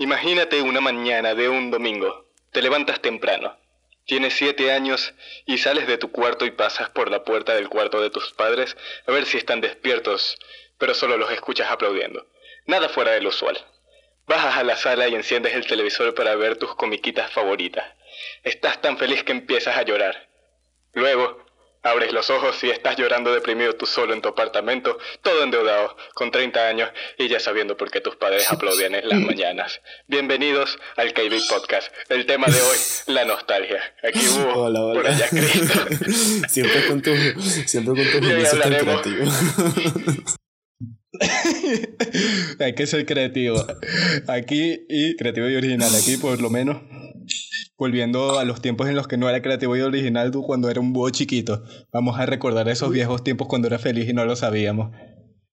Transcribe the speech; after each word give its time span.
Imagínate 0.00 0.62
una 0.62 0.80
mañana 0.80 1.34
de 1.34 1.48
un 1.48 1.72
domingo. 1.72 2.24
Te 2.52 2.62
levantas 2.62 3.02
temprano. 3.02 3.58
Tienes 4.06 4.34
siete 4.34 4.70
años 4.70 5.12
y 5.44 5.58
sales 5.58 5.88
de 5.88 5.98
tu 5.98 6.12
cuarto 6.12 6.46
y 6.46 6.52
pasas 6.52 6.88
por 6.90 7.10
la 7.10 7.24
puerta 7.24 7.56
del 7.56 7.68
cuarto 7.68 8.00
de 8.00 8.08
tus 8.08 8.32
padres 8.32 8.76
a 9.08 9.10
ver 9.10 9.26
si 9.26 9.38
están 9.38 9.60
despiertos, 9.60 10.38
pero 10.78 10.94
solo 10.94 11.16
los 11.16 11.32
escuchas 11.32 11.68
aplaudiendo. 11.72 12.28
Nada 12.64 12.88
fuera 12.88 13.10
del 13.10 13.26
usual. 13.26 13.58
Bajas 14.28 14.56
a 14.56 14.62
la 14.62 14.76
sala 14.76 15.08
y 15.08 15.16
enciendes 15.16 15.54
el 15.54 15.66
televisor 15.66 16.14
para 16.14 16.36
ver 16.36 16.58
tus 16.58 16.76
comiquitas 16.76 17.32
favoritas. 17.32 17.84
Estás 18.44 18.80
tan 18.80 18.98
feliz 18.98 19.24
que 19.24 19.32
empiezas 19.32 19.76
a 19.76 19.82
llorar. 19.82 20.28
Luego, 20.92 21.44
Abres 21.82 22.12
los 22.12 22.28
ojos 22.28 22.62
y 22.64 22.70
estás 22.70 22.96
llorando 22.96 23.32
deprimido 23.32 23.74
tú 23.76 23.86
solo 23.86 24.12
en 24.12 24.20
tu 24.20 24.28
apartamento, 24.28 24.98
todo 25.22 25.44
endeudado, 25.44 25.96
con 26.14 26.30
30 26.32 26.66
años 26.68 26.90
y 27.18 27.28
ya 27.28 27.38
sabiendo 27.38 27.76
por 27.76 27.90
qué 27.90 28.00
tus 28.00 28.16
padres 28.16 28.50
aplaudían 28.50 28.96
en 28.96 29.08
las 29.08 29.20
mañanas. 29.20 29.80
Bienvenidos 30.08 30.76
al 30.96 31.14
KB 31.14 31.38
Podcast. 31.48 31.92
El 32.08 32.26
tema 32.26 32.48
de 32.48 32.60
hoy, 32.60 32.76
la 33.06 33.24
nostalgia. 33.24 33.80
Aquí 34.02 34.18
hubo 34.26 34.64
hola, 34.64 34.80
hola. 34.82 35.00
por 35.00 35.06
allá 35.10 35.28
Cristo. 35.28 35.86
siempre 36.48 36.86
con 36.88 37.00
tu, 37.00 37.14
siempre 37.40 37.94
con 37.94 38.20
tu 38.22 38.26
Y 38.26 38.32
hoy 38.32 38.40
inicios 38.40 38.60
tan 38.60 38.72
hablaremos- 38.72 39.02
creativo. 39.02 40.26
Hay 42.64 42.74
que 42.74 42.86
ser 42.86 43.06
creativo. 43.06 43.64
Aquí 44.26 44.84
y 44.88 45.16
creativo 45.16 45.48
y 45.48 45.56
original. 45.56 45.90
Aquí 45.94 46.16
por 46.16 46.40
lo 46.40 46.50
menos. 46.50 46.78
Volviendo 47.76 48.38
a 48.38 48.44
los 48.44 48.60
tiempos 48.60 48.88
en 48.88 48.96
los 48.96 49.06
que 49.06 49.16
no 49.16 49.28
era 49.28 49.40
creativo 49.42 49.76
y 49.76 49.80
original, 49.80 50.30
tú 50.30 50.42
cuando 50.42 50.68
era 50.70 50.80
un 50.80 50.92
búho 50.92 51.10
chiquito. 51.10 51.62
Vamos 51.92 52.18
a 52.18 52.26
recordar 52.26 52.68
esos 52.68 52.90
viejos 52.90 53.22
tiempos 53.22 53.48
cuando 53.48 53.68
era 53.68 53.78
feliz 53.78 54.08
y 54.08 54.12
no 54.12 54.24
lo 54.24 54.34
sabíamos. 54.36 54.94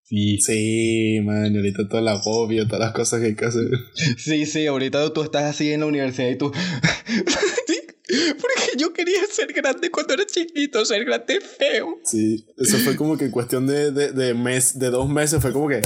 Sí, 0.03 0.37
Sí, 0.39 1.19
man, 1.23 1.55
ahorita 1.55 1.87
todo 1.87 1.99
el 1.99 2.07
agobio, 2.07 2.65
todas 2.67 2.79
las 2.79 2.93
cosas 2.93 3.21
que 3.21 3.27
hay 3.27 3.35
que 3.35 3.45
hacer. 3.45 3.67
sí, 4.17 4.45
sí, 4.45 4.67
ahorita 4.67 5.11
tú 5.13 5.23
estás 5.23 5.43
así 5.45 5.71
en 5.71 5.79
la 5.81 5.85
universidad 5.87 6.29
y 6.29 6.37
tú... 6.37 6.51
Sí, 8.07 8.33
Porque 8.39 8.77
yo 8.77 8.93
quería 8.93 9.25
ser 9.31 9.51
grande 9.51 9.89
cuando 9.89 10.13
era 10.13 10.25
chiquito, 10.27 10.85
ser 10.85 11.03
grande 11.05 11.39
feo. 11.41 11.99
Sí, 12.03 12.45
eso 12.57 12.77
fue 12.77 12.95
como 12.95 13.17
que 13.17 13.25
en 13.25 13.31
cuestión 13.31 13.65
de, 13.65 13.91
de, 13.91 14.11
de 14.11 14.33
mes, 14.35 14.77
de 14.77 14.91
dos 14.91 15.09
meses, 15.09 15.41
fue 15.41 15.51
como 15.51 15.67
que. 15.67 15.81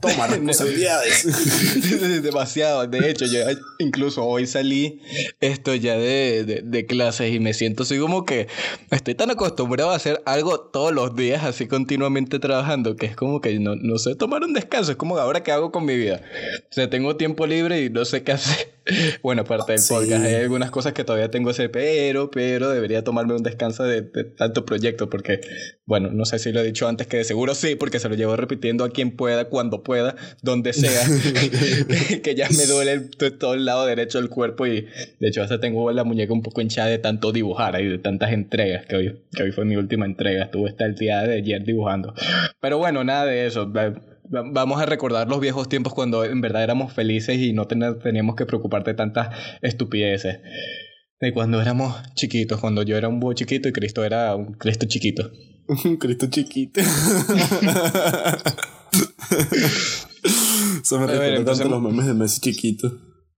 Toma 0.00 0.26
responsabilidades. 0.28 2.22
Demasiado. 2.22 2.86
De 2.86 3.10
hecho, 3.10 3.26
yo 3.26 3.40
incluso 3.78 4.24
hoy 4.24 4.46
salí 4.46 5.00
esto 5.40 5.74
ya 5.74 5.96
de, 5.96 6.44
de, 6.44 6.62
de 6.62 6.86
clases 6.86 7.32
y 7.32 7.40
me 7.40 7.54
siento 7.54 7.84
así 7.84 7.98
como 7.98 8.24
que 8.24 8.48
estoy 8.90 9.14
tan 9.14 9.30
acostumbrado 9.30 9.90
a 9.90 9.96
hacer 9.96 10.22
algo 10.26 10.60
todos 10.60 10.92
los 10.92 11.16
días, 11.16 11.44
así 11.44 11.66
continuamente 11.66 12.38
trabajando, 12.38 12.96
que 12.96 13.06
es 13.06 13.16
como 13.16 13.40
que 13.40 13.58
no, 13.58 13.74
no 13.76 13.98
sé 13.98 14.14
tomar 14.14 14.42
un 14.42 14.52
descanso. 14.52 14.92
Es 14.92 14.96
como 14.96 15.16
ahora 15.18 15.42
qué 15.42 15.52
hago 15.52 15.72
con 15.72 15.84
mi 15.84 15.96
vida. 15.96 16.20
O 16.70 16.74
sea, 16.74 16.90
tengo 16.90 17.16
tiempo 17.16 17.46
libre 17.46 17.82
y 17.82 17.90
no 17.90 18.04
sé 18.04 18.22
qué 18.22 18.32
hacer. 18.32 18.75
Bueno, 19.22 19.42
aparte 19.42 19.72
del 19.72 19.80
Sí. 19.80 19.92
podcast, 19.94 20.24
hay 20.24 20.34
algunas 20.36 20.70
cosas 20.70 20.92
que 20.92 21.04
todavía 21.04 21.30
tengo 21.30 21.46
que 21.48 21.52
hacer, 21.52 21.70
pero, 21.70 22.30
pero 22.30 22.70
debería 22.70 23.02
tomarme 23.04 23.34
un 23.34 23.42
descanso 23.42 23.82
de, 23.84 24.02
de 24.02 24.24
tanto 24.24 24.64
proyecto, 24.64 25.10
porque, 25.10 25.40
bueno, 25.84 26.10
no 26.12 26.24
sé 26.24 26.38
si 26.38 26.52
lo 26.52 26.60
he 26.60 26.64
dicho 26.64 26.86
antes, 26.88 27.06
que 27.06 27.18
de 27.18 27.24
seguro 27.24 27.54
sí, 27.54 27.74
porque 27.74 27.98
se 27.98 28.08
lo 28.08 28.14
llevo 28.14 28.36
repitiendo 28.36 28.84
a 28.84 28.90
quien 28.90 29.10
pueda, 29.16 29.46
cuando 29.46 29.82
pueda, 29.82 30.16
donde 30.42 30.72
sea, 30.72 31.02
que 32.22 32.34
ya 32.34 32.48
me 32.56 32.66
duele 32.66 33.00
todo 33.38 33.54
el 33.54 33.64
lado 33.64 33.86
derecho 33.86 34.18
del 34.20 34.28
cuerpo 34.28 34.66
y, 34.66 34.82
de 35.20 35.28
hecho, 35.28 35.42
hasta 35.42 35.60
tengo 35.60 35.90
la 35.92 36.04
muñeca 36.04 36.32
un 36.32 36.42
poco 36.42 36.60
hinchada 36.60 36.88
de 36.88 36.98
tanto 36.98 37.32
dibujar 37.32 37.80
y 37.80 37.88
de 37.88 37.98
tantas 37.98 38.32
entregas, 38.32 38.86
que 38.86 38.96
hoy, 38.96 39.20
que 39.34 39.42
hoy 39.42 39.52
fue 39.52 39.64
mi 39.64 39.76
última 39.76 40.06
entrega, 40.06 40.44
estuve 40.44 40.70
hasta 40.70 40.84
el 40.84 40.94
día 40.94 41.22
de 41.22 41.36
ayer 41.36 41.64
dibujando. 41.64 42.14
Pero 42.60 42.78
bueno, 42.78 43.04
nada 43.04 43.26
de 43.26 43.46
eso. 43.46 43.70
Va- 44.34 44.42
va- 44.42 44.50
Vamos 44.52 44.80
a 44.80 44.86
recordar 44.86 45.28
los 45.28 45.40
viejos 45.40 45.68
tiempos 45.68 45.94
cuando 45.94 46.24
en 46.24 46.40
verdad 46.40 46.62
éramos 46.64 46.92
felices 46.92 47.38
y 47.38 47.52
no 47.52 47.66
ten- 47.66 47.98
teníamos 48.00 48.36
que 48.36 48.46
preocuparte 48.46 48.90
de 48.90 48.96
tantas 48.96 49.28
estupideces. 49.62 50.38
De 51.20 51.32
cuando 51.32 51.60
éramos 51.62 51.94
chiquitos, 52.14 52.60
cuando 52.60 52.82
yo 52.82 52.96
era 52.96 53.08
un 53.08 53.20
búho 53.20 53.32
chiquito 53.32 53.68
y 53.68 53.72
Cristo 53.72 54.04
era 54.04 54.34
un 54.36 54.52
Cristo 54.54 54.86
chiquito. 54.86 55.30
Un 55.68 55.96
Cristo 55.98 56.26
chiquito. 56.28 56.80
Eso 60.82 61.00
me 61.00 61.06
recuerda 61.06 61.44
tanto 61.44 61.68
los 61.68 61.82
memes 61.82 62.06
de 62.06 62.14
Messi 62.14 62.40
chiquito. 62.40 62.92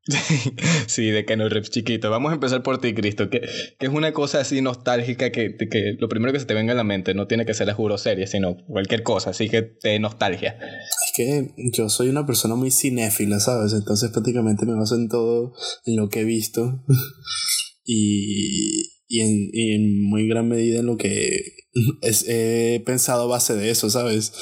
sí, 0.86 1.10
de 1.10 1.24
Keanu 1.24 1.48
Reeves 1.48 1.70
chiquito. 1.70 2.10
Vamos 2.10 2.30
a 2.30 2.34
empezar 2.34 2.62
por 2.62 2.78
ti, 2.78 2.94
Cristo, 2.94 3.28
que, 3.28 3.40
que 3.78 3.86
es 3.86 3.92
una 3.92 4.12
cosa 4.12 4.40
así 4.40 4.62
nostálgica 4.62 5.30
que, 5.30 5.56
que 5.56 5.96
lo 5.98 6.08
primero 6.08 6.32
que 6.32 6.40
se 6.40 6.46
te 6.46 6.54
venga 6.54 6.72
a 6.72 6.76
la 6.76 6.84
mente 6.84 7.14
no 7.14 7.26
tiene 7.26 7.44
que 7.44 7.54
ser 7.54 7.66
la 7.66 7.98
serie, 7.98 8.26
sino 8.26 8.56
cualquier 8.66 9.02
cosa, 9.02 9.30
así 9.30 9.48
que 9.48 9.62
te 9.62 9.98
nostalgia. 9.98 10.58
Es 10.58 11.12
que 11.16 11.54
yo 11.72 11.88
soy 11.88 12.08
una 12.08 12.26
persona 12.26 12.54
muy 12.54 12.70
cinéfila, 12.70 13.40
¿sabes? 13.40 13.72
Entonces 13.72 14.10
prácticamente 14.10 14.66
me 14.66 14.74
baso 14.74 14.96
en 14.96 15.08
todo, 15.08 15.52
en 15.84 15.96
lo 15.96 16.08
que 16.08 16.20
he 16.20 16.24
visto. 16.24 16.84
y, 17.84 18.97
y, 19.08 19.20
en, 19.20 19.48
y 19.52 19.72
en 19.74 20.04
muy 20.04 20.28
gran 20.28 20.48
medida 20.48 20.80
en 20.80 20.86
lo 20.86 20.96
que 20.96 21.42
es- 22.02 22.24
he 22.28 22.82
pensado 22.84 23.22
a 23.24 23.26
base 23.26 23.54
de 23.56 23.70
eso, 23.70 23.88
¿sabes? 23.90 24.32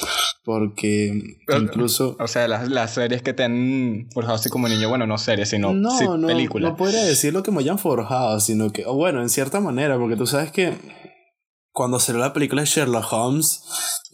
Porque 0.44 1.22
incluso... 1.58 2.16
O 2.20 2.26
sea, 2.28 2.46
las, 2.48 2.68
las 2.70 2.94
series 2.94 3.22
que 3.22 3.32
te 3.32 3.44
han 3.44 4.08
forjado 4.12 4.34
así 4.36 4.48
como 4.48 4.68
niño, 4.68 4.88
bueno, 4.88 5.06
no 5.06 5.18
series, 5.18 5.48
sino 5.50 5.72
No, 5.72 5.96
sí, 5.98 6.04
no, 6.18 6.26
películas. 6.26 6.70
no 6.72 6.76
podría 6.76 7.04
decir 7.04 7.32
lo 7.32 7.42
que 7.42 7.50
me 7.50 7.60
hayan 7.60 7.78
forjado, 7.78 8.38
sino 8.40 8.72
que, 8.72 8.84
o 8.86 8.94
bueno, 8.94 9.22
en 9.22 9.28
cierta 9.28 9.60
manera, 9.60 9.98
porque 9.98 10.16
tú 10.16 10.26
sabes 10.26 10.50
que 10.52 10.74
cuando 11.72 12.00
salió 12.00 12.20
la 12.20 12.32
película 12.32 12.62
de 12.62 12.66
Sherlock 12.68 13.12
Holmes, 13.12 13.62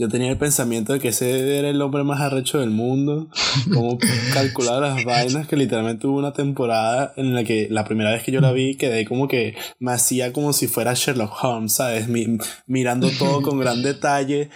yo 0.03 0.09
tenía 0.09 0.31
el 0.31 0.37
pensamiento 0.37 0.93
de 0.93 1.01
que 1.01 1.09
ese 1.09 1.59
era 1.59 1.69
el 1.69 1.81
hombre 1.81 2.03
más 2.05 2.21
arrecho 2.21 2.59
del 2.61 2.71
mundo, 2.71 3.29
como 3.73 3.99
calculaba 4.35 4.81
las 4.81 5.05
vainas, 5.05 5.47
que 5.47 5.57
literalmente 5.57 6.07
hubo 6.07 6.19
una 6.19 6.33
temporada 6.33 7.13
en 7.17 7.35
la 7.35 7.45
que 7.45 7.69
la 7.71 7.85
primera 7.85 8.11
vez 8.11 8.23
que 8.23 8.33
yo 8.33 8.41
la 8.41 8.53
vi 8.53 8.75
quedé 8.77 9.05
como 9.07 9.29
que 9.29 9.55
me 9.79 9.93
hacía 9.93 10.33
como 10.33 10.53
si 10.53 10.67
fuera 10.67 10.95
Sherlock 10.95 11.33
Holmes, 11.45 11.73
¿sabes? 11.75 12.09
Mi- 12.09 12.39
mirando 12.67 13.09
todo 13.19 13.43
con 13.43 13.59
gran 13.59 13.83
detalle, 13.85 14.51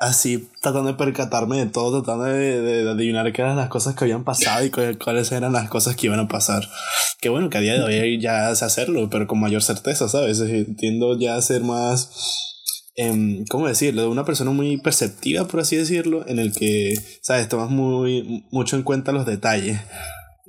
así 0.00 0.48
tratando 0.60 0.90
de 0.92 0.94
percatarme 0.98 1.58
de 1.58 1.66
todo, 1.66 2.02
tratando 2.02 2.24
de, 2.26 2.60
de- 2.60 2.84
de 2.84 2.90
adivinar 2.90 3.32
qué 3.32 3.42
eran 3.42 3.56
las 3.56 3.68
cosas 3.68 3.94
que 3.94 4.04
habían 4.04 4.24
pasado 4.24 4.64
y 4.64 4.70
cu- 4.70 4.98
cuáles 5.02 5.32
eran 5.32 5.52
las 5.52 5.68
cosas 5.68 5.96
que 5.96 6.06
iban 6.06 6.20
a 6.20 6.28
pasar. 6.28 6.62
Que 7.20 7.28
bueno, 7.28 7.50
que 7.50 7.58
a 7.58 7.60
día 7.60 7.74
de 7.74 7.82
hoy 8.00 8.20
ya 8.20 8.54
sé 8.54 8.64
hacerlo, 8.64 9.08
pero 9.10 9.26
con 9.26 9.40
mayor 9.40 9.62
certeza, 9.62 10.08
¿sabes? 10.08 10.42
Tiendo 10.76 11.18
ya 11.18 11.36
a 11.36 11.42
ser 11.42 11.62
más 11.62 12.10
em, 12.96 13.44
¿cómo 13.46 13.68
decirlo? 13.68 14.02
De 14.02 14.08
una 14.08 14.24
persona 14.24 14.50
muy 14.50 14.76
perceptiva, 14.78 15.46
por 15.46 15.60
así 15.60 15.76
decirlo, 15.76 16.26
en 16.26 16.38
el 16.38 16.52
que, 16.52 16.94
¿sabes? 17.20 17.48
Tomas 17.48 17.70
muy, 17.70 18.44
mucho 18.50 18.76
en 18.76 18.82
cuenta 18.82 19.12
los 19.12 19.26
detalles 19.26 19.80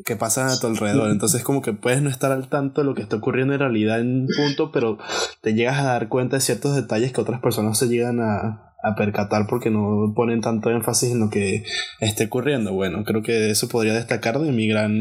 que 0.05 0.15
pasan 0.15 0.49
a 0.49 0.59
tu 0.59 0.67
alrededor. 0.67 1.11
Entonces, 1.11 1.43
como 1.43 1.61
que 1.61 1.73
puedes 1.73 2.01
no 2.01 2.09
estar 2.09 2.31
al 2.31 2.49
tanto 2.49 2.81
de 2.81 2.87
lo 2.87 2.95
que 2.95 3.03
está 3.03 3.15
ocurriendo 3.15 3.53
en 3.53 3.59
realidad 3.59 3.99
en 3.99 4.21
un 4.21 4.27
punto, 4.35 4.71
pero 4.71 4.97
te 5.41 5.53
llegas 5.53 5.79
a 5.79 5.83
dar 5.83 6.09
cuenta 6.09 6.37
de 6.37 6.41
ciertos 6.41 6.75
detalles 6.75 7.11
que 7.11 7.21
otras 7.21 7.41
personas 7.41 7.77
se 7.77 7.87
llegan 7.87 8.19
a, 8.19 8.73
a 8.83 8.95
percatar 8.95 9.47
porque 9.47 9.69
no 9.69 10.13
ponen 10.15 10.41
tanto 10.41 10.69
énfasis 10.69 11.11
en 11.11 11.19
lo 11.19 11.29
que 11.29 11.63
esté 11.99 12.25
ocurriendo. 12.25 12.73
Bueno, 12.73 13.03
creo 13.05 13.23
que 13.23 13.49
eso 13.49 13.69
podría 13.69 13.93
destacar 13.93 14.39
de 14.39 14.51
mi 14.51 14.67
gran 14.67 14.93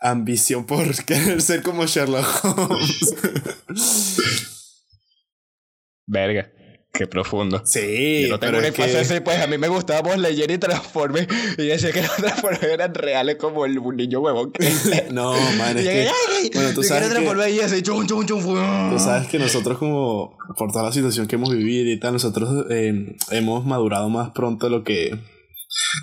ambición 0.00 0.66
por 0.66 0.94
querer 1.04 1.40
ser 1.42 1.62
como 1.62 1.86
Sherlock 1.86 2.44
Holmes. 2.44 3.14
Verga, 6.06 6.50
qué 6.92 7.06
profundo. 7.06 7.62
Sí, 7.64 8.22
Yo 8.22 8.28
no 8.34 8.38
tengo 8.40 8.58
una 8.58 8.68
es 8.68 8.74
que- 8.74 8.82
infancia 8.82 9.00
así, 9.00 9.20
pues 9.24 9.40
a 9.40 9.46
mí 9.46 9.56
me 9.58 9.68
gustaba 9.68 10.02
Buzz 10.02 10.18
Lightyear 10.18 10.50
y 10.50 10.58
Transformers 10.58 11.26
y 11.58 11.66
decía 11.66 11.92
que 11.92 12.02
los 12.02 12.14
Transformers 12.16 12.62
eran 12.62 12.94
reales 12.94 13.36
como 13.36 13.64
el 13.64 13.78
un 13.78 13.96
niño 13.96 14.20
huevón. 14.20 14.52
No, 15.10 15.32
man, 15.58 15.76
y 15.76 15.80
es 15.80 15.84
llegué, 15.84 16.04
que... 16.04 16.10
¡ay! 16.38 16.50
bueno, 16.54 16.70
tú 16.74 16.82
yo 16.82 16.88
sabes 16.88 17.08
que- 17.14 17.50
y 17.50 17.60
así, 17.60 17.82
chum, 17.82 18.06
chum, 18.06 18.26
chum. 18.26 18.42
Tú 18.90 18.98
sabes 18.98 19.28
que 19.28 19.38
nosotros 19.38 19.78
como, 19.78 20.36
por 20.56 20.70
toda 20.72 20.84
la 20.84 20.92
situación 20.92 21.26
que 21.26 21.36
hemos 21.36 21.50
vivido 21.50 21.90
y 21.90 21.98
tal, 21.98 22.12
nosotros 22.12 22.66
eh, 22.70 23.16
hemos 23.30 23.64
madurado 23.64 24.08
más 24.10 24.30
pronto 24.30 24.66
de 24.66 24.70
lo 24.70 24.84
que 24.84 25.18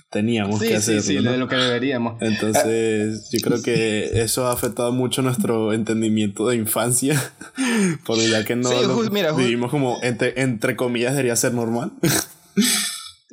teníamos 0.10 0.60
Sí, 0.60 0.68
que 0.68 0.72
sí, 0.82 0.98
hacer. 0.98 1.02
sí, 1.02 1.16
¿no? 1.22 1.32
de 1.32 1.38
lo 1.38 1.48
que 1.48 1.56
deberíamos. 1.56 2.22
Entonces, 2.22 3.30
yo 3.32 3.40
creo 3.42 3.62
que 3.62 4.22
eso 4.22 4.48
ha 4.48 4.52
afectado 4.54 4.92
mucho 4.92 5.22
nuestro 5.22 5.74
entendimiento 5.74 6.48
de 6.48 6.56
infancia, 6.58 7.22
porque 8.06 8.30
ya 8.30 8.44
que 8.46 8.56
no 8.56 8.70
Sí, 8.70 8.76
mira, 9.12 9.32
vivimos 9.34 9.72
como 9.72 10.00
entre, 10.04 10.42
entre 10.42 10.76
comillas 10.76 11.12
debería 11.14 11.36
ser 11.36 11.54
normal. 11.54 11.92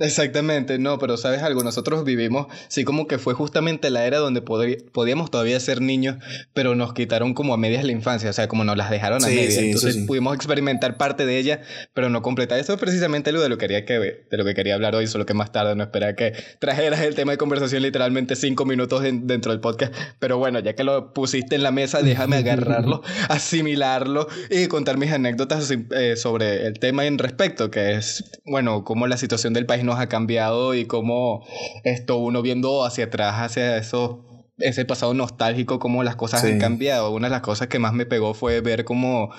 Exactamente, 0.00 0.78
no, 0.78 0.98
pero 0.98 1.16
sabes 1.16 1.42
algo, 1.42 1.64
nosotros 1.64 2.04
vivimos, 2.04 2.46
sí, 2.68 2.84
como 2.84 3.06
que 3.06 3.18
fue 3.18 3.34
justamente 3.34 3.90
la 3.90 4.04
era 4.06 4.18
donde 4.18 4.42
podíamos 4.42 5.30
todavía 5.30 5.58
ser 5.60 5.80
niños, 5.80 6.16
pero 6.54 6.74
nos 6.74 6.92
quitaron 6.94 7.34
como 7.34 7.52
a 7.54 7.56
medias 7.56 7.84
la 7.84 7.92
infancia, 7.92 8.30
o 8.30 8.32
sea, 8.32 8.48
como 8.48 8.64
nos 8.64 8.76
las 8.76 8.90
dejaron 8.90 9.24
a 9.24 9.28
Sí, 9.28 9.34
medias, 9.34 9.54
sí, 9.54 9.66
entonces 9.66 9.94
sí. 9.94 10.04
pudimos 10.06 10.34
experimentar 10.34 10.96
parte 10.96 11.26
de 11.26 11.38
ella, 11.38 11.62
pero 11.94 12.10
no 12.10 12.22
completar. 12.22 12.58
Eso 12.58 12.72
es 12.74 12.78
precisamente 12.80 13.32
lo 13.32 13.40
de 13.40 13.48
lo 13.48 13.58
que 13.58 13.66
quería 13.68 13.84
que 13.84 13.98
de 13.98 14.36
lo 14.36 14.44
que 14.44 14.54
quería 14.54 14.74
hablar 14.74 14.94
hoy, 14.94 15.06
solo 15.08 15.26
que 15.26 15.34
más 15.34 15.52
tarde 15.52 15.74
no 15.74 15.82
esperaba 15.82 16.14
que 16.14 16.32
trajeras 16.60 17.00
el 17.00 17.14
tema 17.14 17.32
de 17.32 17.38
conversación 17.38 17.82
literalmente 17.82 18.36
cinco 18.36 18.64
minutos 18.64 19.04
en- 19.04 19.26
dentro 19.26 19.52
del 19.52 19.60
podcast, 19.60 19.92
pero 20.20 20.38
bueno, 20.38 20.60
ya 20.60 20.74
que 20.74 20.84
lo 20.84 21.12
pusiste 21.12 21.56
en 21.56 21.62
la 21.64 21.72
mesa, 21.72 22.02
déjame 22.02 22.36
agarrarlo, 22.38 23.02
asimilarlo 23.28 24.28
y 24.50 24.66
contar 24.68 24.96
mis 24.96 25.10
anécdotas 25.12 25.70
eh, 25.70 26.16
sobre 26.16 26.66
el 26.66 26.78
tema 26.78 27.04
en 27.06 27.18
respecto, 27.18 27.70
que 27.70 27.94
es, 27.94 28.24
bueno, 28.46 28.84
cómo 28.84 29.06
la 29.06 29.16
situación 29.16 29.52
del 29.54 29.66
país 29.66 29.84
nos 29.88 29.98
ha 29.98 30.08
cambiado 30.08 30.74
y 30.74 30.86
cómo 30.86 31.44
esto 31.82 32.16
uno 32.18 32.42
viendo 32.42 32.84
hacia 32.84 33.06
atrás, 33.06 33.34
hacia 33.38 33.76
esos 33.76 34.18
ese 34.58 34.84
pasado 34.84 35.14
nostálgico, 35.14 35.78
cómo 35.78 36.02
las 36.02 36.16
cosas 36.16 36.44
han 36.44 36.58
cambiado. 36.58 37.12
Una 37.12 37.28
de 37.28 37.32
las 37.32 37.42
cosas 37.42 37.68
que 37.68 37.78
más 37.78 37.92
me 37.92 38.06
pegó 38.06 38.34
fue 38.34 38.60
ver 38.60 38.84
cómo 38.84 39.30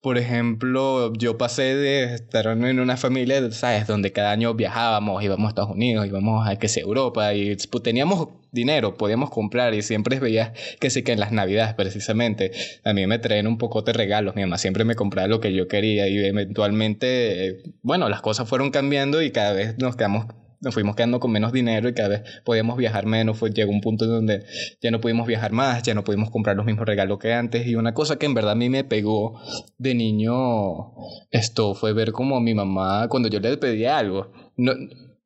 por 0.00 0.16
ejemplo, 0.16 1.12
yo 1.14 1.38
pasé 1.38 1.74
de 1.74 2.14
estar 2.14 2.46
en 2.46 2.78
una 2.78 2.96
familia, 2.96 3.50
¿sabes? 3.50 3.86
Donde 3.86 4.12
cada 4.12 4.30
año 4.30 4.54
viajábamos, 4.54 5.22
íbamos 5.24 5.46
a 5.46 5.48
Estados 5.48 5.70
Unidos, 5.72 6.06
íbamos 6.06 6.46
a 6.46 6.56
que 6.56 6.68
sea 6.68 6.84
Europa 6.84 7.34
y 7.34 7.56
pues, 7.56 7.82
teníamos 7.82 8.28
dinero, 8.52 8.96
podíamos 8.96 9.30
comprar 9.30 9.74
y 9.74 9.82
siempre 9.82 10.20
veías 10.20 10.52
que 10.80 10.90
sí 10.90 11.02
que 11.02 11.12
en 11.12 11.20
las 11.20 11.32
navidades 11.32 11.74
precisamente 11.74 12.52
a 12.84 12.92
mí 12.92 13.06
me 13.06 13.18
traen 13.18 13.46
un 13.48 13.58
poco 13.58 13.82
de 13.82 13.92
regalos, 13.92 14.36
mi 14.36 14.42
mamá 14.42 14.58
siempre 14.58 14.84
me 14.84 14.94
compraba 14.94 15.26
lo 15.26 15.40
que 15.40 15.52
yo 15.52 15.66
quería 15.66 16.08
y 16.08 16.18
eventualmente, 16.18 17.48
eh, 17.48 17.62
bueno, 17.82 18.08
las 18.08 18.20
cosas 18.20 18.48
fueron 18.48 18.70
cambiando 18.70 19.20
y 19.20 19.32
cada 19.32 19.52
vez 19.52 19.78
nos 19.78 19.96
quedamos 19.96 20.26
nos 20.60 20.74
fuimos 20.74 20.96
quedando 20.96 21.20
con 21.20 21.30
menos 21.30 21.52
dinero 21.52 21.88
y 21.88 21.94
cada 21.94 22.08
vez 22.08 22.22
podíamos 22.44 22.76
viajar 22.76 23.06
menos. 23.06 23.38
Fue, 23.38 23.50
llegó 23.50 23.70
un 23.70 23.80
punto 23.80 24.04
en 24.04 24.10
donde 24.10 24.44
ya 24.80 24.90
no 24.90 25.00
pudimos 25.00 25.26
viajar 25.26 25.52
más, 25.52 25.82
ya 25.82 25.94
no 25.94 26.04
pudimos 26.04 26.30
comprar 26.30 26.56
los 26.56 26.66
mismos 26.66 26.86
regalos 26.86 27.18
que 27.18 27.32
antes. 27.32 27.66
Y 27.66 27.74
una 27.76 27.94
cosa 27.94 28.16
que 28.16 28.26
en 28.26 28.34
verdad 28.34 28.52
a 28.52 28.56
mí 28.56 28.68
me 28.68 28.84
pegó 28.84 29.40
de 29.78 29.94
niño, 29.94 30.92
esto 31.30 31.74
fue 31.74 31.92
ver 31.92 32.12
como 32.12 32.40
mi 32.40 32.54
mamá, 32.54 33.08
cuando 33.08 33.28
yo 33.28 33.40
le 33.40 33.56
pedía 33.56 33.98
algo, 33.98 34.32
no, 34.56 34.72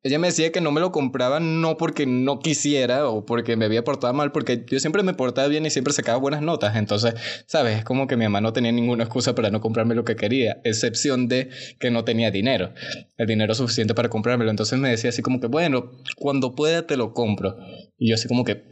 ella 0.03 0.19
me 0.19 0.27
decía 0.27 0.51
que 0.51 0.59
no 0.59 0.71
me 0.71 0.81
lo 0.81 0.91
compraba 0.91 1.39
no 1.39 1.77
porque 1.77 2.05
no 2.05 2.39
quisiera 2.39 3.07
o 3.07 3.25
porque 3.25 3.55
me 3.55 3.63
había 3.65 3.85
portado 3.85 4.13
mal, 4.13 4.33
porque 4.33 4.65
yo 4.67 4.79
siempre 4.81 5.01
me 5.01 5.13
portaba 5.13 5.47
bien 5.47 5.65
y 5.65 5.69
siempre 5.69 5.93
sacaba 5.93 6.17
buenas 6.17 6.41
notas. 6.41 6.75
Entonces, 6.75 7.13
¿sabes? 7.47 7.79
Es 7.79 7.85
como 7.85 8.05
que 8.05 8.17
mi 8.17 8.25
mamá 8.25 8.41
no 8.41 8.51
tenía 8.51 8.73
ninguna 8.73 9.05
excusa 9.05 9.33
para 9.33 9.49
no 9.49 9.61
comprarme 9.61 9.95
lo 9.95 10.03
que 10.03 10.17
quería, 10.17 10.59
excepción 10.65 11.29
de 11.29 11.49
que 11.79 11.89
no 11.89 12.03
tenía 12.03 12.31
dinero, 12.31 12.73
el 13.17 13.27
dinero 13.27 13.55
suficiente 13.55 13.93
para 13.93 14.09
comprármelo. 14.09 14.51
Entonces 14.51 14.77
me 14.77 14.89
decía 14.89 15.09
así 15.09 15.21
como 15.21 15.39
que, 15.39 15.47
bueno, 15.47 15.91
cuando 16.17 16.53
pueda 16.53 16.85
te 16.85 16.97
lo 16.97 17.13
compro. 17.13 17.55
Y 17.97 18.09
yo 18.09 18.15
así 18.15 18.27
como 18.27 18.43
que, 18.43 18.63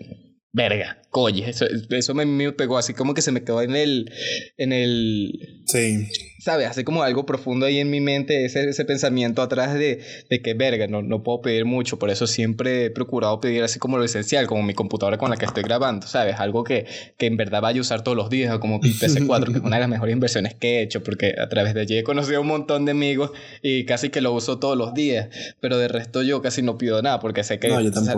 verga, 0.53 1.01
coye, 1.09 1.49
eso, 1.49 1.65
eso 1.89 2.13
me, 2.13 2.25
me, 2.25 2.51
pegó 2.51 2.77
así 2.77 2.93
como 2.93 3.13
que 3.13 3.21
se 3.21 3.31
me 3.31 3.43
quedó 3.43 3.61
en 3.61 3.75
el, 3.75 4.11
en 4.57 4.73
el... 4.73 5.63
Sí. 5.65 6.07
¿sabes? 6.41 6.67
Hace 6.67 6.83
como 6.83 7.03
algo 7.03 7.25
profundo 7.25 7.67
ahí 7.67 7.77
en 7.77 7.91
mi 7.91 8.01
mente, 8.01 8.45
ese, 8.45 8.67
ese 8.67 8.83
pensamiento 8.83 9.43
atrás 9.43 9.75
de, 9.75 10.01
de 10.27 10.41
que, 10.41 10.55
verga, 10.55 10.87
no, 10.87 11.03
no 11.03 11.21
puedo 11.21 11.41
pedir 11.41 11.65
mucho, 11.65 11.99
por 11.99 12.09
eso 12.09 12.25
siempre 12.25 12.85
he 12.85 12.89
procurado 12.89 13.39
pedir 13.39 13.63
así 13.63 13.77
como 13.77 13.99
lo 13.99 14.03
esencial, 14.03 14.47
como 14.47 14.63
mi 14.63 14.73
computadora 14.73 15.19
con 15.19 15.29
la 15.29 15.37
que 15.37 15.45
estoy 15.45 15.61
grabando, 15.61 16.07
¿sabes? 16.07 16.39
Algo 16.39 16.63
que, 16.63 16.87
que 17.17 17.27
en 17.27 17.37
verdad 17.37 17.61
vaya 17.61 17.77
a 17.77 17.81
usar 17.81 18.03
todos 18.03 18.17
los 18.17 18.31
días, 18.31 18.57
como 18.57 18.79
mi 18.79 18.89
PC4, 18.89 19.45
que 19.51 19.59
es 19.59 19.63
una 19.63 19.75
de 19.75 19.81
las 19.81 19.89
mejores 19.89 20.13
inversiones 20.13 20.55
que 20.55 20.79
he 20.79 20.81
hecho, 20.81 21.03
porque 21.03 21.35
a 21.39 21.47
través 21.47 21.75
de 21.75 21.81
allí 21.81 21.97
he 21.99 22.03
conocido 22.03 22.39
a 22.39 22.41
un 22.41 22.47
montón 22.47 22.85
de 22.85 22.91
amigos 22.91 23.31
y 23.61 23.85
casi 23.85 24.09
que 24.09 24.21
lo 24.21 24.33
uso 24.33 24.57
todos 24.57 24.75
los 24.75 24.95
días, 24.95 25.29
pero 25.59 25.77
de 25.77 25.87
resto 25.87 26.23
yo 26.23 26.41
casi 26.41 26.63
no 26.63 26.77
pido 26.79 27.03
nada, 27.03 27.19
porque 27.19 27.43
sé 27.43 27.59
que, 27.59 27.69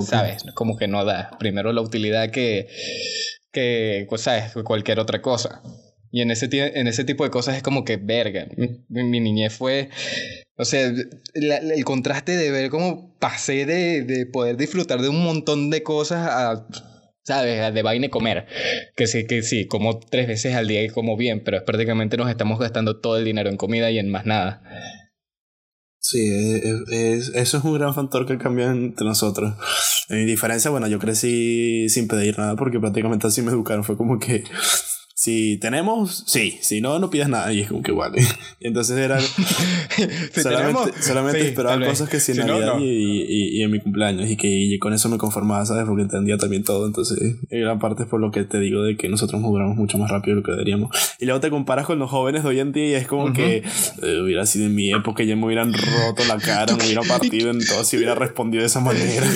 ¿sabes? 0.01 0.43
Como 0.53 0.77
que 0.77 0.87
no 0.87 1.03
da. 1.03 1.31
Primero 1.39 1.73
la 1.73 1.81
utilidad 1.81 2.22
que, 2.29 2.67
que, 3.51 4.05
pues, 4.09 4.21
¿sabes? 4.21 4.53
Cualquier 4.63 4.99
otra 4.99 5.21
cosa. 5.21 5.61
Y 6.11 6.21
en 6.21 6.29
ese, 6.29 6.47
en 6.51 6.87
ese 6.87 7.03
tipo 7.03 7.23
de 7.23 7.31
cosas 7.31 7.57
es 7.57 7.63
como 7.63 7.83
que, 7.85 7.97
verga, 7.97 8.47
mi, 8.87 9.19
niñez 9.19 9.53
fue, 9.53 9.89
o 10.57 10.63
sea, 10.65 10.91
el 11.33 11.85
contraste 11.85 12.37
de 12.37 12.51
ver 12.51 12.69
cómo 12.69 13.17
pasé 13.19 13.65
de, 13.65 14.03
de, 14.03 14.25
poder 14.27 14.55
disfrutar 14.57 15.01
de 15.01 15.09
un 15.09 15.23
montón 15.23 15.71
de 15.71 15.81
cosas 15.81 16.27
a, 16.29 16.67
¿sabes? 17.23 17.73
De 17.73 17.81
vaina 17.81 18.07
y 18.07 18.09
comer. 18.09 18.45
Que 18.95 19.07
sí, 19.07 19.25
que 19.25 19.41
sí, 19.41 19.65
como 19.65 19.99
tres 19.99 20.27
veces 20.27 20.55
al 20.55 20.67
día 20.67 20.83
y 20.83 20.89
como 20.89 21.17
bien, 21.17 21.43
pero 21.43 21.57
es 21.57 21.63
prácticamente 21.63 22.17
nos 22.17 22.29
estamos 22.29 22.59
gastando 22.59 22.99
todo 22.99 23.17
el 23.17 23.25
dinero 23.25 23.49
en 23.49 23.57
comida 23.57 23.89
y 23.91 23.97
en 23.97 24.11
más 24.11 24.25
nada. 24.25 24.61
Sí, 26.05 26.19
es, 26.91 27.29
eso 27.33 27.57
es 27.57 27.63
un 27.63 27.75
gran 27.75 27.93
factor 27.93 28.25
que 28.25 28.37
cambia 28.37 28.69
entre 28.69 29.07
nosotros. 29.07 29.53
En 30.09 30.17
mi 30.17 30.25
diferencia, 30.25 30.69
bueno, 30.69 30.85
yo 30.87 30.99
crecí 30.99 31.87
sin 31.87 32.09
pedir 32.09 32.37
nada 32.37 32.57
porque 32.57 32.77
prácticamente 32.77 33.25
así 33.25 33.41
me 33.41 33.51
educaron. 33.51 33.85
Fue 33.85 33.95
como 33.95 34.19
que 34.19 34.43
si 35.23 35.55
tenemos, 35.55 36.25
sí. 36.27 36.57
Si 36.59 36.81
no, 36.81 36.99
no 36.99 37.09
pidas 37.09 37.29
nada. 37.29 37.53
Y 37.53 37.61
es 37.61 37.69
como 37.69 37.81
que 37.81 37.93
vale. 37.93 38.21
Entonces 38.59 38.97
era. 38.97 39.21
solamente 40.35 41.01
solamente 41.01 41.47
esperaba 41.47 41.85
cosas 41.85 42.09
que 42.09 42.19
sí 42.19 42.33
en 42.33 42.39
Navidad 42.39 42.77
Y, 42.77 43.57
y, 43.57 43.63
en 43.63 43.71
mi 43.71 43.79
cumpleaños. 43.79 44.29
Y 44.29 44.35
que 44.35 44.77
con 44.81 44.91
eso 44.91 45.07
me 45.07 45.17
conformaba, 45.17 45.65
¿sabes? 45.65 45.85
Porque 45.87 46.01
entendía 46.01 46.35
también 46.35 46.65
todo. 46.65 46.85
Entonces, 46.85 47.37
en 47.49 47.61
gran 47.61 47.79
parte 47.79 48.03
es 48.03 48.09
por 48.09 48.19
lo 48.19 48.31
que 48.31 48.43
te 48.43 48.59
digo 48.59 48.83
de 48.83 48.97
que 48.97 49.07
nosotros 49.07 49.41
jugamos 49.41 49.77
mucho 49.77 49.97
más 49.97 50.11
rápido 50.11 50.35
de 50.35 50.41
lo 50.41 50.45
que 50.45 50.51
deberíamos. 50.51 50.93
Y 51.21 51.25
luego 51.25 51.39
te 51.39 51.49
comparas 51.49 51.85
con 51.85 51.99
los 51.99 52.11
jóvenes 52.11 52.43
de 52.43 52.49
hoy 52.49 52.59
en 52.59 52.73
día 52.73 52.87
y 52.89 52.93
es 52.95 53.07
como 53.07 53.31
que 53.31 53.63
eh, 54.01 54.21
hubiera 54.21 54.45
sido 54.45 54.65
en 54.65 54.75
mi 54.75 54.91
época, 54.91 55.23
ya 55.23 55.37
me 55.37 55.45
hubieran 55.45 55.71
roto 55.71 56.25
la 56.27 56.37
cara, 56.37 56.75
me 56.75 56.83
hubiera 56.83 57.01
partido 57.03 57.49
en 57.49 57.65
todo 57.65 57.85
si 57.85 57.95
hubiera 57.95 58.13
respondido 58.13 58.59
de 58.59 58.67
esa 58.67 58.81
manera. 58.81 59.25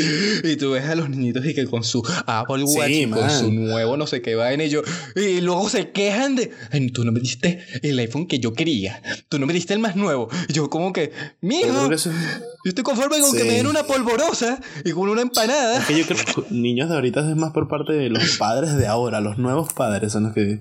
Y 0.44 0.56
tú 0.56 0.72
ves 0.72 0.84
a 0.84 0.94
los 0.94 1.08
niñitos 1.08 1.44
y 1.44 1.54
que 1.54 1.66
con 1.66 1.84
su 1.84 2.02
Apple 2.26 2.64
Watch, 2.64 3.10
con 3.10 3.30
su 3.30 3.52
nuevo 3.52 3.96
no 3.96 4.06
sé 4.06 4.22
qué 4.22 4.34
vaina, 4.34 4.64
y 4.64 4.70
yo, 4.70 4.82
y 5.16 5.40
luego 5.40 5.68
se 5.68 5.90
quejan 5.90 6.36
de, 6.36 6.50
Ay, 6.70 6.90
tú 6.90 7.04
no 7.04 7.12
me 7.12 7.20
diste 7.20 7.64
el 7.82 7.98
iPhone 7.98 8.26
que 8.26 8.38
yo 8.38 8.52
quería, 8.52 9.02
tú 9.28 9.38
no 9.38 9.46
me 9.46 9.52
diste 9.52 9.74
el 9.74 9.80
más 9.80 9.96
nuevo. 9.96 10.28
Y 10.48 10.52
yo, 10.52 10.70
como 10.70 10.92
que, 10.92 11.12
mijo, 11.40 11.88
yo 11.90 12.68
estoy 12.68 12.84
conforme 12.84 13.20
con 13.20 13.32
que 13.36 13.44
me 13.44 13.54
den 13.54 13.66
una 13.66 13.84
polvorosa 13.84 14.60
y 14.84 14.92
con 14.92 15.08
una 15.08 15.22
empanada. 15.22 15.78
Es 15.78 15.86
que 15.86 15.98
yo 15.98 16.06
creo 16.06 16.18
que 16.18 16.54
niños 16.54 16.88
de 16.88 16.94
ahorita 16.96 17.28
es 17.28 17.36
más 17.36 17.52
por 17.52 17.68
parte 17.68 17.92
de 17.92 18.10
los 18.10 18.36
padres 18.36 18.76
de 18.76 18.86
ahora, 18.86 19.20
los 19.20 19.38
nuevos 19.38 19.72
padres 19.72 20.12
son 20.12 20.24
los 20.24 20.34
que 20.34 20.60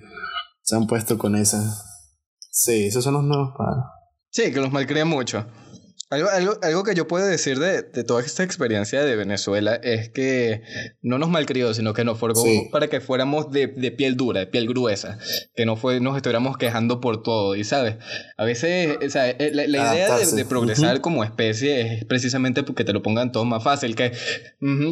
se 0.61 0.75
han 0.75 0.87
puesto 0.87 1.17
con 1.17 1.35
esa. 1.35 1.59
Sí, 2.51 2.85
esos 2.85 3.03
son 3.03 3.13
los 3.15 3.23
nuevos 3.23 3.53
padres. 3.57 3.83
Sí, 4.31 4.51
que 4.51 4.59
los 4.59 4.71
malcrían 4.71 5.07
mucho. 5.07 5.45
Algo, 6.11 6.27
algo, 6.27 6.57
algo, 6.63 6.83
que 6.83 6.95
yo 6.95 7.07
puedo 7.07 7.27
decir 7.27 7.59
de, 7.59 7.83
de, 7.83 8.03
toda 8.03 8.23
esta 8.23 8.41
experiencia 8.41 9.03
de 9.03 9.15
Venezuela 9.15 9.75
es 9.75 10.09
que 10.09 10.63
no 11.03 11.19
nos 11.19 11.29
malcrió, 11.29 11.71
sino 11.75 11.93
que 11.93 12.03
nos 12.03 12.17
formó 12.17 12.43
para 12.71 12.87
que 12.87 12.99
fuéramos 12.99 13.51
de, 13.51 13.67
de, 13.67 13.91
piel 13.91 14.17
dura, 14.17 14.39
de 14.39 14.47
piel 14.47 14.67
gruesa, 14.67 15.19
que 15.55 15.67
no 15.67 15.75
fue, 15.75 15.99
nos 15.99 16.15
estuviéramos 16.15 16.57
quejando 16.57 16.99
por 16.99 17.21
todo. 17.21 17.55
Y 17.55 17.63
sabes, 17.63 17.97
a 18.37 18.43
veces 18.43 18.97
o 19.05 19.09
sea, 19.11 19.29
eh, 19.29 19.51
la, 19.53 19.67
la 19.67 19.93
idea 19.93 20.17
de, 20.17 20.45
progresar 20.45 20.99
como 20.99 21.23
especie 21.23 21.81
es 21.81 22.05
precisamente 22.05 22.63
porque 22.63 22.83
te 22.83 22.91
lo 22.91 23.03
pongan 23.03 23.31
todo 23.31 23.45
más 23.45 23.63
fácil, 23.63 23.95
que, 23.95 24.11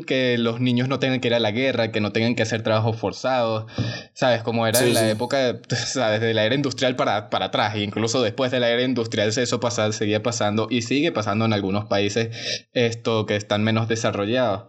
que 0.06 0.38
los 0.38 0.62
niños 0.62 0.88
no 0.88 1.00
tengan 1.00 1.20
que 1.20 1.30
ir 1.30 1.34
a 1.34 1.40
la 1.40 1.50
guerra, 1.50 1.92
que 1.92 2.00
no 2.00 2.12
tengan 2.12 2.36
que 2.36 2.44
hacer 2.44 2.62
trabajos 2.62 2.96
forzados, 2.96 3.66
sabes, 4.14 4.44
como 4.44 4.68
era 4.68 4.82
en 4.82 4.94
la 4.94 5.10
época, 5.10 5.62
sabes, 5.88 6.22
de 6.22 6.36
la 6.36 6.46
era 6.46 6.54
industrial 6.54 6.96
para, 6.96 7.32
para 7.32 7.46
atrás, 7.46 7.74
e 7.74 7.82
incluso 7.82 8.22
después 8.22 8.52
de 8.52 8.60
la 8.60 8.70
era 8.70 8.84
industrial 8.84 9.30
eso 9.30 9.60
pasaba, 9.60 9.92
seguía 9.94 10.22
pasando 10.22 10.68
y 10.70 10.84
sigue 10.84 11.07
pasando 11.12 11.46
en 11.46 11.54
algunos 11.54 11.86
países 11.86 12.30
esto 12.74 13.26
que 13.26 13.36
están 13.36 13.64
menos 13.64 13.88
desarrollados. 13.88 14.66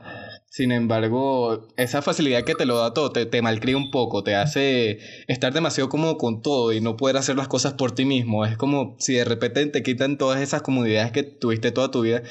Sin 0.50 0.72
embargo, 0.72 1.68
esa 1.76 2.00
facilidad 2.00 2.42
que 2.42 2.54
te 2.54 2.64
lo 2.64 2.78
da 2.78 2.94
todo 2.94 3.12
te, 3.12 3.26
te 3.26 3.42
malcría 3.42 3.76
un 3.76 3.90
poco, 3.90 4.24
te 4.24 4.34
hace 4.34 4.98
estar 5.28 5.52
demasiado 5.52 5.90
cómodo 5.90 6.16
con 6.16 6.40
todo 6.40 6.72
y 6.72 6.80
no 6.80 6.96
poder 6.96 7.18
hacer 7.18 7.36
las 7.36 7.48
cosas 7.48 7.74
por 7.74 7.92
ti 7.92 8.06
mismo. 8.06 8.46
Es 8.46 8.56
como 8.56 8.96
si 8.98 9.14
de 9.14 9.24
repente 9.24 9.66
te 9.66 9.82
quitan 9.82 10.16
todas 10.16 10.40
esas 10.40 10.62
comodidades 10.62 11.12
que 11.12 11.22
tuviste 11.22 11.70
toda 11.70 11.90
tu 11.90 12.00
vida, 12.00 12.22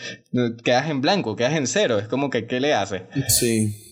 quedas 0.63 0.89
en 0.89 1.01
blanco, 1.01 1.35
quedas 1.35 1.53
en 1.53 1.67
cero. 1.67 1.99
Es 1.99 2.07
como 2.07 2.29
que, 2.29 2.47
¿qué 2.47 2.59
le 2.59 2.73
haces? 2.73 3.03
Sí. 3.27 3.86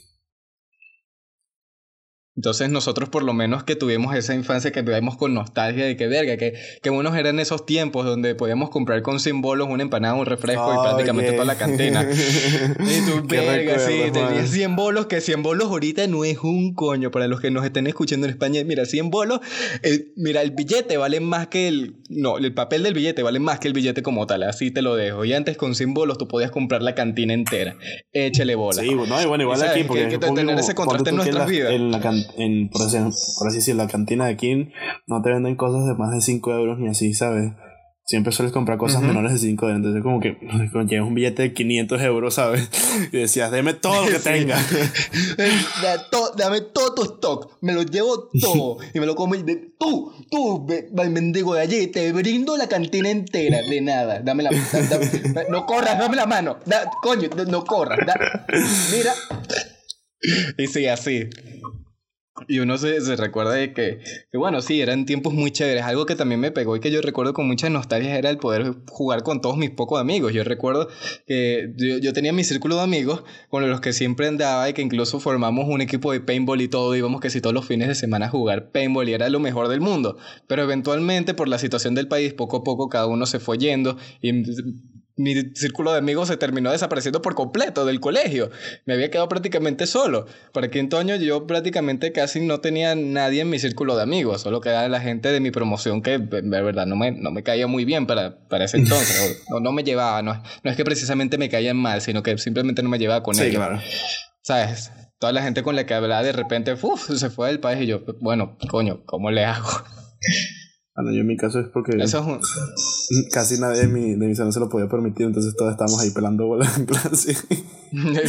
Entonces 2.36 2.70
nosotros 2.70 3.08
por 3.08 3.24
lo 3.24 3.34
menos 3.34 3.64
que 3.64 3.78
tuvimos 3.78 4.14
esa 4.14 4.36
infancia 4.36 4.72
que 4.74 4.82
vivimos 4.82 5.16
con 5.16 5.34
nostalgia 5.34 5.86
de 5.86 5.96
que 5.96 6.08
verga, 6.08 6.36
que, 6.36 6.54
que 6.82 6.90
buenos 6.90 7.16
eran 7.16 7.40
esos 7.40 7.66
tiempos 7.66 8.06
donde 8.06 8.36
podíamos 8.36 8.70
comprar 8.70 9.02
con 9.04 9.22
símbolos 9.22 9.70
una 9.70 9.84
empanada, 9.84 10.16
un 10.16 10.26
refresco 10.26 10.74
y 10.74 10.78
prácticamente 10.84 11.32
toda 11.32 11.46
la 11.46 11.58
cantina. 11.58 12.04
y 12.10 13.06
tú, 13.06 13.26
verga, 13.26 13.80
sí, 13.80 14.12
tenías 14.12 14.50
100 14.50 14.76
bolos, 14.76 15.06
que 15.06 15.22
100 15.22 15.44
bolos 15.44 15.70
ahorita 15.70 16.08
no 16.08 16.26
es 16.26 16.40
un 16.40 16.74
coño 16.74 17.10
para 17.10 17.28
los 17.28 17.40
que 17.40 17.52
nos 17.52 17.64
estén 17.64 17.88
escuchando 17.88 18.28
en 18.28 18.32
España. 18.32 18.62
Mira, 18.66 18.86
100 18.86 19.12
bolos, 19.12 19.40
mira, 20.18 20.42
el 20.42 20.52
billete 20.52 20.98
vale 20.98 21.22
más 21.22 21.48
que 21.48 21.70
el... 21.70 21.96
No, 22.10 22.38
el 22.38 22.54
papel 22.54 22.84
del 22.84 22.94
billete 22.94 23.24
vale 23.24 23.40
más 23.40 23.60
que 23.60 23.70
el 23.70 23.74
billete 23.74 24.04
como 24.04 24.28
tal, 24.28 24.44
así 24.44 24.72
te 24.72 24.82
lo 24.82 24.96
dejo. 24.96 25.24
Y 25.24 25.34
antes 25.34 25.56
con 25.56 25.74
100 25.74 25.94
bolos 25.94 26.18
tú 26.18 26.28
podías 26.28 26.52
comprar 26.52 26.82
la 26.82 26.96
cantina 26.96 27.34
entera. 27.34 27.78
Échale 28.12 28.56
bola. 28.56 28.82
Sí, 28.82 28.94
bueno, 28.94 29.42
igual 29.42 29.64
aquí 29.64 29.86
porque... 29.86 30.04
hay 30.04 30.10
que 30.10 30.18
tener 30.18 30.60
ese 30.60 30.76
contraste 30.76 31.12
en 31.12 31.16
nuestras 31.16 31.50
vidas 31.50 31.72
en, 31.72 32.25
por, 32.72 32.82
así, 32.82 32.98
por 33.38 33.48
así 33.48 33.58
decirlo, 33.58 33.84
la 33.84 33.90
cantina 33.90 34.26
de 34.26 34.34
aquí 34.34 34.70
no 35.08 35.22
te 35.22 35.30
venden 35.30 35.56
cosas 35.56 35.86
de 35.86 35.96
más 35.96 36.12
de 36.12 36.22
5 36.22 36.52
euros 36.54 36.80
ni 36.80 36.88
así, 36.88 37.14
¿sabes? 37.14 37.52
Siempre 38.08 38.32
sueles 38.32 38.54
comprar 38.54 38.78
cosas 38.78 39.02
menores 39.02 39.32
de 39.34 39.40
5 39.40 39.66
euros. 39.66 39.78
Entonces, 39.78 40.04
como 40.04 40.20
que 40.20 40.38
llevas 40.88 41.08
un 41.08 41.16
billete 41.16 41.42
de 41.42 41.54
500 41.54 42.02
euros, 42.04 42.36
¿sabes? 42.36 42.70
Y 43.12 43.18
decías, 43.18 43.50
deme 43.50 43.74
todo 43.74 44.06
lo 44.06 44.12
que 44.12 44.20
tenga. 44.24 44.58
dame 46.38 46.62
todo 46.62 46.94
tu 46.94 47.04
stock. 47.04 47.58
Me 47.62 47.74
lo 47.74 47.82
llevo 47.82 48.30
todo. 48.40 48.78
y 48.94 49.00
me 49.00 49.08
lo 49.08 49.16
como. 49.16 49.34
Tú, 49.80 50.14
tú, 50.30 50.68
mendigo 51.10 51.56
de 51.56 51.62
allí, 51.62 51.88
te 51.88 52.12
brindo 52.12 52.56
la 52.58 52.68
cantina 52.68 53.10
entera. 53.10 53.64
De 53.64 53.82
nada. 53.82 54.22
Dame 54.22 54.44
la. 54.44 54.52
no 55.50 55.66
corras, 55.66 55.98
dame 55.98 56.16
la 56.16 56.28
mano. 56.28 56.58
coño, 57.02 57.28
no 57.48 57.66
corras. 57.66 57.98
mira. 58.92 59.14
Y 60.60 60.68
sí, 60.68 60.86
así. 60.86 61.28
Y 62.50 62.60
uno 62.60 62.78
se, 62.78 63.00
se 63.00 63.16
recuerda 63.16 63.54
de 63.54 63.74
que, 63.74 64.00
que, 64.30 64.38
bueno, 64.38 64.62
sí, 64.62 64.82
eran 64.82 65.06
tiempos 65.06 65.34
muy 65.34 65.52
chéveres. 65.52 65.84
Algo 65.84 66.06
que 66.06 66.16
también 66.16 66.42
me 66.42 66.52
pegó 66.52 66.76
y 66.76 66.82
que 66.82 66.92
yo 66.92 67.02
recuerdo 67.02 67.34
con 67.34 67.48
mucha 67.48 67.70
nostalgia 67.70 68.18
era 68.18 68.30
el 68.30 68.38
poder 68.38 68.76
jugar 68.90 69.24
con 69.24 69.40
todos 69.40 69.56
mis 69.56 69.72
pocos 69.72 70.02
amigos. 70.02 70.34
Yo 70.34 70.44
recuerdo 70.44 70.90
que 71.28 71.74
yo, 71.78 71.98
yo 71.98 72.12
tenía 72.12 72.34
mi 72.34 72.44
círculo 72.44 72.76
de 72.76 72.82
amigos 72.82 73.24
con 73.50 73.68
los 73.70 73.80
que 73.80 73.94
siempre 73.94 74.28
andaba 74.28 74.70
y 74.70 74.74
que 74.74 74.82
incluso 74.82 75.22
formamos 75.22 75.66
un 75.70 75.80
equipo 75.80 76.12
de 76.12 76.20
paintball 76.20 76.60
y 76.60 76.68
todo. 76.68 76.94
Íbamos 76.94 77.22
que 77.22 77.30
si 77.30 77.40
todos 77.40 77.54
los 77.54 77.66
fines 77.66 77.88
de 77.88 77.96
semana 77.96 78.26
a 78.26 78.30
jugar 78.30 78.72
paintball 78.72 79.08
y 79.08 79.14
era 79.14 79.30
lo 79.30 79.40
mejor 79.40 79.70
del 79.70 79.80
mundo. 79.80 80.18
Pero 80.48 80.64
eventualmente, 80.64 81.36
por 81.36 81.48
la 81.48 81.58
situación 81.58 81.96
del 81.96 82.10
país, 82.10 82.34
poco 82.34 82.58
a 82.58 82.64
poco 82.66 82.90
cada 82.90 83.08
uno 83.08 83.26
se 83.28 83.40
fue 83.40 83.58
yendo 83.58 83.98
y 84.22 84.34
mi 85.18 85.34
círculo 85.56 85.92
de 85.94 86.00
amigos 86.00 86.28
se 86.28 86.38
terminó 86.38 86.72
desapareciendo 86.72 87.22
por 87.22 87.36
completo 87.36 87.86
del 87.86 88.00
colegio. 88.00 88.52
Me 88.86 88.94
había 88.94 89.10
quedado 89.10 89.30
prácticamente 89.30 89.88
solo. 89.88 90.26
Para 90.52 90.70
quinto 90.70 90.98
año 90.98 91.16
yo 91.16 91.48
prácticamente 91.48 92.12
casi 92.12 92.42
no 92.42 92.60
tenía 92.60 92.96
nadie 92.96 93.42
en 93.42 93.50
mi 93.50 93.60
círculo 93.60 93.96
de 93.96 94.04
amigos, 94.04 94.42
solo 94.42 94.62
quedaba 94.62 94.88
la 94.90 95.00
gente 95.00 95.32
de 95.32 95.40
mi 95.40 95.52
promoción 95.52 96.02
que 96.02 96.18
de 96.18 96.42
verdad 96.42 96.86
no 96.86 96.96
me, 96.96 97.12
no 97.12 97.32
me 97.32 97.44
caía 97.44 97.68
muy 97.68 97.86
bien 97.86 98.08
para, 98.08 98.48
para 98.50 98.66
ese 98.66 98.78
entonces. 98.78 99.44
no, 99.50 99.60
no 99.60 99.72
me 99.72 99.84
llevaba, 99.84 100.22
no, 100.22 100.42
no 100.64 100.72
es 100.72 100.76
que 100.76 100.84
precisamente 100.84 101.38
me 101.38 101.50
caían 101.50 101.78
mal, 101.78 102.02
sino 102.02 102.22
que 102.22 102.38
simplemente 102.38 102.84
no 102.84 102.90
me 102.90 103.00
llevaba 103.00 103.24
con 103.24 103.40
ellos. 103.40 103.56
Claro. 103.56 103.80
¿Sabes? 104.42 104.92
Toda 105.18 105.32
la 105.32 105.42
gente 105.42 105.64
con 105.64 105.76
la 105.76 105.86
que 105.86 105.94
hablaba 105.94 106.22
de 106.24 106.34
repente 106.34 106.74
uf, 106.74 107.10
se 107.10 107.30
fue 107.30 107.48
del 107.48 107.60
país 107.60 107.82
y 107.82 107.88
yo, 107.88 108.02
bueno, 108.20 108.58
coño, 108.70 109.04
¿cómo 109.06 109.32
le 109.32 109.46
hago? 109.46 109.70
Bueno, 110.96 111.12
yo 111.12 111.22
en 111.22 111.28
mi 111.28 111.36
caso 111.36 111.60
es 111.60 111.68
porque 111.68 111.92
casi 113.32 113.60
nadie 113.60 113.82
de 113.82 113.88
mi, 113.88 114.16
de 114.16 114.28
mi 114.28 114.34
salón 114.34 114.54
se 114.54 114.62
lo 114.62 114.70
podía 114.70 114.88
permitir, 114.88 115.26
entonces 115.26 115.54
todos 115.54 115.72
estábamos 115.72 116.02
ahí 116.02 116.12
pelando 116.12 116.48
bolas 116.48 116.78
en 116.78 116.86
clase. 116.86 117.36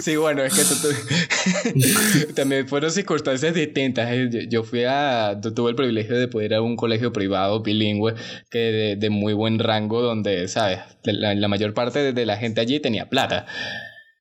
sí, 0.00 0.16
bueno, 0.16 0.42
es 0.44 0.54
que 0.54 0.62
tú, 0.64 2.32
también 2.34 2.66
fueron 2.66 2.90
circunstancias 2.90 3.52
distintas. 3.52 4.08
¿eh? 4.10 4.48
Yo 4.48 4.64
fui 4.64 4.84
a, 4.84 5.38
tuve 5.42 5.70
el 5.70 5.76
privilegio 5.76 6.18
de 6.18 6.28
poder 6.28 6.52
ir 6.52 6.54
a 6.56 6.62
un 6.62 6.74
colegio 6.74 7.12
privado 7.12 7.62
bilingüe 7.62 8.14
que 8.50 8.58
de, 8.58 8.96
de 8.96 9.10
muy 9.10 9.34
buen 9.34 9.58
rango, 9.58 10.00
donde, 10.00 10.48
¿sabes? 10.48 10.78
La, 11.02 11.34
la 11.34 11.48
mayor 11.48 11.74
parte 11.74 12.14
de 12.14 12.26
la 12.26 12.38
gente 12.38 12.62
allí 12.62 12.80
tenía 12.80 13.10
plata. 13.10 13.44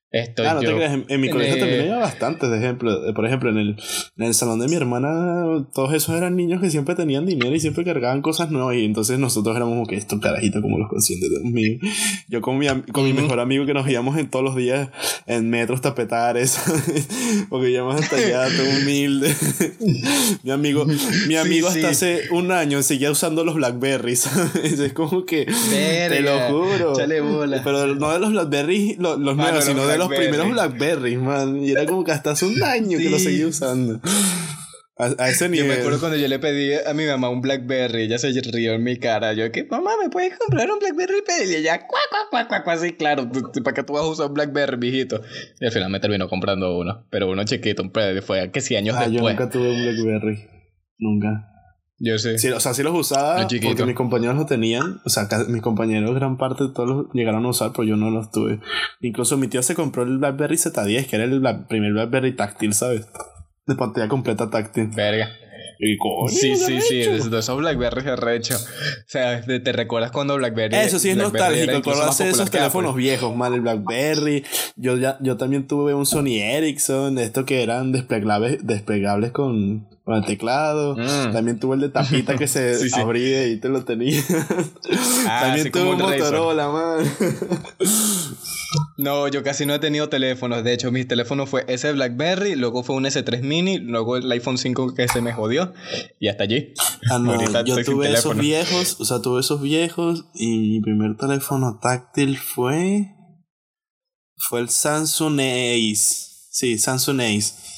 Estoy 0.09 0.45
ah, 0.45 0.53
no 0.53 0.61
te 0.61 0.67
creas, 0.67 0.99
en, 1.09 1.19
mi 1.19 1.29
colegio 1.29 1.57
también 1.57 1.81
había 1.81 1.97
bastantes 1.97 2.49
de 2.49 2.57
ejemplo. 2.57 3.13
Por 3.13 3.25
ejemplo, 3.25 3.49
en 3.49 3.57
el, 3.57 3.75
en 4.15 4.25
el 4.25 4.33
salón 4.33 4.57
de 4.59 4.69
mi 4.69 4.75
hermana, 4.75 5.67
todos 5.73 5.93
esos 5.93 6.15
eran 6.15 6.37
niños 6.37 6.61
que 6.61 6.69
siempre 6.69 6.95
tenían 6.95 7.25
dinero 7.25 7.53
y 7.53 7.59
siempre 7.59 7.83
cargaban 7.83 8.21
cosas 8.21 8.49
nuevas. 8.49 8.77
Y 8.77 8.85
entonces 8.85 9.19
nosotros 9.19 9.53
éramos 9.57 9.73
como 9.73 9.85
que 9.85 9.97
estos 9.97 10.21
carajitos, 10.21 10.61
como 10.61 10.77
los 10.79 10.87
conscientes 10.87 11.29
de 11.29 11.41
mío. 11.49 11.77
Yo 12.29 12.39
con 12.39 12.57
mi, 12.57 12.67
con 12.93 13.03
mi 13.03 13.11
mejor 13.11 13.41
amigo 13.41 13.65
que 13.65 13.73
nos 13.73 13.89
íbamos 13.89 14.17
en 14.17 14.29
todos 14.29 14.45
los 14.45 14.55
días 14.55 14.89
en 15.25 15.49
metros 15.49 15.81
tapetares, 15.81 16.57
porque 17.49 17.71
íbamos 17.71 18.01
hasta 18.01 18.15
allá, 18.15 18.47
todo 18.55 18.79
humilde. 18.81 19.35
mi 20.43 20.51
amigo, 20.51 20.85
mi 21.27 21.35
amigo 21.35 21.67
hasta 21.67 21.89
hace 21.89 22.29
un 22.31 22.53
año 22.53 22.81
seguía 22.81 23.11
usando 23.11 23.43
los 23.43 23.55
Blackberries. 23.55 24.25
es 24.63 24.93
como 24.93 25.25
que, 25.25 25.47
te 25.69 26.21
lo 26.21 26.39
juro. 26.47 26.93
Pero 26.95 27.95
no 27.95 28.13
de 28.13 28.19
los 28.19 28.31
Blackberries, 28.31 28.97
los, 28.99 29.19
los 29.19 29.35
nuevos, 29.35 29.65
sino 29.65 29.85
de 29.85 29.96
los 29.97 30.09
primeros 30.09 30.49
Blackberry, 30.51 31.17
man. 31.17 31.63
Y 31.63 31.71
era 31.71 31.85
como 31.85 32.03
que 32.03 32.11
hasta 32.11 32.31
hace 32.31 32.45
un 32.45 32.61
año 32.63 32.97
que 32.97 33.09
lo 33.09 33.19
seguía 33.19 33.47
usando. 33.47 33.99
A, 34.99 35.29
ese 35.29 35.47
nivel. 35.47 35.67
Yo 35.67 35.73
me 35.73 35.79
acuerdo 35.79 35.99
cuando 35.99 36.17
yo 36.17 36.27
le 36.27 36.39
pedí 36.39 36.73
a 36.73 36.91
mi 36.95 37.05
mamá 37.05 37.29
un 37.29 37.41
Blackberry, 37.41 38.03
ella 38.03 38.17
se 38.17 38.31
rió 38.51 38.73
en 38.73 38.83
mi 38.83 38.97
cara. 38.97 39.33
Yo, 39.33 39.51
¿qué? 39.51 39.63
Mamá, 39.69 39.91
¿me 40.01 40.09
puedes 40.09 40.35
comprar 40.39 40.71
un 40.71 40.79
Blackberry? 40.79 41.17
Y 41.47 41.53
ella, 41.53 41.85
cuac, 41.85 42.01
cuac, 42.09 42.47
cuac, 42.47 42.63
cuac, 42.63 42.77
así, 42.77 42.93
claro, 42.93 43.29
¿para 43.63 43.75
qué 43.75 43.83
tú 43.83 43.93
vas 43.93 44.03
a 44.03 44.07
usar 44.07 44.27
un 44.27 44.33
Blackberry, 44.33 44.77
mijito? 44.77 45.21
Y 45.59 45.65
al 45.65 45.71
final 45.71 45.91
me 45.91 45.99
terminó 45.99 46.27
comprando 46.27 46.75
uno, 46.79 47.05
pero 47.11 47.29
uno 47.29 47.43
chiquito, 47.43 47.83
un 47.83 47.91
fue 48.23 48.51
que 48.51 48.61
sí 48.61 48.75
años 48.75 48.95
ah, 48.97 49.07
después. 49.07 49.21
Yo 49.21 49.29
nunca 49.29 49.49
tuve 49.49 49.69
un 49.69 49.81
Blackberry. 49.83 50.47
Nunca. 50.97 51.56
Yo 51.99 52.17
sé. 52.19 52.37
Sí, 52.37 52.49
o 52.49 52.59
sea, 52.59 52.73
sí 52.73 52.83
los 52.83 52.93
usaba 52.93 53.47
porque 53.63 53.85
mis 53.85 53.95
compañeros 53.95 54.35
lo 54.35 54.45
tenían. 54.45 55.01
O 55.03 55.09
sea, 55.09 55.27
mis 55.47 55.61
compañeros, 55.61 56.13
gran 56.13 56.37
parte 56.37 56.65
de 56.65 56.69
todos 56.71 56.89
los 56.89 57.05
llegaron 57.13 57.45
a 57.45 57.49
usar, 57.49 57.71
pero 57.71 57.83
yo 57.83 57.95
no 57.95 58.11
los 58.11 58.31
tuve. 58.31 58.59
Incluso 59.01 59.37
mi 59.37 59.47
tío 59.47 59.63
se 59.63 59.73
compró 59.73 60.03
el 60.03 60.19
BlackBerry 60.19 60.57
Z10, 60.57 61.07
que 61.07 61.15
era 61.15 61.25
el 61.25 61.65
primer 61.67 61.93
BlackBerry 61.93 62.35
táctil, 62.35 62.73
¿sabes? 62.73 63.07
De 63.65 63.75
pantalla 63.75 64.07
completa 64.07 64.49
táctil. 64.49 64.89
Verga. 64.95 65.29
Y 65.79 65.97
coño, 65.97 66.27
sí, 66.29 66.55
sí, 66.55 66.81
sí, 66.81 67.01
esos 67.01 67.57
Blackberry 67.57 68.01
recho. 68.15 68.55
O 68.55 69.05
sea, 69.05 69.41
te, 69.41 69.71
recuerdas 69.71 70.11
cuando 70.11 70.35
Blackberry. 70.35 70.75
Eso 70.75 70.97
sí 70.97 71.09
es 71.09 71.17
nostálgico, 71.17 71.77
acordarse 71.77 72.23
de 72.23 72.31
esos 72.31 72.49
teléfonos 72.49 72.95
viejos, 72.95 73.35
man, 73.35 73.53
el 73.53 73.61
Blackberry. 73.61 74.43
Yo 74.75 74.97
ya, 74.97 75.17
yo 75.21 75.37
también 75.37 75.67
tuve 75.67 75.93
un 75.93 76.05
Sony 76.05 76.39
Ericsson, 76.41 77.15
de 77.15 77.25
estos 77.25 77.45
que 77.45 77.61
eran 77.61 77.91
desplegables, 77.91 78.65
desplegables 78.65 79.31
con, 79.31 79.87
con 80.07 80.15
el 80.15 80.23
teclado. 80.23 80.95
Mm. 80.95 81.33
También 81.33 81.59
tuve 81.59 81.75
el 81.75 81.81
de 81.81 81.89
tapita 81.89 82.37
que 82.37 82.47
se 82.47 82.77
abría 82.95 83.45
y 83.45 83.57
te 83.57 83.67
lo 83.67 83.83
tenía. 83.83 84.23
Ah, 85.27 85.41
También 85.41 85.69
tuve 85.69 85.83
un 85.83 85.97
Motorola, 85.97 86.69
man. 86.69 87.05
No, 88.97 89.27
yo 89.27 89.43
casi 89.43 89.65
no 89.65 89.73
he 89.73 89.79
tenido 89.79 90.07
teléfonos. 90.07 90.63
De 90.63 90.71
hecho, 90.71 90.93
mi 90.93 91.03
teléfono 91.03 91.45
fue 91.45 91.65
ese 91.67 91.91
BlackBerry, 91.91 92.55
luego 92.55 92.83
fue 92.83 92.95
un 92.95 93.03
S3 93.03 93.41
Mini, 93.41 93.79
luego 93.79 94.15
el 94.15 94.31
iPhone 94.31 94.57
5 94.57 94.93
que 94.93 95.09
se 95.09 95.19
me 95.19 95.33
jodió 95.33 95.73
y 96.21 96.29
hasta 96.29 96.45
allí. 96.45 96.73
Ah, 97.11 97.19
no, 97.19 97.37
yo 97.65 97.83
tuve 97.83 98.13
esos 98.13 98.37
viejos, 98.37 99.01
o 99.01 99.05
sea, 99.05 99.21
tuve 99.21 99.41
esos 99.41 99.61
viejos 99.61 100.23
y 100.33 100.57
mi 100.57 100.79
primer 100.79 101.17
teléfono 101.17 101.79
táctil 101.81 102.37
fue 102.37 103.13
fue 104.37 104.61
el 104.61 104.69
Samsung 104.69 105.37
Ace. 105.41 106.27
Sí, 106.49 106.77
Samsung 106.77 107.19
Ace 107.19 107.76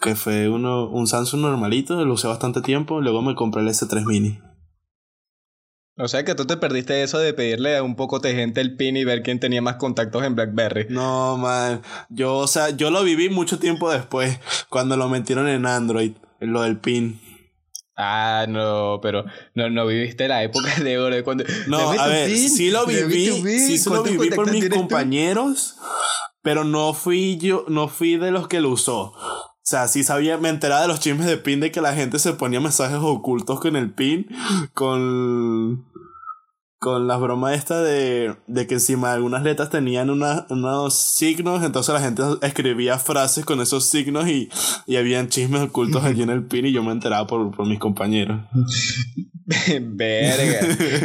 que 0.00 0.14
fue 0.14 0.48
uno, 0.48 0.88
un 0.88 1.06
Samsung 1.06 1.40
normalito, 1.42 2.04
lo 2.04 2.14
usé 2.14 2.28
bastante 2.28 2.60
tiempo, 2.60 3.00
luego 3.00 3.22
me 3.22 3.34
compré 3.34 3.62
el 3.62 3.68
S3 3.68 4.04
Mini. 4.04 4.38
O 5.98 6.08
sea 6.08 6.24
que 6.24 6.34
tú 6.34 6.46
te 6.46 6.58
perdiste 6.58 7.02
eso 7.02 7.18
de 7.18 7.32
pedirle 7.32 7.76
a 7.76 7.82
un 7.82 7.96
poco 7.96 8.18
de 8.18 8.34
gente 8.34 8.60
el 8.60 8.76
pin 8.76 8.98
y 8.98 9.04
ver 9.04 9.22
quién 9.22 9.40
tenía 9.40 9.62
más 9.62 9.76
contactos 9.76 10.24
en 10.24 10.34
BlackBerry. 10.34 10.88
No, 10.90 11.38
man. 11.38 11.80
Yo, 12.10 12.36
o 12.36 12.46
sea, 12.46 12.68
yo 12.70 12.90
lo 12.90 13.02
viví 13.02 13.30
mucho 13.30 13.58
tiempo 13.58 13.90
después, 13.90 14.38
cuando 14.68 14.98
lo 14.98 15.08
metieron 15.08 15.48
en 15.48 15.64
Android, 15.64 16.12
lo 16.40 16.62
del 16.62 16.78
pin. 16.78 17.18
Ah, 17.96 18.44
no, 18.46 18.98
pero 19.00 19.24
no, 19.54 19.70
no 19.70 19.86
viviste 19.86 20.28
la 20.28 20.42
época 20.42 20.74
de 20.80 20.98
oro. 20.98 21.16
Cuando, 21.24 21.44
no, 21.66 21.92
a 21.92 22.08
ver, 22.08 22.30
sí 22.30 22.70
lo 22.70 22.84
viví, 22.84 23.30
sí 23.58 23.80
lo 23.88 24.02
viví 24.02 24.28
por 24.30 24.50
mis 24.50 24.68
compañeros, 24.68 25.76
pero 26.42 26.64
no 26.64 26.92
fui 26.92 27.38
yo, 27.38 27.64
no 27.68 27.88
fui 27.88 28.18
de 28.18 28.32
los 28.32 28.48
que 28.48 28.60
lo 28.60 28.68
usó. 28.68 29.14
O 29.66 29.68
sea, 29.68 29.88
sí 29.88 30.04
sabía, 30.04 30.38
me 30.38 30.48
enteraba 30.48 30.82
de 30.82 30.86
los 30.86 31.00
chismes 31.00 31.26
de 31.26 31.38
pin 31.38 31.58
de 31.58 31.72
que 31.72 31.80
la 31.80 31.92
gente 31.92 32.20
se 32.20 32.32
ponía 32.34 32.60
mensajes 32.60 33.00
ocultos 33.00 33.58
con 33.58 33.74
el 33.74 33.90
pin, 33.90 34.28
con 34.74 35.84
con 36.78 37.08
las 37.08 37.20
bromas 37.20 37.56
esta 37.56 37.82
de, 37.82 38.36
de 38.46 38.66
que 38.66 38.74
encima 38.74 39.08
de 39.08 39.14
algunas 39.14 39.42
letras 39.42 39.70
tenían 39.70 40.10
unos 40.10 40.94
signos, 40.94 41.64
entonces 41.64 41.94
la 41.94 42.00
gente 42.00 42.22
escribía 42.42 42.98
frases 42.98 43.44
con 43.44 43.60
esos 43.60 43.86
signos 43.86 44.28
y, 44.28 44.50
y 44.86 44.96
habían 44.96 45.28
chismes 45.28 45.62
ocultos 45.62 46.04
allí 46.04 46.22
en 46.22 46.30
el 46.30 46.44
pin 46.44 46.66
y 46.66 46.72
yo 46.72 46.82
me 46.82 46.92
enteraba 46.92 47.26
por, 47.26 47.54
por 47.54 47.66
mis 47.66 47.78
compañeros. 47.78 48.40
Verga. 49.80 50.60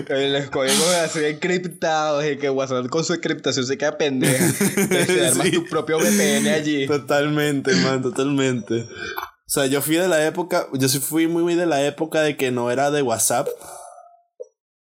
los 0.09 0.49
códigos 0.49 0.95
así 0.95 1.23
encriptados 1.25 2.25
y 2.25 2.37
que 2.37 2.49
WhatsApp 2.49 2.87
con 2.87 3.03
su 3.03 3.13
encriptación 3.13 3.65
se 3.65 3.77
queda 3.77 3.97
pendeja. 3.97 4.45
Te 4.89 5.27
armas 5.27 5.51
tu 5.51 5.65
propio 5.65 5.99
VPN 5.99 6.47
allí. 6.47 6.87
Totalmente, 6.87 7.73
man, 7.75 8.01
totalmente. 8.01 8.81
O 8.81 9.53
sea, 9.53 9.67
yo 9.67 9.81
fui 9.81 9.95
de 9.95 10.07
la 10.07 10.25
época, 10.25 10.67
yo 10.73 10.87
sí 10.89 10.99
fui 10.99 11.27
muy, 11.27 11.43
muy 11.43 11.55
de 11.55 11.65
la 11.65 11.85
época 11.85 12.21
de 12.21 12.35
que 12.35 12.51
no 12.51 12.71
era 12.71 12.89
de 12.89 13.01
WhatsApp, 13.01 13.47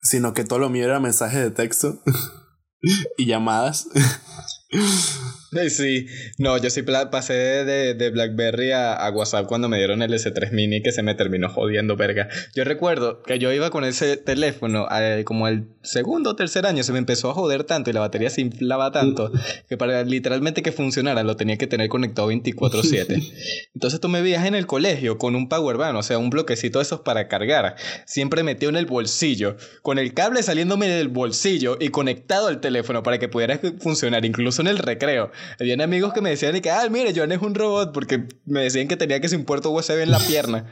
sino 0.10 0.34
que 0.34 0.44
todo 0.44 0.58
lo 0.58 0.72
mío 0.72 0.86
era 0.86 1.00
mensajes 1.00 1.40
de 1.40 1.52
texto 1.52 2.02
y 3.18 3.28
llamadas. 3.28 3.88
Sí, 5.70 6.08
no, 6.38 6.58
yo 6.58 6.70
sí 6.70 6.84
pasé 6.84 7.34
de, 7.34 7.94
de 7.94 8.10
Blackberry 8.10 8.72
a, 8.72 8.94
a, 8.94 9.10
WhatsApp 9.12 9.48
cuando 9.48 9.70
me 9.70 9.78
dieron 9.78 10.02
el 10.02 10.14
S3 10.14 10.52
mini 10.52 10.82
que 10.82 10.92
se 10.92 11.04
me 11.04 11.16
terminó 11.16 11.50
jodiendo, 11.50 11.96
verga. 11.96 12.28
Yo 12.56 12.64
recuerdo 12.64 13.24
que 13.24 13.40
yo 13.40 13.52
iba 13.52 13.70
con 13.70 13.84
ese 13.84 14.18
teléfono 14.18 14.88
eh, 14.92 15.24
como 15.26 15.48
el 15.48 15.68
segundo 15.82 16.32
o 16.32 16.36
tercer 16.36 16.66
año, 16.66 16.84
se 16.84 16.92
me 16.92 17.00
empezó 17.00 17.32
a 17.32 17.34
joder 17.34 17.64
tanto 17.64 17.90
y 17.90 17.94
la 17.94 18.00
batería 18.02 18.30
se 18.30 18.42
inflaba 18.42 18.92
tanto 18.92 19.32
que 19.70 19.78
para 19.78 20.04
literalmente 20.04 20.62
que 20.62 20.72
funcionara 20.72 21.24
lo 21.24 21.36
tenía 21.36 21.58
que 21.58 21.68
tener 21.68 21.90
conectado 21.90 22.32
24/7. 22.32 23.32
Entonces 23.74 24.00
tú 24.00 24.10
me 24.10 24.22
veías 24.22 24.46
en 24.46 24.56
el 24.56 24.66
colegio 24.66 25.18
con 25.18 25.36
un 25.36 25.50
power 25.50 25.78
bank, 25.78 25.96
o 25.96 26.04
sea, 26.04 26.18
un 26.18 26.30
bloquecito 26.30 26.80
de 26.80 26.84
esos 26.84 27.02
para 27.02 27.28
cargar, 27.28 27.76
siempre 28.06 28.44
metido 28.44 28.70
en 28.70 28.76
el 28.76 28.86
bolsillo, 28.86 29.58
con 29.82 30.00
el 30.00 30.14
cable 30.14 30.44
saliéndome 30.44 30.88
del 30.88 31.08
bolsillo 31.08 31.78
y 31.80 31.90
conectado 31.90 32.48
al 32.48 32.60
teléfono 32.60 33.04
para 33.04 33.20
que 33.20 33.28
pudiera 33.28 33.60
funcionar, 33.80 34.26
incluso 34.26 34.62
en 34.62 34.68
el 34.68 34.78
recreo. 34.78 35.32
Habían 35.60 35.82
amigos 35.82 36.14
que 36.14 36.22
me 36.22 36.30
decían 36.30 36.60
que, 36.62 36.72
ah, 36.72 36.88
mire, 36.90 37.14
Joan 37.16 37.32
es 37.32 37.42
un 37.42 37.56
robot, 37.56 37.94
porque 37.94 38.28
me 38.46 38.62
decían 38.62 38.88
que 38.88 38.98
tenía 38.98 39.20
que 39.20 39.30
ser 39.30 39.40
un 39.40 39.46
puerto 39.46 39.72
USB 39.72 40.02
en 40.02 40.12
la 40.12 40.20
pierna 40.20 40.66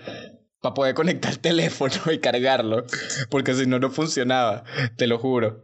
para 0.62 0.74
poder 0.74 0.96
conectar 0.96 1.32
el 1.32 1.40
teléfono 1.40 1.94
y 2.12 2.20
cargarlo, 2.20 2.86
porque 3.30 3.54
si 3.54 3.66
no, 3.66 3.80
no 3.80 3.90
funcionaba, 3.90 4.64
te 4.98 5.08
lo 5.08 5.20
juro. 5.20 5.62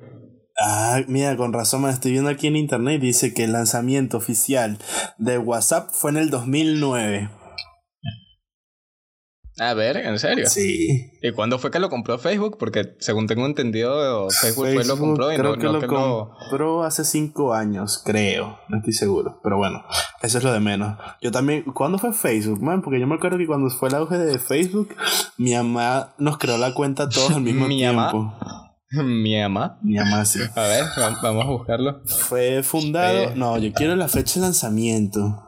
Ah, 0.58 1.02
mira, 1.08 1.36
con 1.36 1.52
razón 1.52 1.82
me 1.82 1.90
estoy 1.90 2.12
viendo 2.12 2.30
aquí 2.30 2.48
en 2.48 2.56
internet 2.56 3.02
dice 3.02 3.34
que 3.34 3.44
el 3.44 3.54
lanzamiento 3.54 4.18
oficial 4.18 4.78
de 5.18 5.40
WhatsApp 5.40 5.90
fue 5.92 6.12
en 6.12 6.18
el 6.18 6.30
2009. 6.30 7.30
A 9.60 9.74
ver, 9.76 9.98
¿en 9.98 10.18
serio? 10.18 10.48
Sí. 10.48 11.12
¿Y 11.22 11.32
cuándo 11.32 11.60
fue 11.60 11.70
que 11.70 11.80
lo 11.80 11.90
compró 11.90 12.18
Facebook? 12.18 12.58
Porque 12.58 12.96
según 13.00 13.28
tengo 13.28 13.46
entendido, 13.46 14.28
Facebook, 14.32 14.70
fue 14.74 14.84
lo 14.86 14.98
compró 14.98 15.32
y 15.32 15.36
creo 15.36 15.52
no, 15.52 15.58
que 15.58 15.64
no 15.66 15.72
lo 15.74 15.80
que 15.80 15.86
lo- 15.88 16.32
compró 16.40 16.84
hace 16.84 17.06
cinco 17.06 17.54
años, 17.54 18.02
creo. 18.04 18.58
No 18.70 18.78
estoy 18.78 18.94
seguro. 18.94 19.40
Pero 19.44 19.58
bueno, 19.58 19.84
eso 20.24 20.40
es 20.40 20.44
lo 20.44 20.52
de 20.52 20.60
menos. 20.60 20.98
Yo 21.22 21.32
también. 21.32 21.64
¿Cuándo 21.74 22.00
fue 22.00 22.14
Facebook, 22.14 22.64
man? 22.64 22.82
Porque 22.82 23.00
yo 23.00 23.06
me 23.06 23.16
acuerdo 23.16 23.38
que 23.38 23.46
cuando 23.46 23.70
fue 23.70 23.90
el 23.90 23.96
auge 23.96 24.18
de 24.18 24.40
Facebook, 24.40 24.96
mi 25.38 25.54
mamá 25.54 26.16
nos 26.18 26.40
creó 26.40 26.58
la 26.58 26.74
cuenta 26.74 27.08
todos 27.08 27.32
al 27.34 27.42
mismo 27.44 27.68
¿Mi 27.68 27.78
tiempo. 27.78 28.34
Mi 29.04 29.40
mamá. 29.40 29.80
Mi 29.84 29.96
mamá 29.96 30.24
sí. 30.26 30.40
A 30.56 30.62
ver, 30.62 30.84
va- 31.00 31.20
vamos 31.22 31.46
a 31.46 31.50
buscarlo. 31.50 32.02
Fue 32.06 32.64
fundado. 32.64 33.18
Eh. 33.20 33.34
No, 33.36 33.58
yo 33.60 33.72
quiero 33.74 33.96
la 33.96 34.08
fecha 34.08 34.40
de 34.40 34.48
lanzamiento. 34.48 35.44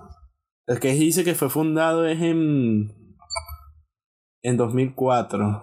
El 0.67 0.79
que 0.79 0.93
dice 0.93 1.23
que 1.23 1.33
fue 1.35 1.49
fundado 1.49 2.05
es 2.07 2.21
en. 2.21 3.04
En 4.45 4.57
2004. 4.57 5.61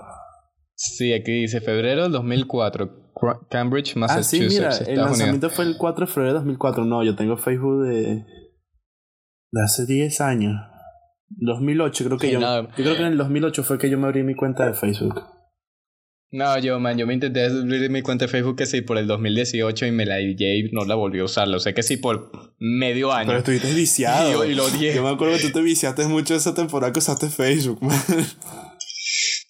Sí, 0.75 1.13
aquí 1.13 1.33
dice 1.43 1.61
febrero 1.61 2.03
del 2.05 2.13
2004. 2.13 3.13
Cra- 3.15 3.47
Cambridge, 3.49 3.91
Ah, 3.91 3.93
sí, 3.93 3.99
Massachusetts, 4.41 4.53
mira, 4.55 4.69
el 4.79 4.85
Unidos. 4.89 5.07
lanzamiento 5.07 5.51
fue 5.51 5.65
el 5.67 5.77
4 5.77 6.07
de 6.07 6.13
febrero 6.13 6.33
de 6.33 6.39
2004. 6.41 6.85
No, 6.85 7.05
yo 7.05 7.15
tengo 7.15 7.37
Facebook 7.37 7.85
de. 7.85 8.25
de 9.53 9.63
hace 9.63 9.87
10 9.87 10.21
años. 10.21 10.55
2008, 11.29 12.05
creo 12.05 12.19
que 12.19 12.27
Sí, 12.27 12.33
yo. 12.33 12.41
no. 12.41 12.63
Yo 12.63 12.69
creo 12.85 12.95
que 12.97 13.03
en 13.03 13.13
el 13.13 13.19
2008 13.19 13.63
fue 13.63 13.79
que 13.79 13.89
yo 13.89 13.99
me 13.99 14.07
abrí 14.07 14.23
mi 14.25 14.35
cuenta 14.35 14.67
de 14.67 14.75
Facebook. 14.75 15.23
No, 16.35 16.59
yo, 16.59 16.81
man, 16.81 16.97
yo 16.97 17.07
me 17.07 17.13
intenté 17.13 17.45
abrir 17.45 17.91
mi 17.91 18.01
cuenta 18.01 18.25
de 18.25 18.31
Facebook 18.31 18.57
que 18.57 18.65
sí 18.65 18.81
por 18.81 18.97
el 18.97 19.07
2018 19.07 19.85
y 19.87 19.93
me 19.93 20.07
la 20.07 20.19
y 20.23 20.35
no 20.73 20.85
la 20.87 20.95
volví 20.95 21.19
a 21.21 21.25
usar. 21.25 21.47
Lo 21.47 21.61
sé 21.61 21.75
que 21.75 21.83
sí 21.83 21.99
por 21.99 22.31
medio 22.59 23.13
año. 23.13 23.27
Pero 23.27 23.39
estuviste 23.41 23.73
viciado. 23.75 24.31
Y 24.31 24.33
yo- 24.33 24.45
y 24.47 24.55
lo 24.55 24.65
odié. 24.65 24.95
Yo 24.95 25.03
me 25.03 25.11
acuerdo 25.11 25.37
que 25.37 25.43
tú 25.43 25.53
te 25.53 25.61
viciaste 25.61 26.07
mucho 26.09 26.35
esa 26.35 26.55
temporada 26.55 26.91
que 26.93 27.01
usaste 27.01 27.29
Facebook, 27.29 27.83
man. 27.83 27.99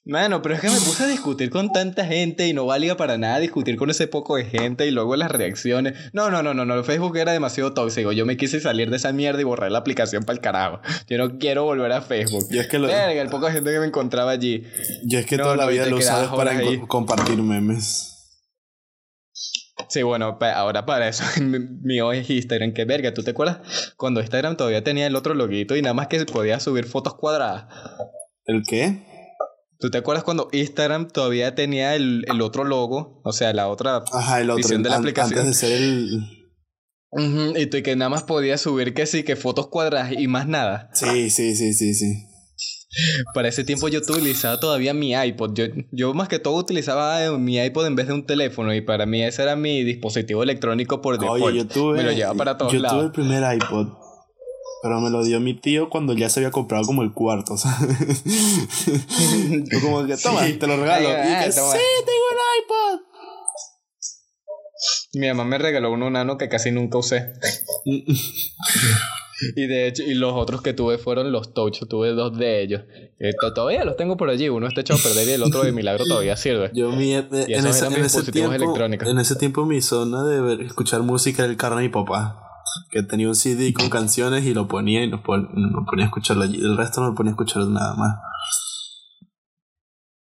Mano, 0.05 0.43
pero 0.43 0.57
es 0.57 0.61
que 0.61 0.67
me 0.69 0.75
puse 0.81 1.05
a 1.05 1.07
discutir 1.07 1.49
con 1.49 1.71
tanta 1.73 2.05
gente 2.05 2.49
y 2.49 2.53
no 2.53 2.67
valía 2.67 2.97
para 2.97 3.19
nada 3.19 3.39
discutir 3.39 3.77
con 3.77 3.89
ese 3.89 4.09
poco 4.09 4.35
de 4.35 4.45
gente 4.47 4.85
y 4.85 4.91
luego 4.91 5.15
las 5.15 5.31
reacciones. 5.31 5.95
No, 6.13 6.29
no, 6.29 6.43
no, 6.43 6.55
no, 6.55 6.65
no. 6.65 6.83
Facebook 6.83 7.17
era 7.19 7.31
demasiado 7.31 7.73
tóxico. 7.73 8.11
Yo 8.11 8.27
me 8.27 8.37
quise 8.37 8.59
salir 8.61 8.91
de 8.91 8.97
esa 8.97 9.13
mierda 9.13 9.41
y 9.41 9.45
borrar 9.45 9.71
la 9.71 9.79
aplicación 9.79 10.25
para 10.25 10.35
el 10.35 10.41
carajo. 10.41 10.81
Yo 11.09 11.19
no 11.19 11.39
quiero 11.39 11.63
volver 11.63 11.93
a 11.93 12.03
Facebook. 12.03 12.47
Yo 12.51 12.61
es 12.61 12.67
que 12.67 12.81
lo- 12.81 12.89
Verga, 12.89 13.23
el 13.23 13.29
poco 13.29 13.47
de 13.47 13.53
gente 13.53 13.71
que 13.71 13.79
me 13.79 13.87
encontraba 13.87 14.33
allí. 14.33 14.65
Yo 15.05 15.21
es 15.21 15.27
que 15.27 15.37
No, 15.37 15.45
toda 15.45 15.57
la 15.57 15.65
no, 15.67 15.71
vida 15.71 15.87
lo 15.87 15.97
usaba 15.99 16.35
para 16.37 16.61
compartir 16.89 17.41
memes. 17.41 18.09
Sí, 19.89 20.03
bueno, 20.03 20.37
ahora 20.41 20.85
para 20.85 21.07
eso 21.09 21.23
mi- 21.43 21.61
mío 21.61 22.13
es 22.13 22.29
Instagram. 22.29 22.73
Que 22.73 22.85
verga, 22.87 23.15
¿tú 23.15 23.23
te 23.23 23.31
acuerdas? 23.31 23.93
Cuando 23.97 24.21
Instagram 24.21 24.57
todavía 24.57 24.83
tenía 24.83 25.07
el 25.07 25.15
otro 25.15 25.35
loguito 25.35 25.77
y 25.77 25.83
nada 25.83 25.95
más 25.95 26.09
que 26.09 26.25
podía 26.25 26.59
subir 26.59 26.87
fotos 26.87 27.15
cuadradas. 27.15 27.67
¿El 28.47 28.65
qué? 28.67 29.12
¿Tú 29.83 29.91
te 29.91 29.99
acuerdas 29.99 30.23
cuando 30.23 30.49
Instagram 30.53 31.09
todavía 31.09 31.57
tenía 31.57 31.97
el, 31.97 32.25
el 32.29 32.41
otro 32.41 32.63
logo? 32.63 33.21
O 33.25 33.33
sea, 33.33 33.53
la 33.53 33.67
otra 33.69 34.05
Ajá, 34.13 34.41
el 34.41 34.49
otro. 34.49 34.57
Visión 34.59 34.83
de 34.85 34.89
la 34.91 34.95
an- 34.95 35.01
aplicación. 35.03 35.41
Antes 35.41 35.61
de 35.61 35.67
ser 35.67 35.73
el. 35.83 36.21
Ujú, 37.11 37.59
Y 37.59 37.67
tú 37.67 37.79
y 37.79 37.83
que 37.83 37.97
nada 37.97 38.09
más 38.09 38.23
podías 38.23 38.61
subir 38.61 38.95
que 38.95 39.07
sí, 39.07 39.25
que 39.25 39.35
fotos 39.35 39.67
cuadradas 39.67 40.13
y 40.13 40.29
más 40.29 40.47
nada. 40.47 40.89
Sí, 40.95 41.31
sí, 41.31 41.57
sí, 41.57 41.75
sí, 41.75 41.95
sí. 41.95 42.15
Para 43.35 43.49
ese 43.49 43.65
tiempo 43.65 43.89
yo 43.89 43.99
utilizaba 44.01 44.61
todavía 44.61 44.95
mi 44.95 45.15
iPod. 45.15 45.53
Yo, 45.55 45.65
yo 45.91 46.15
más 46.15 46.29
que 46.29 46.39
todo 46.39 46.55
utilizaba 46.57 47.25
eh, 47.25 47.31
mi 47.39 47.59
iPod 47.59 47.87
en 47.87 47.97
vez 47.97 48.07
de 48.07 48.13
un 48.13 48.25
teléfono 48.25 48.73
y 48.75 48.83
para 48.83 49.05
mí 49.05 49.23
ese 49.25 49.43
era 49.43 49.57
mi 49.57 49.83
dispositivo 49.83 50.43
electrónico 50.45 51.03
por 51.03 51.19
default. 51.19 51.43
Oye, 51.43 51.59
yo 51.59 51.67
tuve. 51.67 51.97
Me 51.99 52.03
lo 52.05 52.13
llevaba 52.13 52.37
para 52.37 52.57
todos 52.57 52.73
yo 52.73 52.79
tuve 52.79 52.89
lados. 52.89 53.05
el 53.07 53.11
primer 53.13 53.43
iPod. 53.57 53.89
Pero 54.83 55.01
me 55.01 55.11
lo 55.11 55.23
dio 55.25 55.39
mi 55.41 55.55
tío 55.55 55.89
cuando 55.89 56.13
ya 56.13 56.29
se 56.29 56.41
había 56.41 56.51
comprado 56.51 56.85
como 56.85 57.03
el 57.03 57.13
cuarto, 57.13 57.57
¿sabes? 57.59 58.23
Yo 58.25 59.81
como 59.81 60.05
que, 60.07 60.17
toma, 60.17 60.45
Sí. 60.47 60.55
te 60.55 60.67
lo 60.67 60.77
regalo. 60.77 61.09
Ay, 61.09 61.15
y 61.15 61.33
ay, 61.35 61.47
que, 61.49 61.55
toma. 61.55 61.73
sí, 61.73 61.79
tengo 62.05 62.25
un 62.31 62.39
iPod. 62.65 63.01
Mi 65.15 65.29
mamá 65.29 65.45
me 65.45 65.59
regaló 65.59 65.93
uno 65.93 66.11
nano 66.11 66.37
que 66.39 66.49
casi 66.49 66.71
nunca 66.73 66.99
usé. 66.99 67.33
Y 69.57 69.67
de 69.67 69.89
hecho, 69.89 70.05
y 70.05 70.15
los 70.15 70.35
otros 70.35 70.63
que 70.63 70.73
tuve 70.73 70.99
fueron 70.99 71.33
los 71.33 71.53
Touch. 71.53 71.81
Tuve 71.89 72.11
dos 72.13 72.39
de 72.39 72.63
ellos. 72.63 72.83
Eh, 73.19 73.33
to- 73.41 73.53
todavía 73.53 73.85
los 73.85 73.97
tengo 73.97 74.17
por 74.17 74.31
allí. 74.31 74.49
Uno 74.49 74.69
está 74.69 74.83
echado 74.83 75.01
a 75.01 75.03
perder 75.03 75.27
y 75.27 75.33
el 75.33 75.43
otro 75.43 75.65
de 75.65 75.73
milagro 75.73 76.05
todavía 76.07 76.37
sirve. 76.37 76.71
Yo 76.75 76.91
mi, 76.93 77.13
eh, 77.17 77.27
Y 77.49 77.55
en, 77.55 77.67
ese, 77.67 77.81
eran 77.81 77.93
en 77.95 78.03
mis 78.03 78.07
ese 78.13 78.19
dispositivos 78.19 78.51
tiempo, 78.51 78.55
electrónicos. 78.67 79.09
en 79.09 79.19
ese 79.19 79.35
tiempo 79.35 79.67
mi 79.67 79.81
zona 79.83 80.23
de 80.23 80.41
ver- 80.41 80.61
escuchar 80.61 81.03
música 81.03 81.43
era 81.43 81.51
el 81.51 81.57
carro 81.59 81.75
de 81.79 81.83
mi 81.83 81.89
papá. 81.89 82.52
Que 82.91 83.03
tenía 83.03 83.29
un 83.29 83.35
CD 83.35 83.73
con 83.73 83.89
canciones 83.91 84.45
y 84.45 84.55
lo 84.55 84.69
ponía 84.69 85.05
y 85.05 85.09
nos, 85.11 85.21
pon- 85.21 85.49
nos 85.55 85.85
ponía 85.87 86.05
a 86.05 86.09
escucharlo 86.09 86.45
allí. 86.45 86.57
El 86.59 86.77
resto 86.77 87.01
no 87.01 87.09
lo 87.09 87.15
ponía 87.15 87.31
a 87.31 87.35
escuchar 87.35 87.65
nada 87.67 87.95
más. 87.95 88.19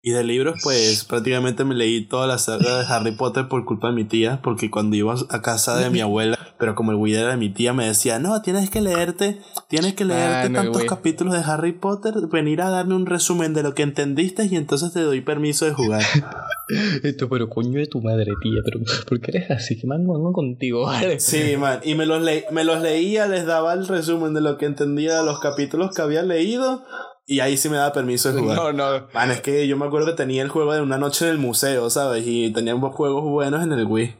Y 0.05 0.11
de 0.11 0.21
libros, 0.25 0.59
pues 0.61 1.05
prácticamente 1.05 1.63
me 1.63 1.75
leí 1.75 2.05
toda 2.05 2.27
la 2.27 2.37
saga 2.37 2.79
de 2.79 2.85
Harry 2.93 3.13
Potter 3.15 3.47
por 3.47 3.63
culpa 3.63 3.87
de 3.87 3.93
mi 3.93 4.03
tía, 4.03 4.41
porque 4.43 4.69
cuando 4.69 4.97
iba 4.97 5.15
a 5.29 5.41
casa 5.41 5.77
de 5.79 5.89
mi 5.89 6.01
abuela, 6.01 6.37
pero 6.59 6.75
como 6.75 6.91
el 6.91 6.97
Wii 6.97 7.15
era 7.15 7.29
de 7.29 7.37
mi 7.37 7.47
tía, 7.53 7.71
me 7.71 7.87
decía, 7.87 8.19
no, 8.19 8.41
tienes 8.41 8.69
que 8.69 8.81
leerte, 8.81 9.39
tienes 9.69 9.93
que 9.93 10.03
leerte 10.03 10.47
Ah, 10.47 10.49
no, 10.49 10.61
tantos 10.61 10.83
capítulos 10.83 11.33
de 11.33 11.39
Harry 11.49 11.71
Potter, 11.71 12.15
venir 12.29 12.61
a 12.61 12.69
darme 12.69 12.95
un 12.95 13.05
resumen 13.05 13.53
de 13.53 13.63
lo 13.63 13.73
que 13.75 13.83
entendiste 13.83 14.43
y 14.45 14.57
entonces 14.57 14.91
te 14.91 14.99
doy 14.99 15.21
permiso 15.21 15.63
de 15.63 15.71
jugar. 15.71 16.03
Esto, 17.03 17.29
pero 17.29 17.47
coño 17.49 17.79
de 17.79 17.87
tu 17.87 18.01
madre, 18.01 18.33
tía. 18.41 18.59
Pero, 18.65 18.81
¿por 19.07 19.21
qué 19.21 19.31
eres 19.37 19.51
así? 19.51 19.79
¿Qué 19.79 19.87
mango 19.87 20.15
mango 20.15 20.33
contigo? 20.33 20.83
Vale. 20.85 21.21
Sí, 21.21 21.55
man, 21.57 21.79
y 21.81 21.95
me 21.95 22.05
los, 22.05 22.21
le- 22.21 22.45
me 22.51 22.65
los 22.65 22.81
leía, 22.81 23.25
les 23.27 23.45
daba 23.45 23.71
el 23.73 23.87
resumen 23.87 24.33
de 24.33 24.41
lo 24.41 24.57
que 24.57 24.65
entendía 24.65 25.17
de 25.19 25.25
los 25.25 25.39
capítulos 25.39 25.95
que 25.95 26.01
había 26.01 26.23
leído, 26.23 26.83
y 27.25 27.39
ahí 27.39 27.57
sí 27.57 27.69
me 27.69 27.77
daba 27.77 27.93
permiso 27.93 28.31
de 28.33 28.39
jugar. 28.39 28.57
No, 28.57 28.73
no. 28.73 29.07
Man, 29.13 29.31
es 29.31 29.41
que 29.41 29.67
yo 29.67 29.77
me 29.77 29.85
acuerdo 29.85 30.07
que 30.07 30.13
tenía 30.13 30.43
el 30.43 30.49
juego 30.49 30.73
de 30.73 30.81
una 30.81 30.97
noche 30.97 31.25
en 31.25 31.31
el 31.31 31.37
museo, 31.37 31.89
¿sabes? 31.89 32.23
Y 32.27 32.51
teníamos 32.51 32.93
juegos 32.93 33.23
buenos 33.23 33.63
en 33.63 33.71
el 33.71 33.85
Wii. 33.85 34.15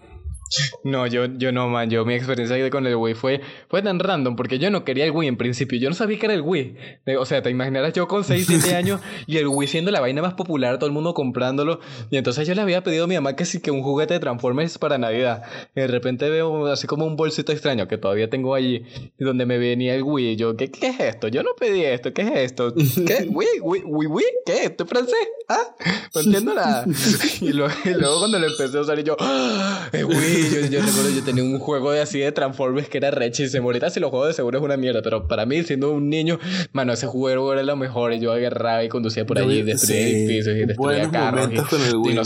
No, 0.84 1.08
yo, 1.08 1.26
yo 1.26 1.52
no, 1.52 1.70
man. 1.70 1.89
Yo, 1.89 2.06
mi 2.06 2.13
experiencia 2.13 2.70
con 2.70 2.86
el 2.88 2.96
Wii 2.96 3.16
fue, 3.16 3.42
fue 3.70 3.82
tan 3.82 4.00
random 4.00 4.36
porque 4.36 4.60
yo 4.60 4.70
no 4.70 4.84
quería 4.84 5.06
el 5.06 5.12
Wii 5.12 5.28
en 5.28 5.38
principio. 5.38 5.80
Yo 5.80 5.89
no 5.89 5.96
sabía 5.96 6.20
que 6.20 6.26
era 6.26 6.36
el 6.36 6.42
Wii. 6.42 6.76
O 7.20 7.26
sea, 7.26 7.42
te 7.42 7.50
imaginarás 7.50 7.94
yo 7.94 8.08
con 8.08 8.24
6, 8.24 8.46
7 8.48 8.76
años 8.76 9.02
y 9.28 9.38
el 9.38 9.48
Wii 9.48 9.68
siendo 9.68 9.92
la 9.92 10.00
vaina 10.00 10.22
más 10.22 10.34
popular, 10.34 10.78
todo 10.78 10.88
el 10.88 10.94
mundo 10.94 11.13
comprándolo. 11.13 11.80
Y 12.10 12.18
entonces 12.18 12.48
yo 12.48 12.54
le 12.56 12.62
había 12.62 12.84
pedido 12.84 13.06
a 13.06 13.08
mi 13.08 13.16
mamá 13.16 13.36
que 13.36 13.46
sí, 13.46 13.62
que 13.62 13.72
un 13.72 13.82
juguete 13.82 14.13
de 14.16 14.20
Transformers 14.20 14.78
para 14.78 14.98
Navidad. 14.98 15.44
Y 15.76 15.82
de 15.82 15.88
repente 15.88 16.30
veo 16.30 16.68
así 16.68 16.88
como 16.88 17.06
un 17.06 17.16
bolsito 17.16 17.52
extraño 17.52 17.88
que 17.88 17.98
todavía 17.98 18.30
tengo 18.30 18.56
allí, 18.56 18.84
donde 19.20 19.46
me 19.46 19.58
venía 19.58 19.96
el 19.96 20.04
Wii. 20.04 20.32
Y 20.32 20.36
yo, 20.36 20.56
¿qué, 20.56 20.70
¿qué 20.72 20.88
es 20.88 21.00
esto? 21.00 21.28
Yo 21.28 21.44
no 21.44 21.52
pedí 21.60 21.84
esto. 21.84 22.13
¿Qué 22.13 22.22
es 22.22 22.32
esto? 22.36 22.74
¿Qué? 22.76 23.28
¿Wii? 23.30 23.60
¿Wii? 23.62 23.82
¿Wii? 23.86 24.08
¿Wii? 24.08 24.26
¿Qué? 24.46 24.66
¿Esto 24.66 24.84
es 24.84 24.89
francés? 24.89 25.28
¿Ah? 25.50 25.76
No 26.13 26.22
entiendo 26.22 26.54
nada. 26.54 26.86
Y 27.42 27.52
luego, 27.52 27.74
y 27.84 27.89
luego 27.89 28.20
cuando 28.20 28.39
lo 28.39 28.48
empecé 28.48 28.78
a 28.78 28.82
usar, 28.82 29.00
y 29.00 29.04
yo, 29.04 29.16
¡Ah! 29.20 29.89
¡Eh, 29.92 30.04
Wii! 30.04 30.43
Yo, 30.52 30.60
yo 30.68 30.82
recuerdo, 30.82 31.10
yo 31.16 31.24
tenía 31.24 31.44
un 31.44 31.60
juego 31.60 31.92
de 31.92 32.02
así 32.02 32.20
de 32.20 32.32
Transformers 32.32 32.90
que 32.90 32.98
era 32.98 33.12
rechísimo. 33.12 33.68
Ahorita 33.68 33.90
si 33.90 34.00
lo 34.00 34.10
juego 34.10 34.26
de 34.28 34.34
seguro 34.34 34.58
es 34.60 34.64
una 34.64 34.78
mierda, 34.78 35.02
pero 35.02 35.28
para 35.28 35.46
mí, 35.46 35.64
siendo 35.64 35.92
un 35.92 36.10
niño, 36.10 36.40
mano, 36.72 36.94
ese 36.94 37.08
juego 37.08 37.54
era 37.54 37.64
lo 37.64 37.76
mejor. 37.76 38.14
Y 38.14 38.20
yo 38.20 38.32
agarraba 38.32 38.84
y 38.84 38.90
conducía 38.90 39.26
por 39.26 39.38
allí, 39.40 39.62
destruía 39.62 40.04
sí, 40.08 40.10
edificios 40.16 40.56
y 40.56 40.66
destruía 40.66 41.08
buenos 41.08 41.12
carros. 41.12 41.50
y- 41.54 41.56
con 41.70 41.82
el 41.82 41.96
Wii. 41.96 42.18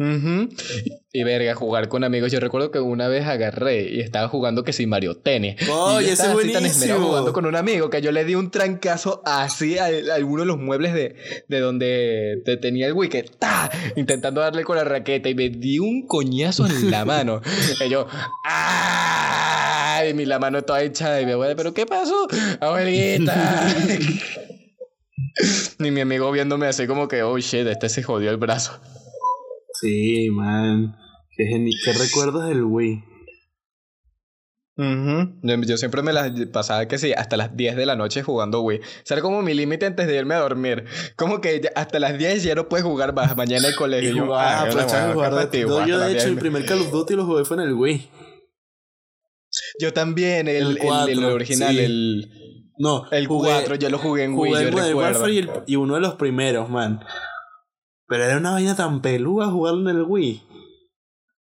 Ujú. 0.00 0.48
Y 1.10 1.24
verga, 1.24 1.54
jugar 1.54 1.88
con 1.88 2.04
amigos. 2.04 2.30
Yo 2.30 2.38
recuerdo 2.38 2.70
que 2.70 2.80
una 2.80 3.08
vez 3.08 3.26
agarré 3.26 3.88
y 3.90 4.00
estaba 4.00 4.28
jugando 4.28 4.62
que 4.62 4.74
si 4.74 4.86
Mario 4.86 5.16
Tennis. 5.16 5.56
Y 5.62 5.64
yo 5.66 6.00
ese 6.00 6.12
estaba 6.12 6.38
así 6.38 6.52
tan 6.52 7.00
jugando 7.00 7.32
con 7.32 7.46
un 7.46 7.56
amigo 7.56 7.88
que 7.88 8.02
yo 8.02 8.12
le 8.12 8.26
di 8.26 8.34
un 8.34 8.50
trancazo 8.50 9.22
así 9.24 9.78
a, 9.78 9.86
a 9.86 10.14
alguno 10.14 10.42
de 10.42 10.46
los 10.46 10.58
muebles 10.58 10.92
de, 10.92 11.16
de 11.48 11.60
donde 11.60 12.42
te 12.44 12.58
tenía 12.58 12.88
el 12.88 13.08
que 13.08 13.22
¡ta! 13.22 13.70
intentando 13.96 14.42
darle 14.42 14.64
con 14.64 14.76
la 14.76 14.84
raqueta 14.84 15.30
y 15.30 15.34
me 15.34 15.48
di 15.48 15.78
un 15.78 16.06
coñazo 16.06 16.66
en 16.66 16.90
la 16.90 17.04
mano. 17.06 17.40
y 17.82 17.88
yo, 17.88 18.06
¡ay! 18.44 20.12
Mi 20.12 20.26
la 20.26 20.38
mano 20.38 20.60
toda 20.62 20.84
hinchada 20.84 21.22
y 21.22 21.26
mi 21.26 21.32
abuela, 21.32 21.56
¿pero 21.56 21.72
qué 21.72 21.86
pasó? 21.86 22.28
Abuelita. 22.60 23.66
y 25.78 25.90
mi 25.90 26.00
amigo 26.02 26.30
viéndome 26.32 26.66
así 26.66 26.86
como 26.86 27.08
que, 27.08 27.22
oh 27.22 27.38
shit, 27.38 27.66
este 27.66 27.88
se 27.88 28.02
jodió 28.02 28.30
el 28.30 28.36
brazo. 28.36 28.78
Sí, 29.80 30.28
man. 30.30 30.96
Qué, 31.36 31.44
geni- 31.44 31.74
qué 31.84 31.92
recuerdos 31.92 32.48
del 32.48 32.64
Wii. 32.64 33.04
Ujú. 34.80 35.40
yo, 35.42 35.56
yo 35.62 35.76
siempre 35.76 36.02
me 36.02 36.12
las 36.12 36.30
pasaba 36.52 36.86
que 36.86 36.98
sí, 36.98 37.12
hasta 37.12 37.36
las 37.36 37.56
10 37.56 37.74
de 37.74 37.84
la 37.84 37.96
noche 37.96 38.22
jugando 38.22 38.60
Wii. 38.60 38.78
O 38.78 38.82
sea, 39.04 39.16
era 39.16 39.22
como 39.22 39.42
mi 39.42 39.52
límite 39.52 39.86
antes 39.86 40.06
de 40.06 40.16
irme 40.16 40.34
a 40.34 40.38
dormir. 40.38 40.84
Como 41.16 41.40
que 41.40 41.60
ya- 41.60 41.72
hasta 41.74 41.98
las 41.98 42.16
10 42.16 42.44
ya 42.44 42.54
no 42.54 42.68
puedes 42.68 42.86
jugar 42.86 43.12
más. 43.12 43.36
Mañana 43.36 43.66
hay 43.68 43.74
colegio. 43.74 44.10
Y 44.10 44.16
yo, 44.16 44.24
jugaba, 44.26 44.60
ah, 44.62 44.64
qué 45.50 45.64
jugar 45.64 45.88
Yo, 45.88 45.98
de 45.98 46.06
hecho, 46.12 46.20
10. 46.20 46.24
el 46.26 46.38
primer 46.38 46.64
Call 46.64 46.80
of 46.82 46.92
Duty 46.92 47.14
lo 47.16 47.26
jugué 47.26 47.44
fue 47.44 47.56
en 47.56 47.62
el 47.64 47.72
Wii. 47.74 48.08
Yo 49.80 49.92
también, 49.92 50.46
el, 50.46 50.56
El 50.56 50.62
el- 50.66 50.76
el 50.76 50.82
cuatro, 50.86 51.34
original, 51.34 51.74
sí. 51.74 51.80
el, 51.80 52.30
No, 52.78 53.10
el 53.10 53.26
jugué- 53.26 53.50
4, 53.50 53.74
yo 53.74 53.90
lo 53.90 53.98
jugué 53.98 54.24
en 54.24 54.34
Wii, 54.34 54.50
Jugué 54.52 54.62
yo 54.62 54.68
el 54.68 54.74
recuerdo. 54.74 54.96
Warfare 54.98 55.32
y, 55.32 55.38
el- 55.38 55.50
y 55.66 55.74
uno 55.76 55.94
de 55.94 56.00
los 56.00 56.14
primeros, 56.14 56.70
man. 56.70 57.00
Pero 58.08 58.24
era 58.24 58.38
una 58.38 58.52
vaina 58.52 58.74
tan 58.74 59.00
peluda 59.02 59.46
jugarlo 59.50 59.88
en 59.90 59.96
el 59.96 60.02
Wii. 60.02 60.42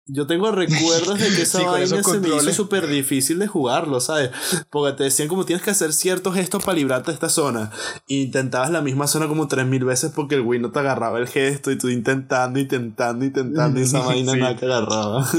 Yo 0.09 0.25
tengo 0.25 0.51
recuerdos 0.51 1.19
de 1.19 1.27
que 1.35 1.41
esa 1.41 1.59
Sí, 1.59 1.65
vaina 1.65 2.01
se 2.03 2.19
me 2.19 2.29
hizo 2.29 2.53
súper 2.53 2.87
difícil 2.87 3.39
de 3.39 3.47
jugarlo, 3.47 3.99
¿sabes? 3.99 4.31
Porque 4.69 4.95
te 4.95 5.03
decían 5.05 5.27
como 5.27 5.43
tienes 5.43 5.63
que 5.63 5.71
hacer 5.71 5.91
ciertos 5.91 6.33
gestos 6.33 6.63
para 6.63 6.77
librarte 6.77 7.11
de 7.11 7.15
esta 7.15 7.27
zona. 7.27 7.71
E 8.07 8.15
intentabas 8.15 8.69
la 8.71 8.81
misma 8.81 9.07
zona 9.07 9.27
como 9.27 9.47
tres 9.49 9.65
mil 9.65 9.83
veces 9.83 10.11
porque 10.15 10.35
el 10.35 10.41
Wii 10.41 10.61
no 10.61 10.71
te 10.71 10.79
agarraba 10.79 11.19
el 11.19 11.27
gesto 11.27 11.71
y 11.71 11.77
tú 11.77 11.89
intentando, 11.89 12.57
intentando, 12.59 13.25
intentando 13.25 13.79
y 13.79 13.83
esa 13.83 13.99
vaina 14.05 14.31
Sí. 14.33 14.39
nada 14.39 14.55
te 14.55 14.65
agarraba. 14.65 15.27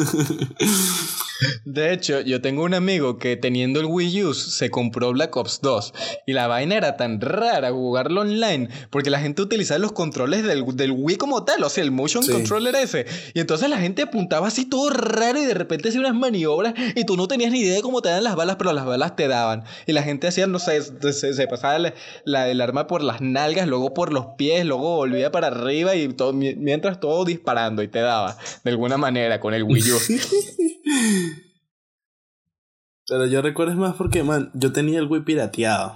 De 1.65 1.93
hecho, 1.93 2.21
yo 2.21 2.41
tengo 2.41 2.63
un 2.65 2.75
amigo 2.75 3.19
que 3.19 3.37
teniendo 3.37 3.81
el 3.81 3.87
Wii 3.87 4.25
U 4.25 4.35
se 4.35 4.71
compró 4.71 5.13
Black 5.13 5.37
Ops 5.37 5.61
2 5.63 5.95
y 6.27 6.33
la 6.33 6.47
vaina 6.47 6.77
era 6.77 6.97
tan 6.97 7.21
rara 7.21 7.71
jugarlo 7.71 8.23
online 8.23 8.69
porque 8.91 9.11
la 9.11 9.21
gente 9.21 9.43
utilizaba 9.43 9.79
los 9.79 9.93
controles 9.93 10.45
del, 10.45 10.65
del 10.77 10.91
Wii 10.93 11.17
como 11.17 11.45
tal, 11.45 11.63
o 11.63 11.69
sea, 11.69 11.85
el 11.85 11.91
motion 11.91 12.23
Sí. 12.25 12.33
controller 12.33 12.75
ese. 12.77 13.07
Y 13.35 13.41
entonces 13.41 13.69
la 13.71 13.79
gente 13.79 14.03
apuntaba 14.03 14.49
así 14.49 14.65
todo 14.65 14.91
raro 14.91 15.41
y 15.41 15.45
de 15.47 15.55
repente 15.55 15.89
hacía 15.91 16.01
unas 16.01 16.15
maniobras 16.15 16.75
y 16.97 17.05
tú 17.05 17.17
no 17.17 17.29
tenías 17.29 17.53
ni 17.53 17.61
idea 17.61 17.77
de 17.77 17.83
cómo 17.83 18.03
te 18.03 18.09
dan 18.09 18.25
las 18.25 18.35
balas, 18.37 18.57
pero 18.57 18.73
las 18.73 18.85
balas 18.85 19.15
te 19.17 19.29
daban. 19.29 19.65
Y 19.87 19.93
la 19.93 20.03
gente 20.03 20.27
hacía, 20.27 20.47
no 20.47 20.59
sé, 20.59 20.81
se, 21.13 21.35
se 21.35 21.47
pasaba 21.47 21.79
la- 21.79 21.95
la- 22.25 22.49
el 22.49 22.61
arma 22.61 22.87
por 22.87 23.03
las 23.03 23.21
nalgas, 23.21 23.69
luego 23.69 23.95
por 23.95 24.13
los 24.13 24.27
pies, 24.37 24.65
luego 24.67 24.97
volvía 24.97 25.31
para 25.31 25.49
arriba 25.49 25.95
y 25.95 26.09
todo, 26.09 26.33
mi- 26.33 26.55
mientras 26.57 26.99
todo 27.01 27.25
disparando 27.25 27.83
y 27.83 27.89
te 27.89 28.01
daba 28.01 28.37
de 28.65 28.71
alguna 28.71 28.97
manera 28.97 29.39
con 29.41 29.55
el 29.55 29.63
Wii 29.63 29.93
U. 29.93 29.99
Pero 33.09 33.27
yo 33.27 33.41
recuerdo 33.43 33.73
es 33.73 33.79
más 33.79 33.95
porque, 33.97 34.23
man, 34.23 34.51
yo 34.55 34.73
tenía 34.73 34.99
el 34.99 35.07
Wii 35.07 35.23
pirateado. 35.23 35.95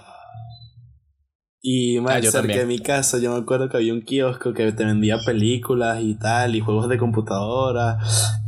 Y, 1.65 2.01
man, 2.01 2.15
Ah, 2.17 2.21
cerca 2.23 2.39
también. 2.39 2.59
de 2.59 2.67
mi 2.67 2.79
casa 2.81 3.19
yo 3.21 3.33
me 3.33 3.39
acuerdo 3.39 3.69
que 3.69 3.77
había 3.77 3.93
un 3.93 4.03
kiosco 4.03 4.53
que 4.53 4.73
te 4.73 4.85
vendía 4.85 5.19
películas 5.25 6.01
y 6.03 6.15
tal, 6.19 6.57
y 6.57 6.61
juegos 6.61 6.89
de 6.89 6.99
computadora. 6.99 7.99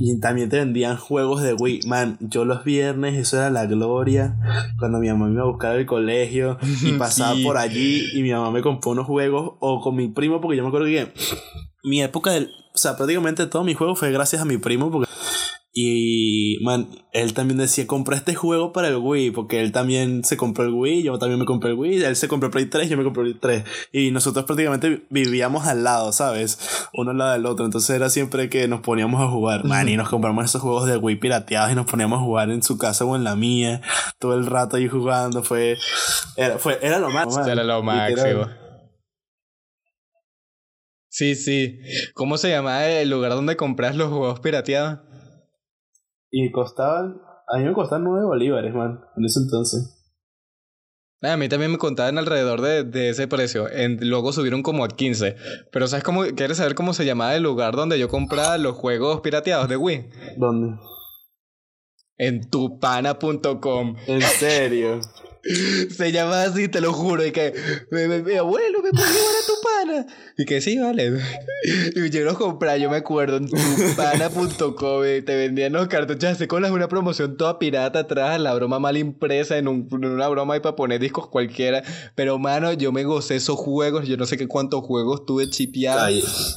Y 0.01 0.19
también 0.19 0.49
te 0.49 0.57
vendían 0.59 0.97
juegos 0.97 1.41
de 1.43 1.53
Wii. 1.55 1.83
Man, 1.87 2.17
yo 2.21 2.45
los 2.45 2.65
viernes, 2.65 3.15
eso 3.17 3.37
era 3.37 3.51
la 3.51 3.67
gloria. 3.67 4.37
Cuando 4.81 4.99
mi 4.99 5.09
mamá 5.11 5.27
me 5.27 5.35
iba 5.35 5.43
a 5.43 5.47
buscar 5.47 5.77
al 5.77 5.87
colegio 5.87 6.59
y 6.83 6.93
pasaba 6.99 7.37
Sí. 7.37 7.45
por 7.45 7.57
allí 7.57 8.05
y 8.15 8.23
mi 8.23 8.33
mamá 8.33 8.51
me 8.51 8.63
compró 8.63 8.91
unos 8.91 9.07
juegos, 9.07 9.53
o 9.61 9.81
con 9.81 9.95
mi 9.95 10.09
primo, 10.09 10.41
porque 10.41 10.57
yo 10.57 10.65
me 10.65 10.69
acuerdo 10.71 10.87
que 10.89 11.13
mi 11.85 12.03
época 12.03 12.33
del... 12.33 12.51
O 12.75 12.79
sea, 12.79 12.97
prácticamente 12.97 13.47
todo 13.47 13.63
mi 13.63 13.75
juego 13.75 13.95
fue 13.95 14.11
gracias 14.11 14.43
a 14.43 14.45
mi 14.45 14.59
primo, 14.59 14.91
porque 14.91 15.09
y, 15.77 16.59
man, 16.63 16.87
él 17.13 17.35
también 17.35 17.59
decía, 17.59 17.85
compré 17.89 18.15
este 18.15 18.37
juego 18.37 18.73
para 18.73 18.87
el 18.87 18.97
Wii, 18.97 19.33
porque 19.33 19.61
él 19.61 19.73
también 19.73 20.23
se 20.23 20.37
compró 20.37 20.63
el 20.63 20.73
Wii, 20.73 21.03
yo 21.03 21.19
también 21.19 21.41
me 21.41 21.47
compré 21.47 21.71
el 21.71 21.77
Wii, 21.77 22.05
él 22.05 22.15
se 22.15 22.29
compró 22.29 22.47
el 22.47 22.53
Play 22.53 22.67
3, 22.67 22.89
yo 22.89 22.97
me 22.97 23.03
compré 23.03 23.25
el 23.25 23.37
Play 23.37 23.65
3. 23.65 23.91
Y 23.91 24.13
nosotros 24.13 24.45
prácticamente 24.45 25.05
vivíamos 25.11 25.67
al 25.67 25.83
lado, 25.83 26.13
¿sabes? 26.13 26.89
Uno 26.93 27.11
al 27.11 27.19
lado 27.19 27.33
del 27.33 27.47
otro, 27.47 27.65
entonces 27.65 27.91
era 27.91 28.09
siempre 28.09 28.49
que 28.49 28.69
nos 28.69 28.83
poníamos 28.83 29.21
a 29.21 29.29
jugar, 29.29 29.65
man, 29.65 29.89
y 29.89 29.97
nos 29.97 30.09
compramos 30.09 30.45
esos 30.45 30.63
juegos 30.63 30.87
de 30.87 30.97
Wii 30.97 31.17
pirateados 31.17 31.73
y 31.73 31.75
nos 31.75 31.87
poníamos 31.87 32.21
a 32.21 32.23
jugar 32.23 32.51
en 32.51 32.63
su 32.63 32.79
casa 32.79 33.05
o 33.05 33.17
en 33.17 33.25
la 33.25 33.35
mía, 33.35 33.81
todo 34.21 34.35
el 34.35 34.47
rato 34.47 34.77
ahí 34.77 34.87
jugando, 34.87 35.43
fue... 35.43 35.77
Era, 36.37 36.57
fue, 36.59 36.79
era 36.83 37.01
lo 37.01 37.11
máximo. 37.11 37.45
Era 37.45 37.65
lo 37.65 37.83
máximo. 37.83 38.47
Sí, 41.09 41.35
sí. 41.35 41.81
¿Cómo 42.15 42.39
se 42.39 42.51
llamaba 42.51 42.87
el 42.87 43.11
lugar 43.11 43.33
donde 43.33 43.57
compras 43.57 43.97
los 43.97 44.11
juegos 44.11 44.39
pirateados? 44.39 45.01
Y 46.37 46.51
costaban, 46.51 47.21
a 47.47 47.59
mí 47.59 47.65
me 47.65 47.73
costaban 47.75 48.03
9 48.03 48.25
bolívares, 48.27 48.75
man, 48.75 48.99
en 49.17 49.25
ese 49.25 49.39
entonces. 49.39 50.01
Ah, 51.23 51.35
a 51.35 51.37
mí 51.37 51.49
también 51.49 51.71
me 51.71 51.79
contaban 51.79 52.19
alrededor 52.19 52.61
de, 52.61 52.83
de 52.83 53.11
ese 53.11 53.29
precio. 53.29 53.71
En- 53.71 53.99
luego 54.11 54.33
subieron 54.33 54.65
como 54.65 54.85
a 54.85 54.89
15. 54.89 55.37
Pero 55.71 55.87
¿sabes 55.87 56.03
cómo? 56.05 56.23
¿Quieres 56.37 56.57
saber 56.57 56.75
cómo 56.75 56.93
se 56.93 57.07
llamaba 57.07 57.37
el 57.37 57.45
lugar 57.45 57.77
donde 57.77 58.01
yo 58.01 58.09
compraba 58.09 58.59
los 58.59 58.75
juegos 58.75 59.21
pirateados 59.21 59.69
de 59.69 59.77
Wii? 59.77 60.09
¿Dónde? 60.37 60.77
En 62.19 62.51
tupana.com. 62.51 63.97
En 64.09 64.21
serio. 64.23 65.01
Se 65.97 66.13
llama 66.13 66.43
así, 66.43 66.69
te 66.69 66.81
lo 66.81 66.93
juro. 66.93 67.25
Y 67.25 67.33
que 67.33 67.53
mi, 67.91 68.35
abuelo 68.35 68.83
me 68.83 68.91
puede 68.91 69.13
llevar 69.13 69.35
a 69.35 69.47
Tupana. 69.47 70.07
Y 70.39 70.45
que 70.45 70.61
sí, 70.61 70.79
vale. 70.79 71.13
Y 71.97 72.11
yo 72.11 72.25
los 72.25 72.37
compré, 72.37 72.79
yo 72.81 72.91
me 72.91 72.97
acuerdo, 72.99 73.37
en 73.39 73.49
tupana.com. 73.49 75.05
y 75.07 75.23
Te 75.23 75.37
vendían 75.37 75.73
los 75.73 75.89
cartuchos 75.89 76.25
así 76.33 76.47
con 76.47 76.63
las- 76.63 76.71
una 76.71 76.89
promoción 76.89 77.37
toda 77.37 77.59
pirata 77.59 78.01
atrás, 78.01 78.39
la 78.41 78.55
broma 78.55 78.79
mal 78.79 78.97
impresa 78.97 79.57
en, 79.59 79.69
un- 79.69 79.89
en 79.93 80.05
una 80.07 80.29
broma 80.29 80.55
ahí 80.55 80.61
para 80.61 80.77
poner 80.77 81.01
discos 81.01 81.29
cualquiera. 81.29 81.83
Pero, 82.15 82.39
mano, 82.39 82.73
yo 82.73 82.93
me 82.93 83.05
gocé 83.05 83.37
esos 83.37 83.57
juegos. 83.59 84.07
Yo 84.09 84.17
no 84.17 84.27
sé 84.27 84.37
qué 84.37 84.47
cuántos 84.49 84.83
juegos 84.83 85.25
tuve 85.27 85.49
chipeados. 85.51 86.57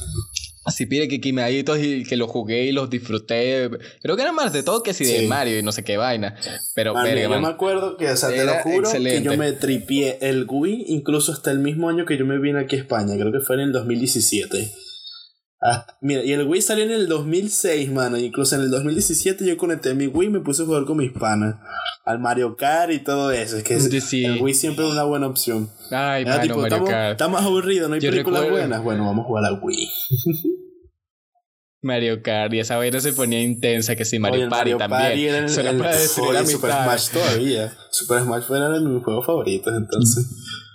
Así 0.64 0.86
pide 0.86 1.08
que 1.08 1.20
quimaditos 1.20 1.78
y 1.80 2.04
que 2.04 2.16
los 2.16 2.30
jugué 2.30 2.64
y 2.64 2.72
los 2.72 2.90
disfruté. 2.90 3.70
Creo 4.02 4.16
que 4.16 4.22
era 4.22 4.32
más 4.32 4.52
de 4.52 4.62
todo 4.62 4.82
que 4.82 4.92
si 4.92 5.04
de. 5.04 5.26
Mario 5.26 5.58
y 5.58 5.62
no 5.62 5.72
sé 5.72 5.82
qué 5.82 5.96
vaina. 5.96 6.36
Pero, 6.74 6.94
Man, 6.94 7.04
verga, 7.04 7.22
yo 7.22 7.30
man. 7.30 7.42
me 7.42 7.48
acuerdo 7.48 7.96
que, 7.96 8.10
o 8.10 8.16
sea, 8.16 8.28
te 8.28 8.44
lo 8.44 8.54
juro 8.56 8.86
excelente. 8.88 9.18
que 9.18 9.24
yo 9.24 9.36
me 9.36 9.52
tripié 9.52 10.18
el 10.20 10.46
Wii 10.48 10.84
incluso 10.88 11.32
hasta 11.32 11.50
el 11.50 11.58
mismo 11.60 11.88
año 11.88 12.04
que 12.04 12.18
yo 12.18 12.26
me 12.26 12.38
vine 12.38 12.60
aquí 12.60 12.76
a 12.76 12.80
España, 12.80 13.14
creo 13.14 13.32
que 13.32 13.40
fue 13.40 13.56
en 13.56 13.62
el 13.62 13.72
2017. 13.72 14.70
Hasta- 15.60 15.98
mira, 16.00 16.22
y 16.24 16.32
el 16.32 16.46
Wii 16.46 16.62
salió 16.62 16.84
en 16.84 16.92
el 16.92 17.08
2006, 17.08 17.90
mano. 17.90 18.16
Incluso 18.16 18.54
en 18.54 18.62
el 18.62 18.70
2017 18.70 19.44
yo 19.44 19.56
conecté 19.56 19.92
mi 19.94 20.06
Wii 20.06 20.28
y 20.28 20.30
me 20.30 20.40
puse 20.40 20.62
a 20.62 20.66
jugar 20.66 20.84
con 20.84 20.98
mis 20.98 21.10
panas. 21.12 21.56
Al 22.04 22.20
Mario 22.20 22.56
Kart 22.56 22.92
y 22.92 23.00
todo 23.00 23.32
eso. 23.32 23.56
Es 23.56 23.64
que 23.64 23.78
Sí, 24.00 24.24
el 24.24 24.40
Wii 24.40 24.54
siempre 24.54 24.86
es 24.86 24.92
una 24.92 25.02
buena 25.04 25.26
opción. 25.26 25.68
Ay, 25.90 26.22
Era 26.22 26.30
mano, 26.36 26.42
tipo, 26.42 26.54
Mario 26.60 26.66
estamos, 26.76 26.90
Kart. 26.90 27.10
estamos 27.12 27.42
aburridos, 27.42 27.88
no 27.88 27.94
hay 27.96 28.00
Yo 28.00 28.10
películas 28.10 28.42
recuerdo- 28.42 28.60
buenas. 28.66 28.82
Bueno, 28.84 29.04
vamos 29.06 29.24
a 29.24 29.26
jugar 29.26 29.44
al 29.46 29.58
Wii. 29.62 29.88
Mario 31.82 32.22
Kart 32.22 32.52
y 32.54 32.58
esa 32.60 32.76
vaina 32.76 32.98
se 33.00 33.12
ponía 33.12 33.40
intensa 33.42 33.94
que 33.94 34.04
sí, 34.04 34.18
Mario 34.18 34.40
Oye, 34.42 34.50
Party 34.50 34.70
también. 34.76 35.00
Party 35.02 35.26
era 35.26 35.38
el, 35.70 35.78
para 35.78 35.96
destruir 35.96 36.46
Super. 36.46 36.70
Smash 36.72 37.10
todavía. 37.10 37.72
Super 37.90 38.22
Smash 38.22 38.42
fue 38.44 38.58
uno 38.58 38.72
de 38.72 38.80
mis 38.80 39.02
juegos 39.04 39.24
favoritos 39.26 39.72
entonces. 39.76 40.26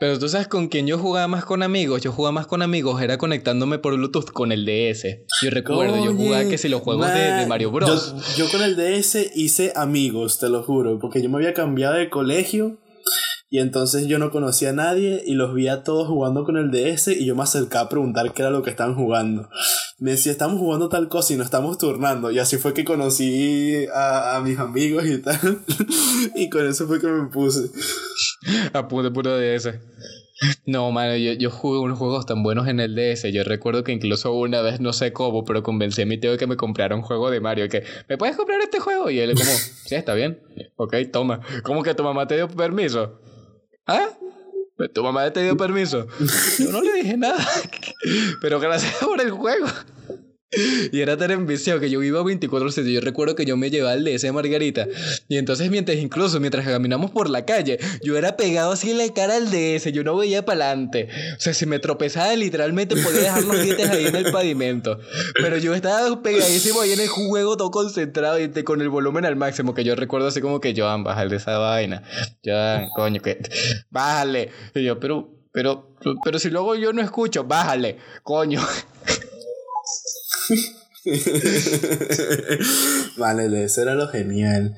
Pero 0.00 0.18
tú 0.18 0.30
sabes 0.30 0.48
con 0.48 0.68
quién 0.68 0.86
yo 0.86 0.96
jugaba 0.96 1.28
más 1.28 1.44
con 1.44 1.62
amigos. 1.62 2.00
Yo 2.00 2.10
jugaba 2.10 2.32
más 2.32 2.46
con 2.46 2.62
amigos, 2.62 3.02
era 3.02 3.18
conectándome 3.18 3.78
por 3.78 3.94
Bluetooth 3.94 4.30
con 4.32 4.50
el 4.50 4.64
DS. 4.64 5.18
Yo 5.42 5.50
recuerdo, 5.50 6.02
yo 6.02 6.14
jugaba 6.14 6.48
que 6.48 6.56
si 6.56 6.70
los 6.70 6.80
juegos 6.80 7.12
de, 7.12 7.20
de 7.20 7.46
Mario 7.46 7.70
Bros. 7.70 8.14
Yo, 8.34 8.46
yo 8.46 8.50
con 8.50 8.62
el 8.62 8.76
DS 8.76 9.30
hice 9.34 9.74
amigos, 9.76 10.38
te 10.38 10.48
lo 10.48 10.62
juro, 10.62 10.98
porque 10.98 11.22
yo 11.22 11.28
me 11.28 11.36
había 11.36 11.52
cambiado 11.52 11.96
de 11.96 12.08
colegio 12.08 12.78
y 13.52 13.58
entonces 13.58 14.06
yo 14.06 14.20
no 14.20 14.30
conocía 14.30 14.70
a 14.70 14.72
nadie 14.72 15.24
y 15.26 15.34
los 15.34 15.52
vi 15.52 15.66
a 15.66 15.82
todos 15.82 16.06
jugando 16.06 16.44
con 16.44 16.56
el 16.56 16.70
DS 16.70 17.08
y 17.08 17.26
yo 17.26 17.34
me 17.34 17.42
acercaba 17.42 17.86
a 17.86 17.88
preguntar 17.88 18.32
qué 18.32 18.42
era 18.42 18.52
lo 18.52 18.62
que 18.62 18.70
estaban 18.70 18.94
jugando. 18.94 19.50
Me 19.98 20.12
decía, 20.12 20.30
estamos 20.30 20.60
jugando 20.60 20.88
tal 20.88 21.08
cosa 21.08 21.34
y 21.34 21.36
nos 21.36 21.46
estamos 21.46 21.76
turnando. 21.76 22.30
Y 22.30 22.38
así 22.38 22.58
fue 22.58 22.74
que 22.74 22.84
conocí 22.84 23.86
a, 23.92 24.36
a 24.36 24.40
mis 24.40 24.56
amigos 24.56 25.04
y 25.04 25.18
tal. 25.18 25.58
y 26.36 26.48
con 26.48 26.64
eso 26.64 26.86
fue 26.86 27.00
que 27.00 27.08
me 27.08 27.26
puse. 27.26 27.72
A 28.72 28.86
puro, 28.86 29.12
puro 29.12 29.36
DS. 29.36 29.74
No, 30.64 30.92
mano, 30.92 31.16
yo, 31.16 31.32
yo 31.32 31.50
jugué 31.50 31.80
unos 31.80 31.98
juegos 31.98 32.26
tan 32.26 32.44
buenos 32.44 32.68
en 32.68 32.78
el 32.78 32.94
DS. 32.94 33.32
Yo 33.32 33.42
recuerdo 33.42 33.82
que 33.82 33.90
incluso 33.90 34.32
una 34.32 34.62
vez, 34.62 34.78
no 34.78 34.92
sé 34.92 35.12
cómo, 35.12 35.44
pero 35.44 35.64
convencí 35.64 36.02
a 36.02 36.06
mi 36.06 36.18
tío 36.18 36.30
de 36.30 36.38
que 36.38 36.46
me 36.46 36.56
comprara 36.56 36.94
un 36.94 37.02
juego 37.02 37.32
de 37.32 37.40
Mario. 37.40 37.68
Que, 37.68 37.82
¿me 38.08 38.16
puedes 38.16 38.36
comprar 38.36 38.60
este 38.60 38.78
juego? 38.78 39.10
Y 39.10 39.18
él 39.18 39.34
como, 39.34 39.50
sí, 39.50 39.96
está 39.96 40.14
bien. 40.14 40.40
Ok, 40.76 40.94
toma. 41.12 41.40
¿Cómo 41.64 41.82
que 41.82 41.94
tu 41.94 42.04
mamá 42.04 42.28
te 42.28 42.36
dio 42.36 42.46
permiso? 42.46 43.18
¿Ah? 43.90 44.08
¿Tu 44.94 45.02
mamá 45.02 45.32
te 45.32 45.42
dio 45.42 45.56
permiso? 45.56 46.06
Yo 46.58 46.70
no 46.70 46.80
le 46.80 46.92
dije 46.94 47.16
nada. 47.16 47.44
Pero 48.40 48.60
gracias 48.60 48.94
por 48.94 49.20
el 49.20 49.32
juego. 49.32 49.66
Y 50.92 51.00
era 51.00 51.16
tan 51.16 51.30
enviciado 51.30 51.80
que 51.80 51.90
yo 51.90 52.02
iba 52.02 52.20
24-7. 52.22 52.92
Yo 52.92 53.00
recuerdo 53.00 53.34
que 53.34 53.44
yo 53.44 53.56
me 53.56 53.70
llevaba 53.70 53.94
el 53.94 54.04
DS 54.04 54.22
de 54.22 54.32
Margarita. 54.32 54.86
Y 55.28 55.36
entonces, 55.36 55.70
mientras 55.70 55.98
incluso 55.98 56.40
mientras 56.40 56.66
caminamos 56.66 57.10
por 57.10 57.30
la 57.30 57.44
calle, 57.44 57.78
yo 58.02 58.16
era 58.16 58.36
pegado 58.36 58.72
así 58.72 58.90
en 58.90 58.98
la 58.98 59.08
cara 59.12 59.36
al 59.36 59.50
DS. 59.50 59.92
Yo 59.92 60.04
no 60.04 60.16
veía 60.16 60.44
para 60.44 60.66
adelante. 60.66 61.08
O 61.36 61.40
sea, 61.40 61.54
si 61.54 61.66
me 61.66 61.78
tropezaba, 61.78 62.34
literalmente 62.34 62.96
podía 62.96 63.20
dejar 63.20 63.44
los 63.44 63.62
dientes 63.62 63.88
ahí 63.90 64.06
en 64.06 64.16
el 64.16 64.32
pavimento. 64.32 64.98
Pero 65.34 65.58
yo 65.58 65.74
estaba 65.74 66.22
pegadísimo 66.22 66.80
ahí 66.80 66.92
en 66.92 67.00
el 67.00 67.08
juego, 67.08 67.56
todo 67.56 67.70
concentrado 67.70 68.38
y 68.40 68.50
con 68.64 68.80
el 68.80 68.88
volumen 68.88 69.24
al 69.24 69.36
máximo. 69.36 69.74
Que 69.74 69.84
yo 69.84 69.94
recuerdo 69.94 70.28
así 70.28 70.40
como 70.40 70.60
que, 70.60 70.74
Joan, 70.76 71.04
bájale 71.04 71.36
esa 71.36 71.58
vaina. 71.58 72.02
Joan, 72.44 72.88
coño, 72.94 73.20
que. 73.20 73.38
Bájale. 73.90 74.50
Y 74.74 74.84
yo, 74.84 74.98
pero. 74.98 75.36
Pero, 75.52 75.96
pero 76.24 76.38
si 76.38 76.48
luego 76.48 76.76
yo 76.76 76.92
no 76.92 77.02
escucho, 77.02 77.42
bájale, 77.42 77.96
coño. 78.22 78.60
vale, 83.16 83.64
ese 83.64 83.82
era 83.82 83.94
lo 83.94 84.08
genial. 84.08 84.74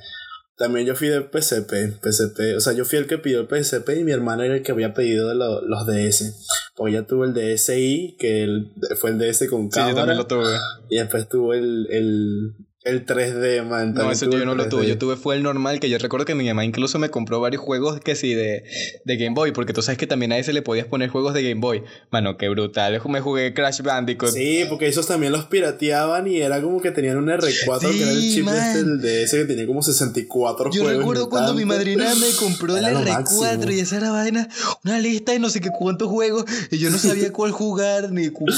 También 0.57 0.87
yo 0.87 0.95
fui 0.95 1.09
de 1.09 1.21
PSP, 1.23 1.99
PSP, 2.03 2.57
o 2.57 2.61
sea, 2.61 2.73
yo 2.75 2.85
fui 2.85 2.99
el 2.99 3.07
que 3.07 3.19
pidió 3.19 3.41
el 3.41 3.49
PSP 3.49 3.89
y 3.99 4.05
mi 4.05 4.13
hermano 4.13 4.43
era 4.45 4.55
el 4.55 4.63
que 4.63 4.73
había 4.73 4.95
pedido 4.95 5.35
lo- 5.35 5.63
los 5.63 5.87
DS. 5.87 6.35
Porque 6.77 6.93
ya 6.95 7.07
tuve 7.07 7.27
el 7.27 7.35
DSi, 7.35 8.17
que 8.19 8.45
el- 8.45 8.73
fue 9.01 9.11
el 9.11 9.19
DS 9.19 9.49
con 9.49 9.63
Sí, 9.73 9.81
yo 9.81 9.87
cámara. 9.87 9.95
también 9.97 10.19
lo 10.19 10.27
tuve. 10.27 10.57
Y 10.89 10.99
después 10.99 11.29
tuvo 11.29 11.55
el, 11.55 11.87
el, 11.91 12.53
El 12.85 13.07
3D, 13.07 13.65
man. 13.65 13.95
No, 13.95 14.11
eso 14.11 14.29
yo 14.29 14.45
no 14.45 14.55
lo 14.55 14.69
tuve. 14.69 14.87
Yo 14.89 14.99
tuve 14.99 15.17
fue 15.17 15.37
el 15.37 15.43
normal, 15.43 15.79
que 15.79 15.89
yo 15.89 15.99
recuerdo 15.99 16.27
que 16.27 16.35
mi 16.35 16.47
mamá 16.49 16.65
incluso 16.65 16.99
me 16.99 17.11
compró 17.11 17.41
varios 17.41 17.63
juegos 17.63 18.01
que 18.01 18.17
sí 18.17 18.35
de, 18.35 18.65
de 19.05 19.17
Game 19.17 19.35
Boy, 19.35 19.53
porque 19.53 19.73
tú 19.73 19.83
sabes 19.83 19.99
que 19.99 20.07
también 20.07 20.33
a 20.33 20.39
ese 20.39 20.53
le 20.53 20.63
podías 20.63 20.87
poner 20.87 21.09
juegos 21.09 21.33
de 21.35 21.43
Game 21.43 21.61
Boy. 21.61 21.85
Mano, 22.11 22.37
qué 22.37 22.49
brutal. 22.49 23.01
Me 23.09 23.21
jugué 23.21 23.55
Crash 23.55 23.83
Bandicoot. 23.83 24.33
Sí, 24.33 24.65
porque 24.69 24.89
esos 24.89 25.07
también 25.07 25.33
los 25.33 25.45
pirateaban 25.45 26.27
y 26.27 26.41
era 26.41 26.61
como 26.61 26.81
que 26.81 26.91
tenían 26.91 27.19
un 27.19 27.27
R4, 27.27 27.91
que 27.91 28.03
era 28.03 28.11
el 28.11 28.21
chip 28.21 28.49
este, 28.49 28.85
de 28.85 29.23
ese 29.23 29.39
que 29.39 29.45
tenía 29.45 29.67
como 29.67 29.83
64 29.83 30.71
yo 30.73 30.83
juegos. 30.83 30.93
Yo 30.93 30.99
recuerdo 30.99 31.29
cuando 31.29 31.55
mi 31.55 31.65
madrina 31.65 32.13
me 32.17 32.31
compró 32.39 32.77
el 32.77 32.85
R4 32.85 33.73
y 33.73 33.81
esa 33.81 33.99
era 33.99 34.11
vaina, 34.11 34.49
una 34.85 34.99
lista 34.99 35.33
de 35.33 35.39
no 35.39 35.51
sé 35.51 35.61
qué 35.61 35.71
cuántos 35.71 36.09
juegos, 36.09 36.45
y 36.71 36.79
yo 36.79 36.91
no 36.91 36.99
sabía 36.99 37.33
cuál 37.33 37.53
jugar 37.53 38.11
ni 38.11 38.31
cómo 38.31 38.53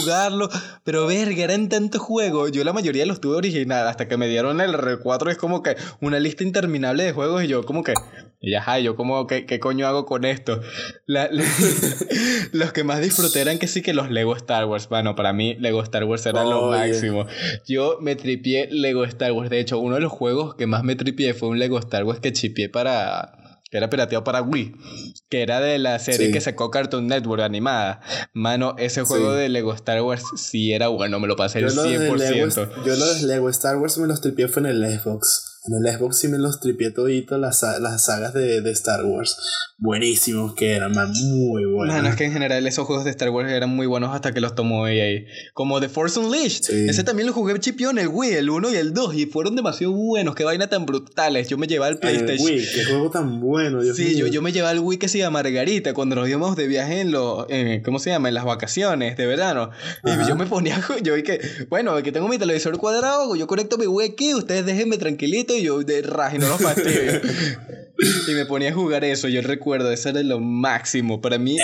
jugarlo, 0.00 0.50
pero 0.84 1.06
verga, 1.06 1.44
eran 1.44 1.68
tantos 1.68 2.00
juegos. 2.02 2.52
Yo 2.52 2.64
la 2.64 2.72
mayoría 2.72 3.06
los 3.06 3.20
tuve 3.20 3.36
original 3.62 3.86
hasta 3.86 4.08
que 4.08 4.16
me 4.16 4.28
dieron 4.28 4.60
el 4.60 4.74
R4 4.74 5.30
es 5.30 5.38
como 5.38 5.62
que 5.62 5.76
una 6.00 6.18
lista 6.18 6.42
interminable 6.42 7.04
de 7.04 7.12
juegos 7.12 7.44
y 7.44 7.48
yo 7.48 7.64
como 7.64 7.82
que, 7.84 7.94
y 8.40 8.54
ajá, 8.54 8.78
yo 8.80 8.96
como, 8.96 9.26
¿qué, 9.26 9.46
qué 9.46 9.60
coño 9.60 9.86
hago 9.86 10.04
con 10.06 10.24
esto? 10.24 10.60
los 11.06 12.72
que 12.72 12.84
más 12.84 13.00
disfruté 13.00 13.40
eran 13.40 13.58
que 13.58 13.68
sí 13.68 13.82
que 13.82 13.94
los 13.94 14.10
Lego 14.10 14.34
Star 14.36 14.66
Wars. 14.66 14.88
Bueno, 14.88 15.14
para 15.14 15.32
mí 15.32 15.54
Lego 15.60 15.82
Star 15.82 16.04
Wars 16.04 16.26
era 16.26 16.44
lo 16.44 16.70
máximo. 16.70 17.26
Yo 17.66 17.98
me 18.00 18.16
tripié 18.16 18.68
Lego 18.70 19.04
Star 19.04 19.32
Wars. 19.32 19.50
De 19.50 19.60
hecho, 19.60 19.78
uno 19.78 19.96
de 19.96 20.00
los 20.00 20.12
juegos 20.12 20.54
que 20.54 20.66
más 20.66 20.82
me 20.82 20.96
tripié 20.96 21.34
fue 21.34 21.48
un 21.48 21.58
Lego 21.58 21.78
Star 21.78 22.04
Wars 22.04 22.20
que 22.20 22.32
chipié 22.32 22.68
para 22.68 23.41
que 23.72 23.78
era 23.78 23.88
pirateado 23.88 24.22
para 24.22 24.42
Wii, 24.42 24.74
que 25.30 25.40
era 25.40 25.58
de 25.58 25.78
la 25.78 25.98
serie 25.98 26.30
que 26.30 26.42
sacó 26.42 26.70
Cartoon 26.70 27.06
Network 27.06 27.40
animada. 27.40 28.02
Mano, 28.34 28.74
ese 28.76 29.02
juego 29.02 29.32
de 29.32 29.48
Lego 29.48 29.72
Star 29.72 30.02
Wars 30.02 30.24
sí 30.36 30.74
era 30.74 30.88
bueno, 30.88 31.18
me 31.20 31.26
lo 31.26 31.36
pasé 31.36 31.60
el 31.60 31.70
100%. 31.70 32.84
yo 32.84 32.96
los 32.96 33.22
Lego 33.22 33.48
Star 33.48 33.78
Wars 33.78 33.96
me 33.96 34.06
los 34.06 34.20
tripié 34.20 34.48
fue 34.48 34.60
en 34.60 34.66
el 34.66 35.00
Xbox. 35.00 35.51
En 35.64 35.74
el 35.74 35.96
Xbox 35.96 36.18
sí 36.18 36.26
me 36.26 36.38
los 36.38 36.58
tripié 36.58 36.90
todito 36.90 37.38
las, 37.38 37.62
las 37.80 38.04
sagas 38.04 38.34
de, 38.34 38.62
de, 38.62 38.70
Star 38.72 39.04
Wars. 39.04 39.36
Buenísimos 39.78 40.54
que 40.54 40.72
eran, 40.72 40.90
man, 40.90 41.12
muy 41.12 41.64
buenos. 41.66 41.94
Bueno, 41.94 42.08
es 42.08 42.16
que 42.16 42.24
en 42.24 42.32
general 42.32 42.66
esos 42.66 42.84
juegos 42.84 43.04
de 43.04 43.10
Star 43.10 43.30
Wars 43.30 43.48
eran 43.48 43.70
muy 43.70 43.86
buenos 43.86 44.12
hasta 44.12 44.32
que 44.32 44.40
los 44.40 44.56
tomó 44.56 44.88
EA. 44.88 45.22
Como 45.54 45.80
The 45.80 45.88
Force 45.88 46.18
Unleashed. 46.18 46.88
Ese 46.88 47.04
también 47.04 47.28
lo 47.28 47.32
jugué 47.32 47.56
chipión, 47.60 47.96
el 47.98 48.08
Wii, 48.08 48.32
el 48.32 48.50
1 48.50 48.72
y 48.72 48.74
el 48.74 48.92
2. 48.92 49.14
Y 49.14 49.26
fueron 49.26 49.54
demasiado 49.54 49.92
buenos. 49.92 50.34
Qué 50.34 50.42
vaina 50.42 50.66
tan 50.66 50.84
brutales. 50.84 51.48
Yo 51.48 51.56
me 51.58 51.68
llevaba 51.68 51.90
el 51.90 51.98
PlayStation. 51.98 52.48
El 52.48 52.56
Wii, 52.56 52.68
qué 52.74 52.84
juego 52.84 53.10
tan 53.10 53.40
bueno, 53.40 53.82
Dios 53.82 53.96
Sí, 53.96 54.16
yo, 54.16 54.26
yo 54.26 54.42
me 54.42 54.50
llevaba 54.50 54.72
el 54.72 54.80
Wii 54.80 54.98
que 54.98 55.06
se 55.06 55.18
llama 55.18 55.42
Margarita 55.42 55.94
cuando 55.94 56.16
nos 56.16 56.28
íbamos 56.28 56.56
de 56.56 56.66
viaje 56.66 57.02
en 57.02 57.12
los. 57.12 57.46
¿Cómo 57.84 58.00
se 58.00 58.10
llama? 58.10 58.26
En 58.26 58.34
las 58.34 58.44
vacaciones 58.44 59.16
de 59.16 59.26
verano. 59.26 59.70
Y 60.04 60.28
yo 60.28 60.34
me 60.34 60.46
ponía. 60.46 60.82
Yo 61.02 61.14
vi 61.14 61.22
que, 61.22 61.40
bueno, 61.68 61.92
aquí 61.92 62.10
tengo 62.10 62.26
mi 62.26 62.38
televisor 62.38 62.76
cuadrado. 62.78 63.36
Yo 63.36 63.46
conecto 63.46 63.78
mi 63.78 63.86
Wii 63.86 64.08
aquí. 64.08 64.34
Ustedes 64.34 64.66
déjenme 64.66 64.98
tranquilito 64.98 65.51
y 65.56 65.62
yo 65.62 65.82
de 65.82 66.02
raj 66.02 66.34
y 66.34 66.38
no 66.38 66.48
los 66.48 66.60
fastidio. 66.60 67.20
y 68.28 68.32
me 68.32 68.46
ponía 68.46 68.70
a 68.70 68.74
jugar 68.74 69.04
eso, 69.04 69.28
yo 69.28 69.42
recuerdo, 69.42 69.90
eso 69.90 70.08
era 70.08 70.22
lo 70.22 70.40
máximo 70.40 71.20
para 71.20 71.38
mí. 71.38 71.56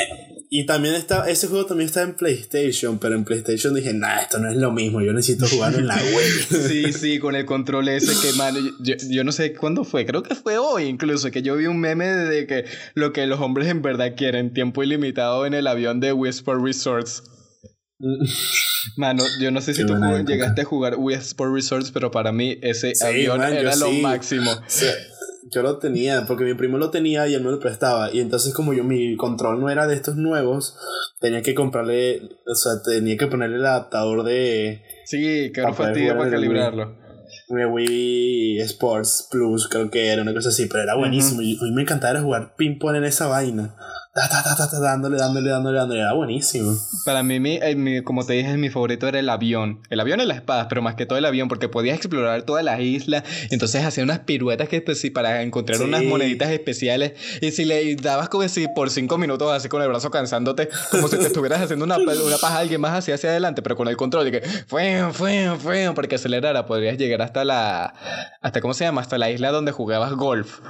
Y 0.50 0.64
también 0.64 0.94
está, 0.94 1.28
ese 1.28 1.46
juego 1.46 1.66
también 1.66 1.88
está 1.88 2.00
en 2.02 2.14
PlayStation, 2.14 2.98
pero 2.98 3.14
en 3.14 3.24
PlayStation 3.24 3.74
dije, 3.74 3.92
nah, 3.92 4.20
esto 4.20 4.38
no 4.38 4.50
es 4.50 4.56
lo 4.56 4.72
mismo, 4.72 5.02
yo 5.02 5.12
necesito 5.12 5.46
jugarlo 5.46 5.78
en 5.78 5.86
la 5.86 5.96
web. 6.14 6.68
sí, 6.68 6.90
sí, 6.92 7.18
con 7.18 7.34
el 7.36 7.44
control 7.44 7.88
ese 7.88 8.14
que, 8.26 8.34
mano, 8.34 8.58
yo, 8.80 8.94
yo, 9.10 9.24
no 9.24 9.32
sé 9.32 9.52
cuándo 9.52 9.84
fue, 9.84 10.06
creo 10.06 10.22
que 10.22 10.34
fue 10.34 10.56
hoy 10.56 10.84
incluso, 10.84 11.30
que 11.30 11.42
yo 11.42 11.54
vi 11.56 11.66
un 11.66 11.78
meme 11.78 12.06
de 12.06 12.46
que 12.46 12.64
lo 12.94 13.12
que 13.12 13.26
los 13.26 13.40
hombres 13.40 13.68
en 13.68 13.82
verdad 13.82 14.14
quieren, 14.16 14.54
tiempo 14.54 14.82
ilimitado 14.82 15.44
en 15.44 15.52
el 15.52 15.66
avión 15.66 16.00
de 16.00 16.14
Whisper 16.14 16.56
Resorts. 16.56 17.24
Mano, 18.96 19.24
yo 19.40 19.50
no 19.50 19.60
sé 19.60 19.74
si 19.74 19.84
tú 19.84 19.94
llegaste 20.26 20.62
a 20.62 20.64
jugar 20.64 20.94
Wii 20.96 21.16
Sport 21.16 21.52
Resorts, 21.52 21.90
pero 21.90 22.10
para 22.10 22.32
mí 22.32 22.58
ese 22.62 22.92
avión 23.04 23.42
era 23.42 23.74
lo 23.76 23.90
máximo. 23.92 24.50
yo 25.50 25.62
lo 25.62 25.78
tenía, 25.78 26.24
porque 26.26 26.44
mi 26.44 26.54
primo 26.54 26.78
lo 26.78 26.90
tenía 26.90 27.26
y 27.26 27.34
él 27.34 27.42
me 27.42 27.50
lo 27.50 27.58
prestaba. 27.58 28.12
Y 28.12 28.20
entonces, 28.20 28.54
como 28.54 28.72
yo, 28.72 28.84
mi 28.84 29.16
control 29.16 29.60
no 29.60 29.68
era 29.68 29.86
de 29.86 29.94
estos 29.94 30.16
nuevos, 30.16 30.76
tenía 31.20 31.42
que 31.42 31.54
comprarle, 31.54 32.22
o 32.46 32.54
sea, 32.54 32.82
tenía 32.84 33.16
que 33.16 33.26
ponerle 33.26 33.56
el 33.56 33.66
adaptador 33.66 34.24
de. 34.24 34.82
Sí, 35.04 35.50
que 35.52 35.60
era 35.60 35.72
fastidio 35.72 36.16
para 36.16 36.30
calibrarlo. 36.30 36.96
Mi 37.50 37.64
Wii 37.64 38.60
Sports 38.60 39.28
Plus, 39.30 39.68
creo 39.68 39.90
que 39.90 40.08
era 40.08 40.22
una 40.22 40.34
cosa 40.34 40.50
así, 40.50 40.66
pero 40.66 40.82
era 40.82 40.96
buenísimo. 40.96 41.42
Y 41.42 41.58
a 41.58 41.62
mí 41.62 41.72
me 41.72 41.82
encantaba 41.82 42.20
jugar 42.20 42.54
ping-pong 42.56 42.96
en 42.96 43.04
esa 43.04 43.26
vaina 43.26 43.74
dándole, 44.80 45.16
dándole, 45.16 45.50
dándole, 45.50 45.78
dándole. 45.78 46.00
Era 46.00 46.12
buenísimo. 46.12 46.76
Para 47.04 47.22
mí, 47.22 47.40
mi, 47.40 48.02
como 48.02 48.24
te 48.24 48.34
dije, 48.34 48.56
mi 48.56 48.70
favorito 48.70 49.06
era 49.06 49.18
el 49.18 49.28
avión. 49.28 49.80
El 49.90 50.00
avión 50.00 50.20
y 50.20 50.26
las 50.26 50.38
espadas, 50.38 50.66
pero 50.68 50.82
más 50.82 50.94
que 50.94 51.06
todo 51.06 51.18
el 51.18 51.24
avión, 51.24 51.48
porque 51.48 51.68
podías 51.68 51.96
explorar 51.96 52.42
toda 52.42 52.62
la 52.62 52.80
isla. 52.80 53.24
Entonces 53.50 53.84
hacía 53.84 54.04
unas 54.04 54.20
piruetas 54.20 54.68
que 54.68 54.82
para 55.12 55.42
encontrar 55.42 55.82
unas 55.82 56.02
moneditas 56.04 56.50
especiales. 56.50 57.12
Y 57.40 57.50
si 57.50 57.64
le 57.64 57.96
dabas 57.96 58.28
como 58.28 58.48
si 58.48 58.66
por 58.68 58.90
cinco 58.90 59.18
minutos 59.18 59.52
así 59.52 59.68
con 59.68 59.82
el 59.82 59.88
brazo 59.88 60.10
cansándote, 60.10 60.68
como 60.90 61.08
si 61.08 61.18
te 61.18 61.26
estuvieras 61.26 61.60
haciendo 61.60 61.84
una, 61.84 61.98
una 61.98 62.38
paja 62.38 62.56
a 62.56 62.60
alguien 62.60 62.80
más 62.80 62.98
hacia, 62.98 63.14
hacia 63.14 63.30
adelante, 63.30 63.62
pero 63.62 63.76
con 63.76 63.88
el 63.88 63.96
control 63.96 64.24
de 64.24 64.40
que 64.40 64.48
fue, 64.66 65.08
fue, 65.12 65.56
fue, 65.58 65.92
para 65.94 66.08
que 66.08 66.14
acelerara, 66.14 66.66
podrías 66.66 66.96
llegar 66.96 67.22
hasta 67.22 67.44
la. 67.44 67.94
hasta 68.40 68.60
¿cómo 68.60 68.74
se 68.74 68.84
llama? 68.84 69.00
Hasta 69.00 69.18
la 69.18 69.30
isla 69.30 69.50
donde 69.50 69.72
jugabas 69.72 70.12
golf. 70.14 70.60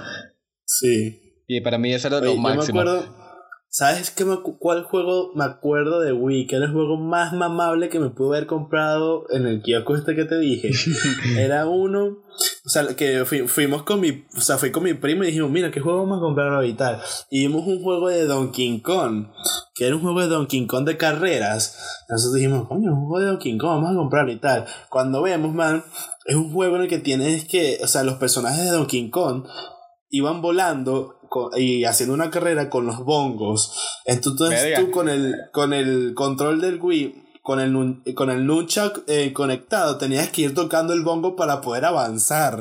Sí. 0.65 1.45
Y 1.47 1.61
para 1.63 1.79
mí 1.79 1.95
eso 1.95 2.09
era 2.09 2.21
lo 2.21 2.37
máximo. 2.37 2.83
me 2.83 2.91
acuerdo 2.91 3.28
¿Sabes 3.71 4.11
qué 4.11 4.25
cuál 4.59 4.85
juego 4.85 5.33
me 5.35 5.45
acuerdo 5.45 6.01
de 6.01 6.13
Wii? 6.13 6.47
Que 6.47 6.57
era 6.57 6.65
el 6.65 6.73
juego 6.73 6.97
más 6.97 7.35
mamable 7.35 7.91
que 7.91 8.01
me 8.01 8.09
pude 8.09 8.39
haber 8.39 8.47
comprado 8.47 9.27
en 9.31 9.47
el 9.47 9.61
kiosco 9.61 9.95
este 9.95 10.17
que 10.17 10.25
te 10.25 10.39
dije. 10.39 10.71
era 11.39 11.67
uno. 11.67 12.25
O 12.65 12.69
sea, 12.71 12.87
que 12.97 13.27
fuimos 13.27 13.83
con 13.83 14.01
mi. 14.01 14.25
O 14.35 14.41
sea, 14.41 14.57
fui 14.57 14.73
con 14.73 14.85
mi 14.85 14.95
primo 14.95 15.23
y 15.23 15.27
dijimos, 15.27 15.51
mira, 15.51 15.71
¿qué 15.71 15.81
juego 15.81 15.99
vamos 15.99 16.19
a 16.19 16.23
comprar 16.23 16.49
ahorita? 16.55 17.03
Y 17.31 17.47
vimos 17.47 17.67
un 17.67 17.83
juego 17.83 18.09
de 18.09 18.25
Donkey 18.25 18.81
Kong. 18.81 19.27
Que 19.75 19.87
era 19.87 19.97
un 19.97 20.03
juego 20.03 20.21
de 20.23 20.29
Donkey 20.29 20.67
Kong 20.67 20.87
de 20.87 20.97
carreras. 20.97 22.05
Nosotros 22.09 22.37
dijimos, 22.37 22.67
coño, 22.69 22.93
un 22.93 23.07
juego 23.07 23.21
de 23.21 23.27
Donkey 23.27 23.59
Kong, 23.59 23.83
vamos 23.83 23.93
a 23.93 23.97
comprarlo 23.97 24.33
y 24.33 24.41
tal. 24.41 24.65
Cuando 24.89 25.21
vemos, 25.21 25.53
man, 25.53 25.85
es 26.25 26.37
un 26.37 26.53
juego 26.55 26.77
en 26.77 26.83
el 26.83 26.89
que 26.89 26.99
tienes 26.99 27.47
que. 27.47 27.79
O 27.83 27.87
sea, 27.87 28.03
los 28.03 28.15
personajes 28.15 28.65
de 28.65 28.71
Donkey 28.71 29.11
Kong 29.11 29.45
iban 30.11 30.41
volando 30.41 31.18
y 31.57 31.85
haciendo 31.85 32.15
una 32.15 32.31
carrera 32.31 32.71
con 32.71 32.87
los 32.87 33.05
bongos. 33.05 34.01
Entonces 34.05 34.79
tú 34.79 34.91
con 34.91 35.09
el, 35.09 35.37
con 35.53 35.73
el 35.73 36.15
control 36.15 36.61
del 36.61 36.81
Wii, 36.81 37.28
con 37.49 37.61
el, 37.61 38.15
con 38.15 38.29
el 38.29 38.45
nunchuck 38.45 39.05
eh, 39.07 39.33
conectado, 39.33 39.97
tenías 39.97 40.29
que 40.29 40.43
ir 40.43 40.55
tocando 40.55 40.93
el 40.93 41.01
bongo 41.01 41.35
para 41.35 41.63
poder 41.63 41.87
avanzar. 41.87 42.59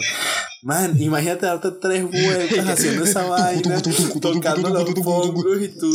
Man, 0.64 0.96
imagínate 1.00 1.46
darte 1.46 1.72
tres 1.72 2.04
vueltas 2.10 2.68
haciendo 2.68 3.04
esa 3.04 3.26
vaina, 3.28 3.82
tocando 4.22 4.70
los 4.70 4.94
bongos 5.04 5.62
y 5.62 5.68
tú, 5.78 5.92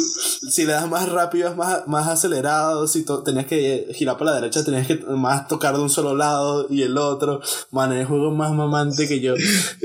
si 0.50 0.66
le 0.66 0.72
das 0.74 0.88
más 0.88 1.09
rápido 1.09 1.48
es 1.48 1.57
más, 1.57 1.87
más 1.88 2.07
acelerado, 2.07 2.87
si 2.87 3.05
tenías 3.24 3.46
que 3.46 3.88
girar 3.94 4.18
para 4.18 4.33
la 4.33 4.40
derecha, 4.40 4.62
tenías 4.62 4.87
que 4.87 4.96
más 4.96 5.48
tocar 5.48 5.74
de 5.74 5.83
un 5.83 5.90
solo 5.90 6.14
lado 6.14 6.66
y 6.68 6.83
el 6.83 6.98
otro. 6.98 7.40
Man, 7.70 7.92
el 7.92 8.05
juego 8.05 8.31
más 8.31 8.52
mamante 8.52 9.09
que 9.09 9.20
yo. 9.20 9.35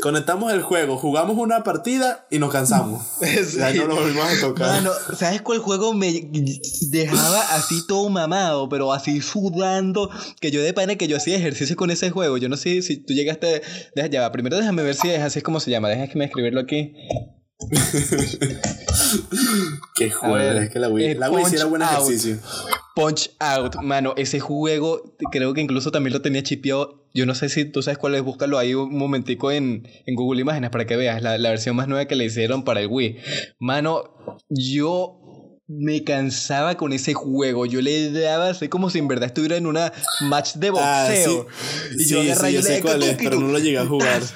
Conectamos 0.01 0.51
el 0.51 0.61
juego, 0.61 0.97
jugamos 0.97 1.37
una 1.37 1.63
partida 1.63 2.27
y 2.29 2.39
nos 2.39 2.51
cansamos. 2.51 3.03
Ya 3.57 3.73
no 3.73 3.87
lo 3.87 3.95
volvimos 3.95 4.25
a 4.25 4.41
tocar. 4.41 4.67
Mano, 4.67 4.91
¿sabes 5.17 5.41
cuál 5.41 5.59
juego 5.59 5.93
me 5.93 6.29
dejaba 6.89 7.39
así 7.55 7.87
todo 7.87 8.09
mamado, 8.09 8.69
pero 8.69 8.96
así 8.97 9.21
sudando? 9.21 10.09
Que 10.39 10.51
yo 10.51 10.61
de 10.61 10.73
pana 10.73 10.95
que 10.95 11.07
yo 11.07 11.17
hacía 11.17 11.37
ejercicio 11.37 11.75
con 11.75 11.89
ese 11.91 12.09
juego. 12.09 12.37
Yo 12.37 12.49
no 12.49 12.57
sé 12.57 12.81
si 12.81 12.97
tú 12.97 13.13
llegaste. 13.13 13.61
Deja, 13.95 14.07
ya 14.07 14.21
va, 14.21 14.31
primero 14.31 14.57
déjame 14.57 14.83
ver 14.83 14.95
si 14.95 15.09
es 15.09 15.21
así 15.21 15.41
como 15.41 15.59
se 15.59 15.71
llama. 15.71 15.89
Déjame 15.89 16.25
escribirlo 16.25 16.59
aquí. 16.59 16.93
Qué 19.95 20.11
juego, 20.11 20.59
es 20.59 20.69
que 20.69 20.77
la 20.79 20.89
Wii, 20.89 21.15
la 21.15 21.31
Wii 21.31 21.45
era 21.53 21.65
buen 21.65 21.81
ejercicio. 21.81 22.37
Punch 22.95 23.31
Out, 23.39 23.77
mano, 23.81 24.13
ese 24.17 24.39
juego 24.39 25.15
creo 25.31 25.53
que 25.53 25.61
incluso 25.61 25.91
también 25.91 26.13
lo 26.13 26.21
tenía 26.21 26.43
chipeado. 26.43 27.07
Yo 27.13 27.25
no 27.25 27.35
sé 27.35 27.49
si 27.49 27.65
tú 27.65 27.81
sabes 27.81 27.97
cuál 27.97 28.15
es, 28.15 28.21
búscalo 28.21 28.57
ahí 28.59 28.73
un 28.73 28.95
momentico 28.95 29.51
en, 29.51 29.87
en 30.05 30.15
Google 30.15 30.41
Imágenes 30.41 30.69
para 30.69 30.85
que 30.85 30.95
veas 30.95 31.21
la, 31.21 31.37
la 31.37 31.49
versión 31.49 31.75
más 31.75 31.87
nueva 31.87 32.05
que 32.05 32.15
le 32.15 32.25
hicieron 32.25 32.63
para 32.63 32.81
el 32.81 32.87
Wii. 32.87 33.17
Mano, 33.59 34.03
yo 34.49 35.26
me 35.67 36.03
cansaba 36.03 36.75
con 36.75 36.93
ese 36.93 37.13
juego. 37.13 37.65
Yo 37.65 37.81
le 37.81 38.11
daba 38.11 38.49
así 38.49 38.69
como 38.69 38.89
si 38.89 38.99
en 38.99 39.07
verdad 39.07 39.27
estuviera 39.27 39.57
en 39.57 39.67
una 39.67 39.91
match 40.21 40.55
de 40.55 40.69
ah, 40.69 40.71
boxeo. 41.07 41.47
y 41.97 42.05
yo 42.07 42.21
agarré 42.21 42.53
yo, 42.53 42.61
sé 42.61 42.81
cuál 42.81 43.03
es, 43.03 43.17
pero 43.17 43.39
no 43.39 43.47
lo 43.47 43.59
llegué 43.59 43.77
a 43.77 43.85
jugar. 43.85 44.21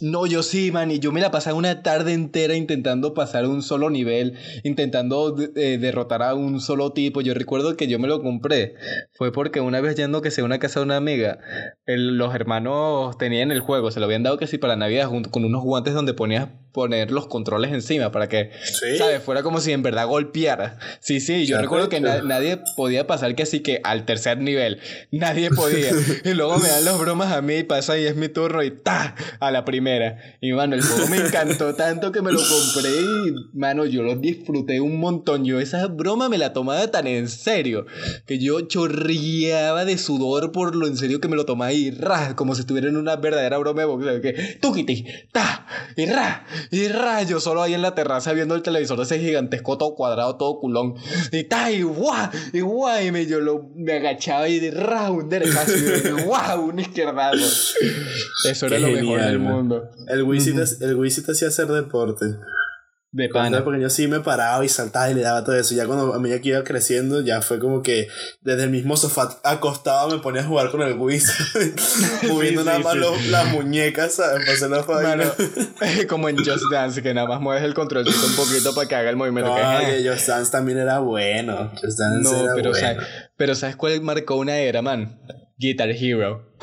No, 0.00 0.24
yo 0.24 0.42
sí, 0.42 0.72
man, 0.72 0.90
y 0.90 0.98
yo 0.98 1.12
me 1.12 1.20
la 1.20 1.30
pasaba 1.30 1.58
una 1.58 1.82
tarde 1.82 2.14
entera 2.14 2.54
intentando 2.54 3.12
pasar 3.12 3.46
un 3.46 3.62
solo 3.62 3.90
nivel, 3.90 4.34
intentando 4.64 5.36
eh, 5.56 5.76
derrotar 5.78 6.22
a 6.22 6.34
un 6.34 6.60
solo 6.60 6.94
tipo. 6.94 7.20
Yo 7.20 7.34
recuerdo 7.34 7.76
que 7.76 7.86
yo 7.86 7.98
me 7.98 8.08
lo 8.08 8.22
compré. 8.22 8.76
Fue 9.12 9.30
porque 9.30 9.60
una 9.60 9.82
vez 9.82 9.96
yendo 9.96 10.22
que 10.22 10.30
sea 10.30 10.44
una 10.44 10.58
casa 10.58 10.80
de 10.80 10.86
una 10.86 10.96
amiga, 10.96 11.38
los 11.84 12.34
hermanos 12.34 13.18
tenían 13.18 13.50
el 13.50 13.60
juego, 13.60 13.90
se 13.90 14.00
lo 14.00 14.06
habían 14.06 14.22
dado 14.22 14.38
que 14.38 14.46
sí 14.46 14.56
para 14.56 14.74
Navidad 14.74 15.08
junto 15.08 15.30
con 15.30 15.44
unos 15.44 15.62
guantes 15.62 15.92
donde 15.92 16.14
ponías 16.14 16.48
poner 16.72 17.10
los 17.10 17.26
controles 17.26 17.72
encima 17.72 18.12
para 18.12 18.28
que, 18.28 18.50
¿sabes? 18.98 19.22
Fuera 19.22 19.42
como 19.42 19.60
si 19.60 19.72
en 19.72 19.82
verdad 19.82 20.06
golpeara. 20.06 20.78
Sí, 21.00 21.20
sí, 21.20 21.46
yo 21.46 21.60
recuerdo 21.60 21.88
que 21.88 22.00
nadie 22.00 22.60
podía 22.76 23.06
pasar 23.06 23.34
que 23.34 23.42
así 23.42 23.60
que 23.60 23.80
al 23.84 24.04
tercer 24.04 24.38
nivel. 24.38 24.80
Nadie 25.10 25.50
podía. 25.50 25.90
y 26.24 26.34
luego 26.34 26.58
me 26.58 26.68
dan 26.68 26.84
las 26.84 26.98
bromas 26.98 27.32
a 27.32 27.42
mí 27.42 27.56
y 27.56 27.62
pasa 27.64 27.98
y 27.98 28.06
es 28.06 28.16
mi 28.16 28.28
turno 28.28 28.62
y 28.62 28.70
¡ta! 28.70 29.14
A 29.40 29.50
la 29.50 29.64
primera. 29.64 30.36
Y 30.40 30.52
mano, 30.52 30.76
el 30.76 30.82
juego 30.82 31.08
me 31.08 31.18
encantó 31.18 31.74
tanto 31.74 32.12
que 32.12 32.22
me 32.22 32.32
lo 32.32 32.40
compré 32.40 32.90
y, 32.90 33.58
mano, 33.58 33.86
yo 33.86 34.02
lo 34.02 34.16
disfruté 34.16 34.80
un 34.80 34.98
montón. 34.98 35.44
Yo 35.44 35.60
esa 35.60 35.86
broma 35.86 36.28
me 36.28 36.38
la 36.38 36.52
tomaba 36.52 36.90
tan 36.90 37.06
en 37.06 37.28
serio 37.28 37.86
que 38.26 38.38
yo 38.38 38.60
chorreaba 38.62 39.84
de 39.84 39.98
sudor 39.98 40.52
por 40.52 40.76
lo 40.76 40.86
en 40.86 40.96
serio 40.96 41.20
que 41.20 41.28
me 41.28 41.36
lo 41.36 41.44
tomaba 41.44 41.72
y 41.72 41.90
ra, 41.90 42.36
como 42.36 42.54
si 42.54 42.60
estuviera 42.60 42.88
en 42.88 42.96
una 42.96 43.16
verdadera 43.16 43.58
broma 43.58 43.80
de 43.80 43.86
boxeo. 43.86 44.20
Que, 44.20 44.58
tukiti, 44.60 45.04
ta, 45.32 45.66
y 45.96 46.06
ra, 46.06 46.44
y 46.70 46.88
rayo, 46.88 47.40
solo 47.40 47.62
ahí 47.62 47.74
en 47.74 47.82
la 47.82 47.94
terraza 47.94 48.32
viendo 48.32 48.54
el 48.54 48.62
televisor 48.62 49.00
ese 49.00 49.18
gigantesco 49.18 49.78
todo 49.78 49.94
cuadrado, 49.94 50.36
todo 50.36 50.58
culón. 50.58 50.94
Y 51.32 51.44
ta, 51.44 51.70
y 51.70 51.82
guau, 51.82 52.30
y 52.52 52.60
guau, 52.60 53.02
y 53.02 53.12
me, 53.12 53.26
yo 53.26 53.40
lo, 53.40 53.70
me 53.74 53.94
agachaba 53.94 54.48
y 54.48 54.58
de 54.58 54.70
ra, 54.70 55.10
un 55.10 55.28
derechazo, 55.28 55.72
y 55.72 56.22
guau, 56.24 56.68
un 56.68 56.80
izquierdazo. 56.80 57.74
Eso 58.48 58.66
era 58.66 58.78
lo 58.78 58.88
mejor 58.88 59.22
del 59.22 59.38
mundo. 59.38 59.90
El 60.08 60.22
Wii 60.22 61.10
te 61.22 61.32
hacía 61.32 61.48
hacer 61.48 61.66
deporte. 61.68 62.26
De 63.12 63.28
pana. 63.28 63.64
Porque 63.64 63.80
yo 63.80 63.90
sí 63.90 64.06
me 64.06 64.20
paraba 64.20 64.64
y 64.64 64.68
saltaba 64.68 65.10
y 65.10 65.14
le 65.14 65.22
daba 65.22 65.42
todo 65.42 65.56
eso. 65.56 65.74
Ya 65.74 65.86
cuando 65.86 66.14
a 66.14 66.20
medida 66.20 66.40
que 66.40 66.50
iba 66.50 66.62
creciendo, 66.62 67.22
ya 67.22 67.42
fue 67.42 67.58
como 67.58 67.82
que 67.82 68.06
desde 68.40 68.64
el 68.64 68.70
mismo 68.70 68.96
sofá 68.96 69.40
acostado 69.42 70.10
me 70.10 70.18
ponía 70.22 70.42
a 70.42 70.44
jugar 70.44 70.70
con 70.70 70.82
el 70.82 70.94
Wii. 70.96 71.20
Moviendo 72.28 72.62
nada 72.62 72.78
más 72.78 72.96
las 72.96 73.52
muñecas, 73.52 74.14
¿sabes? 74.14 74.60
Para 74.86 75.14
hacer 75.14 76.06
como 76.08 76.28
en 76.28 76.36
Just 76.36 76.64
Dance, 76.70 77.02
que 77.02 77.12
nada 77.12 77.26
más 77.26 77.40
mueves 77.40 77.64
el 77.64 77.74
controlcito 77.74 78.26
un 78.26 78.36
poquito 78.36 78.74
para 78.74 78.86
que 78.86 78.94
haga 78.94 79.10
el 79.10 79.16
movimiento. 79.16 79.50
No, 79.50 79.80
que, 79.80 80.08
Just 80.08 80.28
Dance 80.28 80.52
también 80.52 80.78
era 80.78 81.00
bueno. 81.00 81.72
Just 81.82 81.98
Dance 81.98 82.22
no, 82.22 82.54
pero, 82.54 82.70
bueno. 82.70 82.74
¿sabes? 82.74 83.06
pero 83.36 83.54
¿sabes 83.56 83.74
cuál 83.74 84.00
marcó 84.02 84.36
una 84.36 84.56
era, 84.58 84.82
man? 84.82 85.20
Guitar 85.58 85.90
Hero. 85.90 86.54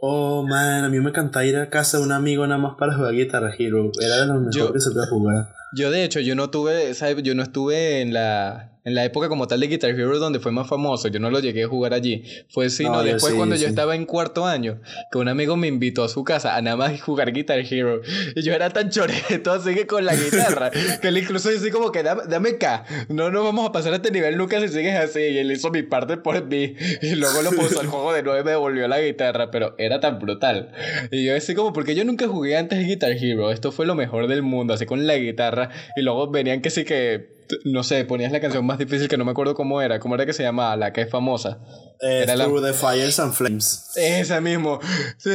Oh, 0.00 0.46
man, 0.46 0.84
a 0.84 0.88
mí 0.88 0.98
me 1.00 1.10
encantaba 1.10 1.44
ir 1.44 1.56
a 1.56 1.68
casa 1.68 1.98
de 1.98 2.04
un 2.04 2.12
amigo 2.12 2.46
nada 2.46 2.60
más 2.60 2.76
para 2.78 2.94
jugar 2.94 3.12
Guitar 3.12 3.42
Hero. 3.58 3.90
Era 4.00 4.16
de 4.16 4.26
los 4.26 4.40
mejores 4.40 4.72
que 4.72 4.80
se 4.80 4.90
puede 4.92 5.06
jugar. 5.08 5.57
Yo 5.76 5.90
de 5.90 6.04
hecho, 6.04 6.20
yo 6.20 6.34
no 6.34 6.50
tuve, 6.50 6.94
¿sabes? 6.94 7.22
Yo 7.22 7.34
no 7.34 7.42
estuve 7.42 8.00
en 8.00 8.14
la 8.14 8.77
en 8.84 8.94
la 8.94 9.04
época 9.04 9.28
como 9.28 9.46
tal 9.46 9.60
de 9.60 9.66
Guitar 9.66 9.90
Hero 9.90 10.18
donde 10.18 10.40
fue 10.40 10.52
más 10.52 10.68
famoso, 10.68 11.08
yo 11.08 11.20
no 11.20 11.30
lo 11.30 11.40
llegué 11.40 11.64
a 11.64 11.68
jugar 11.68 11.94
allí. 11.94 12.22
Fue 12.48 12.70
sino 12.70 13.02
después 13.02 13.34
cuando 13.34 13.56
yo 13.56 13.66
estaba 13.66 13.94
en 13.94 14.06
cuarto 14.06 14.46
año, 14.46 14.80
que 15.10 15.18
un 15.18 15.28
amigo 15.28 15.56
me 15.56 15.66
invitó 15.66 16.04
a 16.04 16.08
su 16.08 16.24
casa 16.24 16.56
a 16.56 16.62
nada 16.62 16.76
más 16.76 17.00
jugar 17.00 17.32
Guitar 17.32 17.58
Hero. 17.58 18.00
Y 18.34 18.42
yo 18.42 18.54
era 18.54 18.70
tan 18.70 18.90
choreto 18.90 19.52
así 19.52 19.74
que 19.74 19.86
con 19.86 20.04
la 20.04 20.14
guitarra, 20.14 20.70
que 21.02 21.08
él 21.08 21.18
incluso 21.18 21.48
decía 21.48 21.70
como 21.70 21.92
que 21.92 22.02
dame, 22.02 22.22
dame 22.28 22.58
K, 22.58 22.84
no 23.08 23.30
nos 23.30 23.44
vamos 23.44 23.68
a 23.68 23.72
pasar 23.72 23.92
a 23.92 23.96
este 23.96 24.10
nivel 24.10 24.36
nunca 24.36 24.60
si 24.60 24.68
sigues 24.68 24.96
así. 24.96 25.20
Y 25.20 25.38
él 25.38 25.50
hizo 25.52 25.70
mi 25.70 25.82
parte 25.82 26.16
por 26.16 26.44
mí. 26.44 26.74
Y 27.02 27.14
luego 27.14 27.42
lo 27.42 27.50
puso 27.50 27.80
al 27.80 27.86
juego 27.86 28.12
de 28.12 28.22
nuevo 28.22 28.40
y 28.40 28.44
me 28.44 28.50
devolvió 28.52 28.88
la 28.88 29.00
guitarra, 29.00 29.50
pero 29.50 29.74
era 29.78 30.00
tan 30.00 30.18
brutal. 30.18 30.72
Y 31.10 31.24
yo 31.24 31.36
así 31.36 31.54
como, 31.54 31.72
porque 31.72 31.94
yo 31.94 32.04
nunca 32.04 32.26
jugué 32.28 32.56
antes 32.56 32.86
Guitar 32.86 33.12
Hero, 33.12 33.50
esto 33.50 33.72
fue 33.72 33.86
lo 33.86 33.94
mejor 33.94 34.28
del 34.28 34.42
mundo, 34.42 34.74
así 34.74 34.86
con 34.86 35.06
la 35.06 35.16
guitarra. 35.16 35.70
Y 35.96 36.02
luego 36.02 36.30
venían 36.30 36.60
que 36.60 36.70
sí 36.70 36.84
que 36.84 37.37
no 37.64 37.82
sé, 37.82 38.04
ponías 38.04 38.32
la 38.32 38.40
canción 38.40 38.64
más 38.64 38.78
difícil 38.78 39.08
que 39.08 39.16
no 39.16 39.24
me 39.24 39.30
acuerdo 39.30 39.54
cómo 39.54 39.80
era. 39.82 39.98
¿Cómo 40.00 40.14
era 40.14 40.26
que 40.26 40.32
se 40.32 40.42
llamaba? 40.42 40.76
La 40.76 40.92
que 40.92 41.02
es 41.02 41.10
famosa. 41.10 41.58
Eh, 42.00 42.24
era 42.24 42.44
Through 42.44 42.62
the 42.62 42.72
Fires 42.72 43.18
and 43.18 43.32
Flames. 43.32 43.90
Esa 43.96 44.40
mismo. 44.40 44.78
Tú 45.22 45.30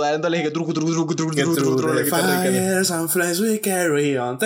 dándole 0.00 0.42
que 0.42 0.50
truco, 0.50 0.72
truco, 0.72 0.92
truco, 0.92 1.14
truco, 1.14 1.34
truco, 1.34 1.76
truco, 1.76 1.94
the 1.94 2.04
Fires 2.04 2.90
and 2.90 3.08
Flames 3.08 3.40
we 3.40 3.60
carry 3.60 4.16
on. 4.16 4.38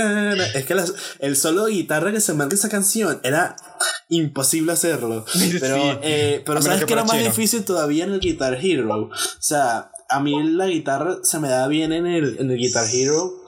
Es 0.55 0.65
que 0.65 0.75
el 1.21 1.37
solo 1.37 1.67
de 1.67 1.73
guitarra 1.73 2.13
que 2.13 2.21
se 2.21 2.35
marca 2.35 2.55
esa 2.55 2.69
canción 2.69 3.21
era 3.23 3.57
imposible 4.09 4.73
hacerlo. 4.73 5.25
Pero, 5.61 6.01
eh, 6.03 6.43
pero 6.45 6.61
¿sabes 6.61 6.85
que 6.85 6.93
era 6.93 7.05
más 7.05 7.19
difícil 7.19 7.65
todavía 7.65 8.05
en 8.05 8.13
el 8.13 8.21
Guitar 8.21 8.59
Hero? 8.61 8.95
O 8.95 9.11
sea, 9.39 9.91
a 10.09 10.21
mí 10.21 10.43
la 10.43 10.67
guitarra 10.67 11.19
se 11.23 11.39
me 11.39 11.49
da 11.49 11.67
bien 11.69 11.93
en 11.93 12.07
el, 12.07 12.37
en 12.39 12.51
el 12.51 12.59
Guitar 12.59 12.87
Hero 12.93 13.42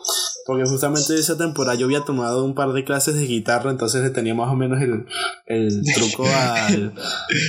porque 0.47 0.65
justamente 0.65 1.15
esa 1.15 1.39
temporada 1.39 1.75
yo 1.77 1.87
había 1.87 2.03
tomado 2.03 2.45
un 2.45 2.55
par 2.55 2.73
de 2.73 2.85
clases 2.85 3.15
de 3.15 3.27
guitarra, 3.27 3.71
entonces 3.71 4.03
le 4.03 4.11
tenía 4.11 4.35
más 4.35 4.51
o 4.51 4.55
menos 4.55 4.81
el, 4.83 5.07
el 5.47 5.83
truco 5.95 6.27
al, 6.35 6.93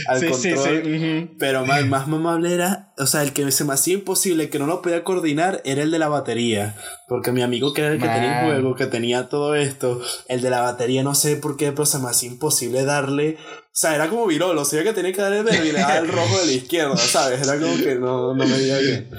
al 0.08 0.30
control. 0.30 1.30
Pero 1.38 1.66
más, 1.66 1.86
más 1.88 2.08
mamable 2.08 2.54
era, 2.54 2.94
o 2.98 3.06
sea, 3.06 3.24
el 3.24 3.34
que 3.34 3.52
se 3.52 3.66
me 3.66 3.74
hacía 3.74 3.96
imposible, 3.96 4.50
que 4.50 4.60
no 4.60 4.68
lo 4.68 4.82
podía 4.82 5.04
coordinar, 5.04 5.62
era 5.66 5.84
el 5.84 5.92
de 5.92 6.00
la 6.00 6.08
batería. 6.08 6.76
Porque 7.08 7.32
mi 7.34 7.42
amigo 7.42 7.74
que 7.74 7.82
era 7.82 7.92
el 7.92 8.00
que 8.00 8.08
tenía 8.08 8.40
el 8.40 8.46
juego, 8.46 8.76
que 8.76 8.86
tenía 8.86 9.28
todo 9.28 9.56
esto, 9.56 10.02
el 10.30 10.42
de 10.42 10.50
la 10.50 10.62
batería 10.62 11.04
no 11.04 11.16
sé 11.16 11.36
por 11.36 11.58
qué, 11.58 11.72
pero 11.72 11.86
se 11.86 12.00
me 12.00 12.10
hacía 12.10 12.30
imposible 12.30 12.86
darle. 12.86 13.38
O 13.40 13.78
sea, 13.78 13.94
era 13.94 14.10
como 14.10 14.26
virolo, 14.26 14.62
o 14.62 14.66
sea 14.66 14.84
que 14.84 14.94
tenía 14.94 15.12
que 15.12 15.22
darle 15.22 15.40
el 15.40 15.74
le 15.74 15.82
el 15.82 16.08
rojo 16.08 16.40
de 16.40 16.46
la 16.46 16.52
izquierda, 16.54 16.96
¿sabes? 16.96 17.46
Era 17.46 17.60
como 17.60 17.76
que 17.76 17.96
no, 17.96 18.34
no 18.34 18.46
me 18.48 18.58
iba 18.58 18.78
bien. 18.78 19.10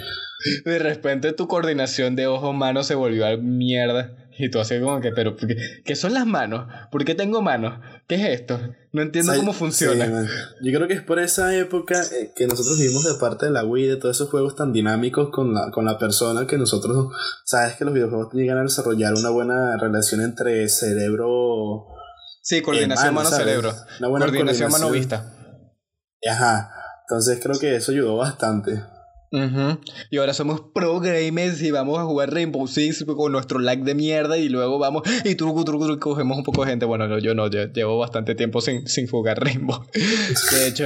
De 0.64 0.79
repente 0.79 1.33
tu 1.33 1.49
coordinación 1.49 2.16
de 2.16 2.27
ojo-mano 2.27 2.85
se 2.85 2.94
volvió 2.94 3.27
a 3.27 3.37
mierda. 3.37 4.16
Y 4.38 4.51
tú 4.51 4.61
así 4.61 4.79
como 4.81 5.01
que, 5.01 5.12
pero, 5.12 5.35
¿qué 5.85 5.96
son 5.96 6.12
las 6.12 6.27
manos? 6.27 6.66
¿Por 6.90 7.07
qué 7.07 7.14
tengo 7.14 7.40
manos? 7.40 7.81
¿Qué 8.07 8.16
es 8.16 8.40
esto? 8.40 8.61
No 8.92 9.01
entiendo 9.01 9.33
cómo 9.35 9.55
funciona. 9.55 10.27
Yo 10.62 10.72
creo 10.72 10.87
que 10.87 10.94
es 10.94 11.03
por 11.03 11.18
esa 11.18 11.57
época 11.57 12.03
eh, 12.03 12.33
que 12.37 12.46
nosotros 12.46 12.79
vivimos 12.79 13.05
de 13.05 13.14
parte 13.18 13.46
de 13.46 13.53
la 13.53 13.64
Wii, 13.64 13.87
de 13.87 13.96
todos 13.96 14.16
esos 14.16 14.29
juegos 14.29 14.55
tan 14.55 14.75
dinámicos 14.75 15.31
con 15.31 15.55
la, 15.55 15.70
con 15.70 15.87
la 15.87 15.99
persona, 15.99 16.46
que 16.46 16.59
nosotros, 16.59 17.14
sabes 17.44 17.77
que 17.77 17.87
los 17.87 17.94
videojuegos 17.94 18.35
llegan 18.35 18.59
a 18.59 18.62
desarrollar 18.62 19.14
una 19.14 19.31
buena 19.31 19.79
relación 19.81 20.20
entre 20.20 20.68
cerebro... 20.68 21.87
Sí, 22.42 22.61
coordinación 22.61 23.14
mano-cerebro. 23.14 23.72
Coordinación 23.99 24.70
mano-vista. 24.70 25.33
Ajá. 26.31 26.70
Entonces 27.09 27.40
creo 27.42 27.59
que 27.59 27.77
eso 27.77 27.92
ayudó 27.92 28.16
bastante. 28.16 28.83
Y 30.10 30.16
ahora 30.18 30.32
somos 30.34 30.60
pro 30.74 31.00
gamers 31.00 31.60
y 31.62 31.70
vamos 31.70 31.98
a 31.98 32.04
jugar 32.04 32.32
Rainbow 32.32 32.66
Six 32.66 33.04
con 33.04 33.32
nuestro 33.32 33.58
lag 33.58 33.80
de 33.80 33.94
mierda 33.94 34.38
y 34.38 34.48
luego 34.48 34.78
vamos 34.78 35.02
y 35.24 35.34
truco, 35.34 35.64
truco, 35.64 35.86
truco, 35.86 36.10
cogemos 36.10 36.38
un 36.38 36.44
poco 36.44 36.64
de 36.64 36.70
gente. 36.70 36.86
Bueno, 36.86 37.08
no, 37.08 37.18
yo 37.18 37.34
no, 37.34 37.48
yo 37.48 37.64
llevo 37.66 37.98
bastante 37.98 38.34
tiempo 38.34 38.60
sin, 38.60 38.86
sin 38.86 39.06
jugar 39.06 39.42
Rainbow. 39.42 39.84
De 39.92 40.68
hecho, 40.68 40.84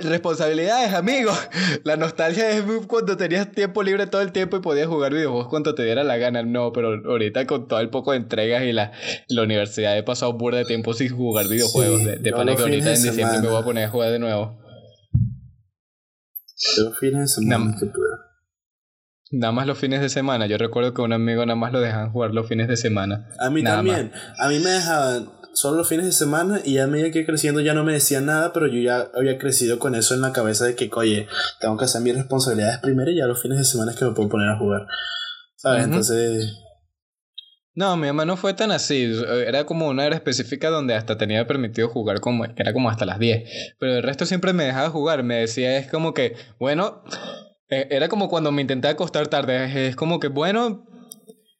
responsabilidades, 0.00 0.94
amigos. 0.94 1.38
La 1.84 1.96
nostalgia 1.96 2.50
es 2.50 2.64
cuando 2.86 3.16
tenías 3.16 3.50
tiempo 3.50 3.82
libre 3.82 4.06
todo 4.06 4.22
el 4.22 4.32
tiempo 4.32 4.56
y 4.56 4.60
podías 4.60 4.88
jugar 4.88 5.12
videojuegos 5.12 5.48
cuando 5.48 5.74
te 5.74 5.84
diera 5.84 6.04
la 6.04 6.16
gana. 6.16 6.42
No, 6.42 6.72
pero 6.72 7.00
ahorita 7.08 7.46
con 7.46 7.68
todo 7.68 7.80
el 7.80 7.90
poco 7.90 8.12
de 8.12 8.18
entregas 8.18 8.64
y 8.64 8.72
la, 8.72 8.92
la 9.28 9.42
universidad 9.42 9.96
he 9.96 10.02
pasado 10.02 10.32
burda 10.32 10.58
de 10.58 10.64
tiempo 10.64 10.94
sin 10.94 11.14
jugar 11.14 11.48
videojuegos. 11.48 12.04
de, 12.04 12.16
de 12.16 12.30
que 12.30 12.36
ahorita 12.62 12.94
en 12.94 13.02
diciembre 13.02 13.40
me 13.40 13.48
voy 13.48 13.60
a 13.60 13.64
poner 13.64 13.84
a 13.84 13.88
jugar 13.88 14.10
de 14.10 14.18
nuevo. 14.18 14.65
Los 16.78 16.98
fines 16.98 17.20
de 17.20 17.28
semana 17.28 17.76
Nada 19.32 19.52
más 19.52 19.66
los 19.66 19.76
fines 19.76 20.00
de 20.00 20.08
semana. 20.08 20.46
Yo 20.46 20.56
recuerdo 20.56 20.94
que 20.94 21.02
un 21.02 21.12
amigo 21.12 21.44
nada 21.44 21.56
más 21.56 21.72
lo 21.72 21.80
dejaban 21.80 22.12
jugar 22.12 22.32
los 22.32 22.46
fines 22.46 22.68
de 22.68 22.76
semana. 22.76 23.28
A 23.40 23.50
mí 23.50 23.62
también. 23.62 24.12
A 24.38 24.48
mí 24.48 24.60
me 24.60 24.70
dejaban 24.70 25.28
solo 25.52 25.78
los 25.78 25.88
fines 25.88 26.06
de 26.06 26.12
semana 26.12 26.60
y 26.64 26.78
a 26.78 26.86
medida 26.86 27.10
que 27.10 27.20
iba 27.20 27.26
creciendo 27.26 27.60
ya 27.60 27.74
no 27.74 27.82
me 27.82 27.94
decían 27.94 28.26
nada, 28.26 28.52
pero 28.52 28.68
yo 28.68 28.80
ya 28.80 29.08
había 29.14 29.36
crecido 29.38 29.78
con 29.78 29.94
eso 29.94 30.14
en 30.14 30.20
la 30.20 30.32
cabeza 30.32 30.64
de 30.66 30.76
que, 30.76 30.88
oye, 30.94 31.26
tengo 31.60 31.76
que 31.76 31.86
hacer 31.86 32.02
mis 32.02 32.14
responsabilidades 32.14 32.78
primero 32.78 33.10
y 33.10 33.16
ya 33.16 33.26
los 33.26 33.42
fines 33.42 33.58
de 33.58 33.64
semana 33.64 33.92
es 33.92 33.98
que 33.98 34.04
me 34.04 34.12
puedo 34.12 34.28
poner 34.28 34.48
a 34.48 34.58
jugar. 34.58 34.86
¿Sabes? 35.56 35.84
Entonces 35.84 36.56
no, 37.76 37.94
mi 37.98 38.06
mamá 38.06 38.24
no 38.24 38.38
fue 38.38 38.54
tan 38.54 38.70
así. 38.70 39.12
Era 39.46 39.66
como 39.66 39.88
una 39.88 40.06
era 40.06 40.16
específica 40.16 40.70
donde 40.70 40.94
hasta 40.94 41.18
tenía 41.18 41.46
permitido 41.46 41.90
jugar 41.90 42.20
como, 42.20 42.42
que 42.44 42.62
era 42.62 42.72
como 42.72 42.88
hasta 42.88 43.04
las 43.04 43.18
10. 43.18 43.76
Pero 43.78 43.96
el 43.96 44.02
resto 44.02 44.24
siempre 44.24 44.54
me 44.54 44.64
dejaba 44.64 44.88
jugar. 44.88 45.22
Me 45.22 45.36
decía, 45.36 45.76
es 45.76 45.86
como 45.86 46.14
que, 46.14 46.36
bueno, 46.58 47.04
eh, 47.68 47.86
era 47.90 48.08
como 48.08 48.30
cuando 48.30 48.50
me 48.50 48.62
intenté 48.62 48.88
acostar 48.88 49.28
tarde. 49.28 49.88
Es 49.88 49.94
como 49.94 50.20
que, 50.20 50.28
bueno, 50.28 50.86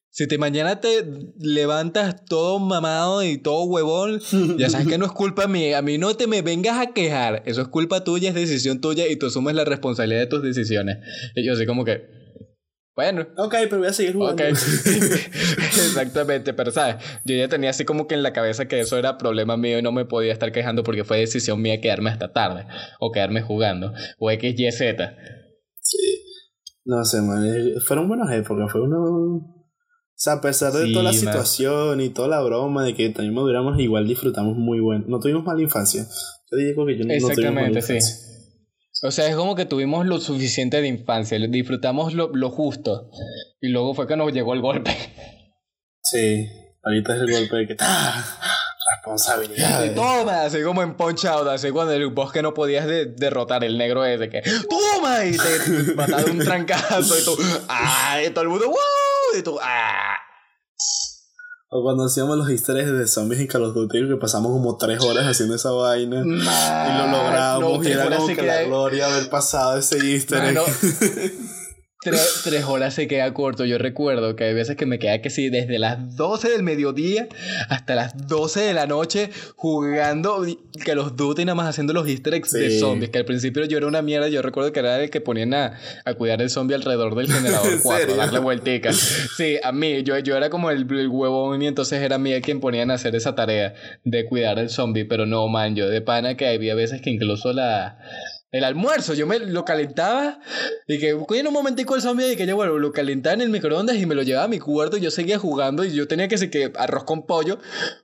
si 0.09 0.27
te 0.27 0.39
mañana 0.39 0.81
te 0.81 1.05
levantas 1.39 2.25
todo 2.25 2.61
mamado 2.61 3.23
y 3.23 3.37
todo 3.37 3.65
huevón, 3.65 4.19
ya 4.57 4.71
sabes 4.71 4.87
que 4.87 4.97
no 4.97 5.05
es 5.05 5.13
culpa 5.13 5.47
mía. 5.47 5.77
A 5.77 5.83
mí 5.83 5.99
no 5.99 6.17
te 6.17 6.27
me 6.27 6.41
vengas 6.41 6.79
a 6.79 6.95
quejar. 6.95 7.43
Eso 7.45 7.61
es 7.61 7.69
culpa 7.69 8.05
tuya, 8.05 8.31
es 8.31 8.35
decisión 8.35 8.81
tuya 8.81 9.07
y 9.07 9.17
tú 9.17 9.27
asumes 9.27 9.55
la 9.55 9.67
responsabilidad 9.67 10.21
de 10.21 10.29
tus 10.29 10.43
decisiones. 10.43 10.97
Y 11.35 11.45
yo 11.45 11.53
así 11.53 11.67
como 11.67 11.85
que, 11.85 12.26
bueno. 12.97 13.27
Ok, 13.37 13.55
pero 13.65 13.79
voy 13.79 13.89
a 13.89 13.93
seguir 13.93 14.15
jugando. 14.15 14.43
Exactamente, 14.45 16.55
pero 16.55 16.71
sabes, 16.71 16.97
yo 17.27 17.37
ya 17.37 17.47
tenía 17.47 17.71
así 17.71 17.85
como 17.85 18.09
que 18.09 18.15
en 18.15 18.23
la 18.23 18.33
cabeza 18.33 18.67
que 18.67 18.81
eso 18.81 18.97
era 18.97 19.19
problema 19.19 19.59
mío 19.59 19.79
y 19.79 19.83
no 19.83 19.93
me 19.93 20.07
podía 20.07 20.33
estar 20.33 20.51
quejando 20.51 20.83
porque 20.83 21.05
fue 21.05 21.19
decisión 21.19 21.61
mía 21.61 21.81
quedarme 21.81 22.09
hasta 22.09 22.33
tarde 22.33 22.67
o 22.99 23.13
quedarme 23.13 23.43
jugando 23.43 23.93
o 24.19 24.31
X, 24.31 24.59
Y, 24.59 24.73
Z. 24.73 25.15
Sí. 25.79 25.99
No 26.87 27.05
sé, 27.05 27.21
man, 27.21 27.45
fueron 27.85 28.09
buenas 28.09 28.33
épocas, 28.33 28.73
fue 28.73 28.81
uno... 28.81 28.99
O 28.99 30.19
sea, 30.19 30.35
a 30.35 30.41
pesar 30.41 30.73
de 30.73 30.91
toda 30.93 31.05
la 31.05 31.13
situación 31.13 32.01
y 32.01 32.09
toda 32.09 32.29
la 32.29 32.41
broma 32.41 32.85
de 32.85 32.95
que 32.95 33.11
también 33.11 33.35
maduramos, 33.35 33.79
igual 33.79 34.09
disfrutamos 34.09 34.57
muy 34.57 34.81
bueno. 34.81 35.05
No 35.09 35.21
tuvimos 35.21 35.45
mala 35.45 35.61
infancia. 35.61 36.07
Yo 36.51 36.57
digo 36.57 36.87
que 36.87 36.97
yo 36.97 37.05
no, 37.05 37.13
Exactamente, 37.13 37.83
sí. 37.83 37.99
O 39.03 39.11
sea, 39.11 39.29
es 39.29 39.37
como 39.37 39.55
que 39.55 39.67
tuvimos 39.67 40.07
lo 40.07 40.19
suficiente 40.21 40.81
de 40.81 40.89
infancia, 40.89 41.39
disfrutamos 41.39 42.15
lo, 42.15 42.29
lo 42.33 42.51
justo. 42.51 43.11
Y 43.61 43.69
luego 43.69 43.95
fue 43.95 44.07
que 44.07 44.17
nos 44.17 44.33
llegó 44.33 44.55
el 44.55 44.61
golpe. 44.63 44.97
Sí, 46.03 46.49
ahorita 46.83 47.17
es 47.17 47.21
el 47.23 47.33
golpe 47.33 47.57
de 47.57 47.67
que 47.67 47.77
¡Ah! 47.81 48.25
responsabilidad. 48.97 49.95
Toma, 49.95 50.43
así 50.45 50.63
como 50.63 50.83
en 50.83 50.95
Punch 50.97 51.25
Out, 51.27 51.49
así 51.49 51.71
cuando 51.71 51.93
el 51.93 52.07
boss 52.09 52.33
que 52.33 52.43
no 52.43 52.55
podías 52.55 52.87
de- 52.87 53.07
derrotar 53.07 53.65
el 53.65 53.77
negro 53.77 54.05
ese 54.05 54.29
que 54.29 54.43
toma 54.69 55.25
y 55.25 55.37
te 55.37 55.95
mata 55.95 56.23
de 56.23 56.31
un 56.31 56.39
trancazo 56.39 57.19
y 57.19 57.25
tú 57.25 57.37
¡ah! 57.69 58.21
y 58.25 58.31
todo 58.31 58.43
el 58.43 58.49
mundo 58.49 58.67
¡wow! 58.69 59.39
y 59.39 59.43
tú 59.43 59.59
¡ah! 59.61 60.17
O 61.69 61.83
cuando 61.83 62.05
hacíamos 62.05 62.37
los 62.39 62.49
easter 62.49 62.77
eggs 62.77 62.93
de 62.93 63.09
zombies 63.09 63.41
en 63.41 63.49
Call 63.49 63.65
of 63.65 63.75
Duty, 63.75 64.09
que 64.09 64.17
pasamos 64.17 64.53
como 64.53 64.77
tres 64.77 65.01
horas 65.03 65.27
haciendo 65.27 65.57
esa 65.57 65.73
vaina. 65.73 66.23
y 66.25 66.99
lo 66.99 67.07
logramos. 67.11 67.87
y 67.87 67.91
era 67.91 68.17
como 68.17 68.29
que 68.29 68.43
la 68.43 68.63
gloria 68.63 69.07
haber 69.07 69.29
pasado 69.29 69.77
ese 69.77 69.99
easter 69.99 70.45
egg. 70.45 70.59
Tres, 72.11 72.41
tres 72.45 72.65
horas 72.65 72.95
se 72.95 73.09
queda 73.09 73.33
corto. 73.35 73.65
Yo 73.65 73.79
recuerdo 73.79 74.37
que 74.37 74.45
hay 74.45 74.55
veces 74.55 74.77
que 74.77 74.87
me 74.87 74.99
queda 74.99 75.21
que 75.21 75.31
sí, 75.31 75.49
desde 75.49 75.79
las 75.79 76.17
12 76.17 76.51
del 76.51 76.63
mediodía 76.63 77.29
hasta 77.69 77.95
las 77.97 78.29
12 78.29 78.61
de 78.61 78.75
la 78.75 78.87
noche 78.87 79.31
jugando 79.57 80.47
que 80.85 80.95
los 80.95 81.17
Duty 81.17 81.45
nada 81.45 81.57
más 81.57 81.69
haciendo 81.69 81.93
los 81.93 82.07
easter 82.09 82.35
eggs 82.35 82.53
de 82.53 82.79
zombies. 82.79 83.11
Que 83.11 83.19
al 83.19 83.25
principio 83.25 83.65
yo 83.65 83.79
era 83.79 83.87
una 83.87 84.03
mierda. 84.03 84.29
Yo 84.29 84.41
recuerdo 84.43 84.73
que 84.73 84.81
era 84.81 85.03
el 85.03 85.11
que 85.11 85.21
ponían 85.21 85.53
a, 85.55 85.79
a 86.05 86.15
cuidar 86.15 86.41
el 86.43 86.51
zombie 86.51 86.75
alrededor 86.75 87.15
del 87.17 87.27
generador 87.33 87.73
¿En 87.73 87.81
4, 87.81 87.97
a 87.97 87.99
serio? 87.99 88.17
darle 88.17 88.39
vuelticas. 88.39 88.97
Sí, 89.37 89.57
a 89.63 89.73
mí. 89.73 90.03
Yo, 90.05 90.17
yo 90.19 90.37
era 90.37 90.49
como 90.49 90.71
el, 90.71 90.87
el 90.91 91.09
huevón 91.09 91.63
y 91.63 91.67
entonces 91.67 92.01
era 92.03 92.17
a 92.17 92.19
mí 92.19 92.33
quien 92.41 92.61
ponían 92.61 92.91
a 92.91 92.95
hacer 92.95 93.17
esa 93.17 93.35
tarea 93.35 93.75
de 94.05 94.27
cuidar 94.27 94.59
el 94.59 94.71
zombie. 94.71 95.05
Pero 95.05 95.27
no, 95.27 95.49
man, 95.49 95.75
yo 95.75 95.89
de 95.89 96.01
pana 96.01 96.37
que 96.37 96.47
había 96.47 96.75
veces 96.75 97.01
que 97.01 97.11
incluso 97.11 97.53
la... 97.53 97.99
El 98.57 98.65
almuerzo, 98.65 99.15
yo 99.15 99.27
me 99.27 99.39
lo 99.39 99.65
calentaba 99.65 100.41
y 100.87 100.99
que 100.99 101.17
coño 101.27 101.49
un 101.49 101.53
momentico 101.53 101.95
el 101.95 102.03
zombie 102.03 102.33
y 102.33 102.37
que 102.37 102.47
yo 102.47 102.57
bueno, 102.57 102.79
lo 102.79 102.93
calentaba 102.93 103.35
en 103.35 103.43
el 103.43 103.51
microondas 103.51 103.97
y 103.97 104.07
me 104.07 104.15
lo 104.15 104.23
llevaba 104.23 104.47
a 104.47 104.49
mi 104.49 104.59
cuarto 104.59 104.97
y 104.97 105.01
yo 105.01 105.11
seguía 105.11 105.39
jugando 105.39 105.85
y 105.85 105.93
yo 105.93 106.09
tenía 106.09 106.29
que 106.29 106.37
decir 106.37 106.51
que 106.51 106.73
arroz 106.77 107.05
con 107.05 107.27
pollo, 107.27 107.59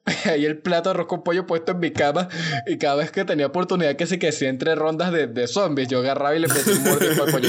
ahí 0.24 0.44
el 0.44 0.58
plato 0.58 0.90
de 0.90 0.94
arroz 0.94 1.06
con 1.06 1.22
pollo 1.22 1.46
puesto 1.46 1.72
en 1.72 1.80
mi 1.80 1.90
cama 1.90 2.28
y 2.66 2.78
cada 2.78 2.96
vez 2.96 3.10
que 3.10 3.24
tenía 3.24 3.46
oportunidad 3.46 3.96
que 3.96 4.06
se 4.06 4.18
que 4.18 4.28
hacía 4.28 4.48
entre 4.48 4.74
rondas 4.74 5.12
de, 5.12 5.26
de 5.26 5.46
zombies, 5.46 5.88
yo 5.88 6.00
agarraba 6.00 6.36
y 6.36 6.40
le 6.40 6.48
metía 6.48 6.74
un 6.74 6.84
mordisco 6.84 7.24
al 7.24 7.32
pollo 7.32 7.48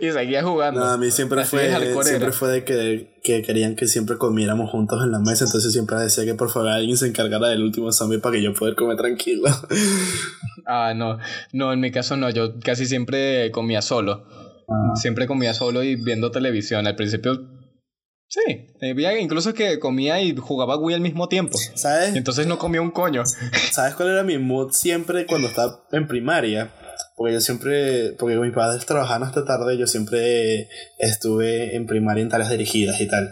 y 0.00 0.10
seguía 0.10 0.42
jugando. 0.42 0.80
No, 0.80 0.86
a 0.86 0.96
mí 0.96 1.10
siempre 1.10 1.40
Así 1.40 1.50
fue, 1.50 2.04
siempre 2.04 2.32
fue 2.32 2.48
de 2.50 2.64
que, 2.64 3.19
que 3.22 3.42
querían 3.42 3.76
que 3.76 3.86
siempre 3.86 4.16
comiéramos 4.16 4.70
juntos 4.70 5.02
en 5.04 5.12
la 5.12 5.18
mesa, 5.18 5.44
entonces 5.44 5.72
siempre 5.72 5.96
decía 5.98 6.24
que 6.24 6.34
por 6.34 6.50
favor 6.50 6.70
alguien 6.70 6.96
se 6.96 7.06
encargara 7.06 7.48
del 7.48 7.62
último 7.62 7.92
zombie 7.92 8.18
para 8.18 8.36
que 8.36 8.42
yo 8.42 8.54
pueda 8.54 8.74
comer 8.74 8.96
tranquilo. 8.96 9.48
Ah, 10.72 10.94
no, 10.94 11.18
no, 11.52 11.72
en 11.72 11.80
mi 11.80 11.90
caso 11.90 12.16
no, 12.16 12.30
yo 12.30 12.60
casi 12.60 12.86
siempre 12.86 13.50
comía 13.50 13.82
solo. 13.82 14.24
Ah. 14.68 14.94
Siempre 14.94 15.26
comía 15.26 15.52
solo 15.52 15.82
y 15.82 15.96
viendo 15.96 16.30
televisión. 16.30 16.86
Al 16.86 16.94
principio, 16.94 17.40
sí. 18.28 18.68
Había 18.80 19.18
incluso 19.18 19.52
que 19.52 19.80
comía 19.80 20.22
y 20.22 20.36
jugaba 20.36 20.76
Wii 20.76 20.94
al 20.94 21.00
mismo 21.00 21.28
tiempo. 21.28 21.58
¿Sabes? 21.74 22.14
Entonces 22.14 22.46
no 22.46 22.58
comía 22.58 22.82
un 22.82 22.92
coño. 22.92 23.24
¿Sabes 23.72 23.94
cuál 23.94 24.10
era 24.10 24.22
mi 24.22 24.38
mood 24.38 24.70
siempre 24.70 25.26
cuando 25.26 25.48
estaba 25.48 25.88
en 25.90 26.06
primaria? 26.06 26.70
Porque 27.20 27.34
yo 27.34 27.40
siempre, 27.42 28.12
porque 28.18 28.38
mis 28.38 28.54
padres 28.54 28.86
trabajaban 28.86 29.28
hasta 29.28 29.44
tarde, 29.44 29.76
yo 29.76 29.86
siempre 29.86 30.70
estuve 30.96 31.76
en 31.76 31.84
primaria 31.84 32.22
en 32.22 32.30
tareas 32.30 32.48
dirigidas 32.48 32.98
y 32.98 33.08
tal. 33.08 33.30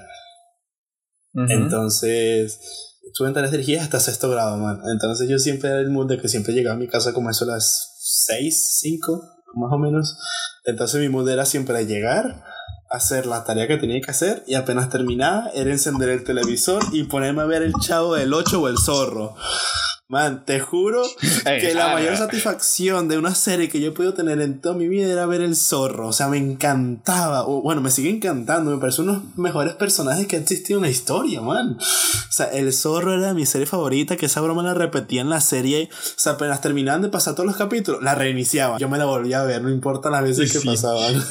Entonces, 1.49 2.61
estuve 3.07 3.29
en 3.29 3.35
tareas 3.35 3.51
dirigidas 3.51 3.85
hasta 3.85 3.99
sexto 3.99 4.29
grado, 4.29 4.59
man. 4.59 4.83
Entonces 4.93 5.27
yo 5.27 5.39
siempre 5.39 5.71
era 5.71 5.81
el 5.81 6.07
de 6.07 6.21
que 6.21 6.29
siempre 6.29 6.53
llegaba 6.53 6.77
a 6.77 6.79
mi 6.79 6.87
casa 6.87 7.15
como 7.15 7.31
eso 7.31 7.47
a 7.47 7.55
las 7.55 7.95
6, 8.27 8.77
5, 8.81 9.23
más 9.55 9.73
o 9.73 9.79
menos. 9.79 10.19
Entonces 10.67 11.01
mi 11.01 11.09
mood 11.09 11.27
era 11.31 11.47
siempre 11.47 11.87
llegar, 11.87 12.45
hacer 12.91 13.25
la 13.25 13.45
tarea 13.45 13.69
que 13.69 13.79
tenía 13.79 14.03
que 14.03 14.11
hacer 14.11 14.45
y 14.47 14.57
apenas 14.57 14.91
terminaba 14.91 15.49
era 15.55 15.71
encender 15.71 16.11
el 16.11 16.25
televisor 16.25 16.83
y 16.93 17.05
ponerme 17.05 17.41
a 17.41 17.47
ver 17.47 17.63
el 17.63 17.73
chavo 17.81 18.17
del 18.17 18.35
8 18.35 18.61
o 18.61 18.69
el 18.69 18.77
zorro. 18.77 19.35
Man, 20.11 20.47
te 20.47 20.59
juro 20.59 21.03
que 21.45 21.75
la 21.75 21.91
ah, 21.91 21.95
mayor 21.95 22.15
ah. 22.15 22.17
satisfacción 22.17 23.09
de 23.09 23.19
una 23.19 23.35
serie 23.35 23.69
que 23.69 23.79
yo 23.79 23.89
he 23.89 23.93
podido 23.93 24.15
tener 24.15 24.41
en 24.41 24.59
toda 24.59 24.75
mi 24.75 24.89
vida 24.89 25.07
era 25.07 25.27
ver 25.27 25.43
el 25.43 25.55
zorro. 25.55 26.09
O 26.09 26.13
sea, 26.15 26.29
me 26.29 26.39
encantaba. 26.39 27.47
O, 27.47 27.61
bueno, 27.61 27.83
me 27.83 27.91
sigue 27.91 28.09
encantando. 28.09 28.71
Me 28.71 28.79
parece 28.79 29.03
uno 29.03 29.13
de 29.13 29.19
los 29.19 29.37
mejores 29.37 29.75
personajes 29.75 30.27
que 30.27 30.37
ha 30.37 30.39
existido 30.39 30.79
en 30.79 30.85
la 30.85 30.91
historia, 30.91 31.43
man. 31.43 31.77
O 31.79 32.33
sea, 32.33 32.47
el 32.47 32.73
zorro 32.73 33.13
era 33.13 33.35
mi 33.35 33.45
serie 33.45 33.67
favorita. 33.67 34.17
Que 34.17 34.27
esa 34.27 34.41
broma 34.41 34.63
la 34.63 34.73
repetía 34.73 35.21
en 35.21 35.29
la 35.29 35.43
serie. 35.43 35.91
O 35.93 36.19
sea, 36.19 36.33
apenas 36.33 36.63
terminaban 36.63 37.03
de 37.03 37.11
pasar 37.11 37.35
todos 37.35 37.47
los 37.47 37.57
capítulos, 37.57 38.03
la 38.03 38.15
reiniciaba. 38.15 38.79
Yo 38.79 38.89
me 38.89 38.97
la 38.97 39.05
volvía 39.05 39.43
a 39.43 39.45
ver, 39.45 39.61
no 39.61 39.69
importa 39.69 40.09
las 40.09 40.23
veces 40.23 40.51
que 40.51 40.59
Sí. 40.61 40.69
pasaban. 40.69 41.23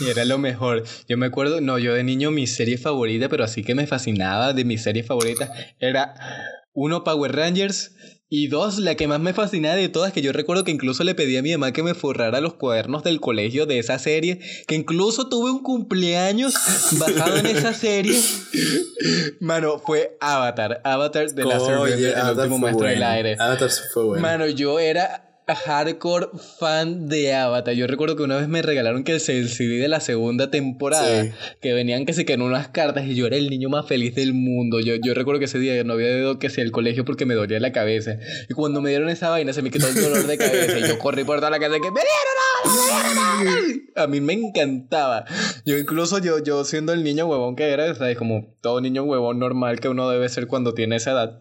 Y 0.00 0.06
era 0.10 0.24
lo 0.24 0.38
mejor. 0.38 0.82
Yo 1.08 1.16
me 1.16 1.26
acuerdo, 1.26 1.60
no, 1.60 1.78
yo 1.78 1.94
de 1.94 2.02
niño 2.02 2.32
mi 2.32 2.48
serie 2.48 2.78
favorita, 2.78 3.28
pero 3.28 3.44
así 3.44 3.62
que 3.62 3.76
me 3.76 3.86
fascinaba 3.86 4.52
de 4.54 4.64
mis 4.64 4.82
series 4.82 5.06
favoritas, 5.06 5.50
era 5.78 6.14
uno 6.78 7.02
Power 7.02 7.34
Rangers 7.34 7.90
y 8.30 8.46
dos, 8.46 8.78
la 8.78 8.94
que 8.94 9.08
más 9.08 9.18
me 9.18 9.32
fascinaba 9.32 9.74
de 9.74 9.88
todas, 9.88 10.12
que 10.12 10.22
yo 10.22 10.32
recuerdo 10.32 10.62
que 10.62 10.70
incluso 10.70 11.02
le 11.02 11.14
pedí 11.16 11.36
a 11.36 11.42
mi 11.42 11.50
mamá 11.50 11.72
que 11.72 11.82
me 11.82 11.94
forrara 11.94 12.40
los 12.40 12.54
cuadernos 12.54 13.02
del 13.02 13.20
colegio 13.20 13.66
de 13.66 13.80
esa 13.80 13.98
serie, 13.98 14.38
que 14.68 14.76
incluso 14.76 15.28
tuve 15.28 15.50
un 15.50 15.62
cumpleaños 15.62 16.54
basado 16.98 17.38
en 17.38 17.46
esa 17.46 17.72
serie. 17.74 18.20
Mano, 19.40 19.80
fue 19.80 20.16
Avatar, 20.20 20.80
Avatar 20.84 21.30
de 21.30 21.44
la 21.44 21.58
Oye, 21.58 22.10
el 22.10 22.14
Avatar 22.14 22.44
último 22.44 22.58
fue 22.58 22.70
maestro 22.70 22.86
del 22.86 23.02
aire. 23.02 23.36
Avatar 23.40 23.70
fue 23.92 24.04
bueno. 24.04 24.22
Mano, 24.22 24.46
yo 24.46 24.78
era 24.78 25.27
hardcore 25.54 26.28
fan 26.58 27.08
de 27.08 27.34
Avatar. 27.34 27.74
Yo 27.74 27.86
recuerdo 27.86 28.16
que 28.16 28.22
una 28.22 28.36
vez 28.36 28.48
me 28.48 28.62
regalaron 28.62 29.04
que 29.04 29.12
el 29.12 29.20
CD 29.20 29.78
de 29.78 29.88
la 29.88 30.00
segunda 30.00 30.50
temporada, 30.50 31.24
Sí. 31.24 31.30
que 31.60 31.72
venían 31.72 32.06
que 32.06 32.12
se 32.12 32.24
que 32.24 32.34
en 32.34 32.42
unas 32.42 32.68
cartas 32.68 33.06
y 33.06 33.14
yo 33.14 33.26
era 33.26 33.36
el 33.36 33.48
niño 33.50 33.68
más 33.68 33.86
feliz 33.86 34.14
del 34.14 34.32
mundo. 34.34 34.80
Yo, 34.80 34.94
yo 35.02 35.14
recuerdo 35.14 35.38
que 35.38 35.46
ese 35.46 35.58
día 35.58 35.82
no 35.84 35.94
había 35.94 36.16
ido 36.16 36.38
que 36.38 36.50
sea 36.50 36.64
el 36.64 36.72
colegio 36.72 37.04
porque 37.04 37.26
me 37.26 37.34
dolía 37.34 37.60
la 37.60 37.72
cabeza. 37.72 38.18
Y 38.48 38.54
cuando 38.54 38.80
me 38.80 38.90
dieron 38.90 39.08
esa 39.08 39.30
vaina 39.30 39.52
se 39.52 39.62
me 39.62 39.70
quitó 39.70 39.88
el 39.88 39.94
dolor 39.94 40.26
de 40.26 40.38
cabeza 40.38 40.78
y 40.78 40.88
yo 40.88 40.98
corrí 40.98 41.24
por 41.24 41.38
toda 41.38 41.50
la 41.50 41.58
casa 41.58 41.74
que 41.74 41.90
me 41.90 42.00
dieron 42.00 42.28
me 42.64 42.70
dieron 42.72 43.18
Avatar". 43.18 44.04
A 44.04 44.06
mí 44.06 44.20
me 44.20 44.32
encantaba. 44.34 45.24
Yo 45.64 45.76
incluso 45.78 46.18
yo, 46.18 46.42
yo 46.42 46.64
siendo 46.64 46.92
el 46.92 47.02
niño 47.04 47.26
huevón 47.26 47.56
que 47.56 47.64
era, 47.70 47.92
¿sabes? 47.94 48.16
Como 48.16 48.54
todo 48.60 48.80
niño 48.80 49.02
huevón 49.04 49.38
normal 49.38 49.80
que 49.80 49.88
uno 49.88 50.08
debe 50.08 50.28
ser 50.28 50.46
cuando 50.46 50.74
tiene 50.74 50.96
esa 50.96 51.12
edad. 51.12 51.40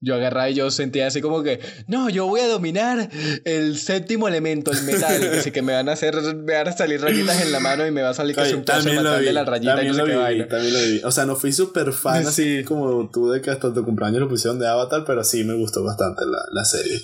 Yo 0.00 0.14
agarraba 0.14 0.48
y 0.50 0.54
yo 0.54 0.70
sentía 0.70 1.06
así 1.08 1.20
como 1.20 1.42
que, 1.42 1.58
no, 1.88 2.08
yo 2.08 2.26
voy 2.26 2.40
a 2.40 2.46
dominar 2.48 3.08
el 3.44 3.78
séptimo 3.78 4.28
elemento, 4.28 4.70
el 4.72 4.82
metal. 4.82 5.20
que 5.30 5.42
sí 5.42 5.50
que 5.50 5.62
me 5.62 5.72
van 5.74 5.88
a 5.88 5.92
hacer, 5.92 6.14
me 6.34 6.54
van 6.54 6.68
a 6.68 6.72
salir 6.76 7.00
rayitas 7.00 7.40
en 7.42 7.52
la 7.52 7.60
mano 7.60 7.86
y 7.86 7.90
me 7.90 8.02
va 8.02 8.10
a 8.10 8.14
salir 8.14 8.38
Oye, 8.38 8.54
un 8.54 8.64
vi, 8.64 9.24
de 9.24 9.32
la 9.32 9.44
rayita 9.44 9.72
y 9.72 9.76
también 9.76 9.88
no 9.88 9.94
sé 9.94 9.98
lo 10.00 10.04
qué 10.06 10.10
viví, 10.12 10.22
vaina. 10.22 10.48
también 10.48 10.72
lo 10.74 10.80
viví. 10.80 11.00
O 11.04 11.10
sea, 11.10 11.26
no 11.26 11.36
fui 11.36 11.52
súper 11.52 11.92
fan 11.92 12.26
así 12.26 12.58
Sí. 12.58 12.64
como 12.64 13.10
tú 13.10 13.30
de 13.30 13.40
que 13.40 13.50
hasta 13.50 13.72
tu 13.72 13.84
cumpleaños 13.84 14.20
lo 14.20 14.28
pusieron 14.28 14.58
de 14.58 14.66
Avatar, 14.68 15.04
pero 15.06 15.22
sí 15.24 15.44
me 15.44 15.54
gustó 15.54 15.82
bastante 15.84 16.24
la, 16.24 16.38
la 16.52 16.64
serie. 16.64 17.00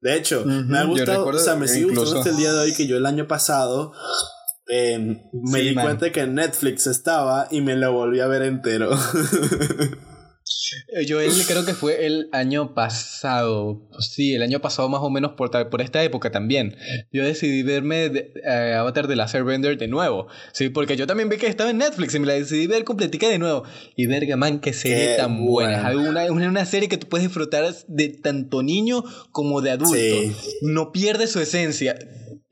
De 0.00 0.14
hecho, 0.14 0.44
me 0.44 0.78
ha 0.78 0.84
gustado, 0.84 1.26
o 1.26 1.38
sea, 1.38 1.56
me 1.56 1.66
sigue 1.66 1.86
incluso- 1.86 2.00
gustando 2.02 2.20
hasta 2.20 2.30
el 2.30 2.36
día 2.36 2.52
de 2.52 2.58
hoy 2.60 2.74
que 2.74 2.86
yo 2.86 2.96
el 2.96 3.06
año 3.06 3.26
pasado 3.26 3.92
eh, 4.68 4.98
me 5.32 5.60
Sí, 5.60 5.68
di 5.68 5.74
man. 5.74 5.84
cuenta 5.84 6.10
que 6.12 6.20
en 6.20 6.34
Netflix 6.34 6.86
estaba 6.86 7.48
y 7.50 7.60
me 7.60 7.76
lo 7.76 7.92
volví 7.92 8.20
a 8.20 8.26
ver 8.26 8.42
entero. 8.42 8.90
Eh, 10.96 11.04
Yo 11.06 11.20
él 11.20 11.32
creo 11.46 11.64
que 11.64 11.74
fue 11.74 12.06
el 12.06 12.28
año 12.32 12.72
pasado. 12.74 13.88
Sí, 13.98 14.34
el 14.34 14.42
año 14.42 14.60
pasado 14.60 14.88
más 14.88 15.00
o 15.02 15.10
menos 15.10 15.32
por, 15.32 15.50
por 15.70 15.80
esta 15.82 16.02
época 16.02 16.30
también. 16.30 16.76
Yo 17.12 17.24
decidí 17.24 17.62
verme 17.62 18.08
de- 18.08 18.32
eh, 18.44 18.74
Avatar 18.74 19.08
de 19.08 19.16
Laser 19.16 19.44
Bender 19.44 19.76
de 19.76 19.88
nuevo. 19.88 20.28
Sí, 20.52 20.68
porque 20.68 20.96
yo 20.96 21.06
también 21.06 21.28
vi 21.28 21.36
que 21.36 21.46
estaba 21.46 21.70
en 21.70 21.78
Netflix 21.78 22.14
y 22.14 22.20
me 22.20 22.26
la 22.26 22.34
decidí 22.34 22.66
ver 22.66 22.84
completica 22.84 23.28
de 23.28 23.38
nuevo. 23.38 23.64
Y 23.96 24.06
verga, 24.06 24.36
man, 24.36 24.60
qué 24.60 24.72
serie 24.72 25.08
Qué 25.08 25.14
tan 25.16 25.44
buena. 25.44 25.90
buena. 25.90 25.90
Es 25.90 26.08
una, 26.08 26.32
una, 26.32 26.48
una 26.48 26.64
serie 26.66 26.88
que 26.88 26.96
tú 26.96 27.08
puedes 27.08 27.26
disfrutar 27.26 27.64
de 27.88 28.08
tanto 28.08 28.62
niño 28.62 29.02
como 29.32 29.60
de 29.62 29.70
adulto. 29.72 29.94
Sí. 29.94 30.32
No 30.62 30.92
pierde 30.92 31.26
su 31.26 31.40
esencia. 31.40 31.96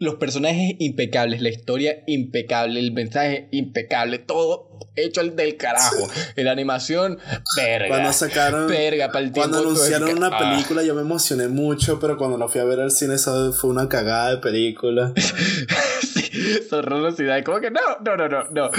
Los 0.05 0.17
personajes 0.17 0.77
impecables, 0.79 1.41
la 1.41 1.49
historia 1.49 2.05
impecable, 2.07 2.79
el 2.79 2.93
mensaje 2.93 3.49
impecable, 3.51 4.19
todo 4.19 4.75
hecho 4.97 5.21
al 5.21 5.35
del 5.35 5.57
carajo. 5.57 6.09
La 6.37 6.53
animación, 6.53 7.19
verga. 7.57 7.89
Cuando 7.89 8.13
sacaron, 8.13 8.69
Verga, 8.69 9.11
para 9.11 9.25
el 9.25 9.33
cuando 9.33 9.59
anunciaron 9.59 10.17
una 10.17 10.29
ah. 10.29 10.39
película 10.39 10.83
yo 10.83 10.95
me 10.95 11.01
emocioné 11.01 11.49
mucho, 11.49 11.99
pero 11.99 12.17
cuando 12.17 12.39
la 12.39 12.49
fui 12.49 12.61
a 12.61 12.65
ver 12.65 12.81
al 12.81 12.91
cine 12.91 13.15
eso 13.15 13.53
fue 13.53 13.71
una 13.71 13.89
cagada 13.89 14.31
de 14.31 14.37
película. 14.39 15.13
sí, 16.69 16.75
horrorosidad. 16.75 17.43
Como 17.45 17.61
que 17.61 17.71
no, 17.71 17.81
no, 18.05 18.17
no, 18.17 18.29
no, 18.29 18.45
no. 18.51 18.71